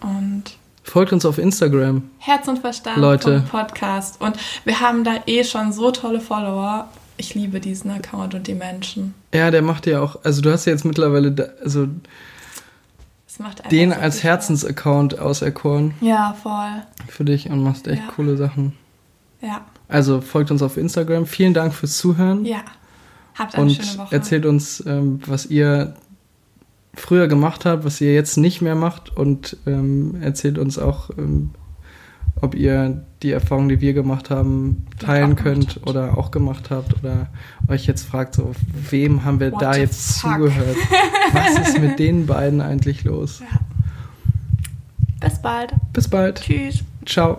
Und 0.00 0.44
Folgt 0.82 1.12
uns 1.12 1.24
auf 1.24 1.38
Instagram. 1.38 2.02
Herz 2.18 2.48
und 2.48 2.58
Verstand 2.58 2.96
Leute. 2.96 3.44
Podcast. 3.50 4.20
Und 4.20 4.36
wir 4.64 4.80
haben 4.80 5.04
da 5.04 5.16
eh 5.26 5.44
schon 5.44 5.72
so 5.72 5.92
tolle 5.92 6.20
Follower. 6.20 6.88
Ich 7.16 7.34
liebe 7.34 7.60
diesen 7.60 7.90
Account 7.90 8.34
und 8.34 8.46
die 8.46 8.54
Menschen. 8.54 9.14
Ja, 9.32 9.50
der 9.50 9.62
macht 9.62 9.86
ja 9.86 10.00
auch, 10.00 10.18
also 10.24 10.40
du 10.42 10.50
hast 10.50 10.64
ja 10.64 10.72
jetzt 10.72 10.84
mittlerweile, 10.84 11.30
da, 11.30 11.44
also 11.62 11.86
den 13.70 13.92
als 13.92 14.22
Herzensaccount 14.22 15.18
auserkoren. 15.18 15.94
Ja, 16.00 16.34
voll. 16.42 16.82
Für 17.08 17.24
dich 17.24 17.50
und 17.50 17.62
machst 17.62 17.86
echt 17.88 18.02
ja. 18.02 18.12
coole 18.14 18.36
Sachen. 18.36 18.74
Ja. 19.40 19.62
Also 19.88 20.20
folgt 20.20 20.50
uns 20.50 20.62
auf 20.62 20.76
Instagram. 20.76 21.26
Vielen 21.26 21.54
Dank 21.54 21.74
fürs 21.74 21.96
Zuhören. 21.96 22.44
Ja. 22.44 22.62
Habt 23.34 23.54
eine 23.54 23.64
und 23.64 23.70
schöne 23.72 23.98
Woche. 23.98 24.14
erzählt 24.14 24.46
uns, 24.46 24.84
ähm, 24.86 25.20
was 25.26 25.46
ihr 25.46 25.94
früher 26.94 27.28
gemacht 27.28 27.64
habt, 27.64 27.84
was 27.84 28.00
ihr 28.00 28.12
jetzt 28.12 28.36
nicht 28.36 28.60
mehr 28.60 28.74
macht 28.74 29.16
und 29.16 29.56
ähm, 29.66 30.16
erzählt 30.20 30.58
uns 30.58 30.78
auch, 30.78 31.10
ähm, 31.16 31.50
ob 32.42 32.54
ihr 32.54 33.04
die 33.22 33.32
Erfahrung, 33.32 33.68
die 33.68 33.80
wir 33.80 33.92
gemacht 33.92 34.30
haben, 34.30 34.86
teilen 34.98 35.36
könnt 35.36 35.76
habt. 35.76 35.86
oder 35.88 36.16
auch 36.16 36.30
gemacht 36.30 36.70
habt 36.70 36.94
oder 36.98 37.28
euch 37.68 37.86
jetzt 37.86 38.04
fragt, 38.06 38.34
so, 38.34 38.52
wem 38.90 39.24
haben 39.24 39.40
wir 39.40 39.52
What 39.52 39.62
da 39.62 39.74
jetzt 39.76 40.20
fuck? 40.20 40.32
zugehört? 40.32 40.76
Was 41.32 41.68
ist 41.68 41.80
mit 41.80 41.98
den 41.98 42.26
beiden 42.26 42.60
eigentlich 42.60 43.04
los? 43.04 43.40
Ja. 43.40 43.60
Bis 45.20 45.40
bald. 45.42 45.74
Bis 45.92 46.08
bald. 46.08 46.40
Tschüss. 46.40 46.82
Ciao. 47.04 47.38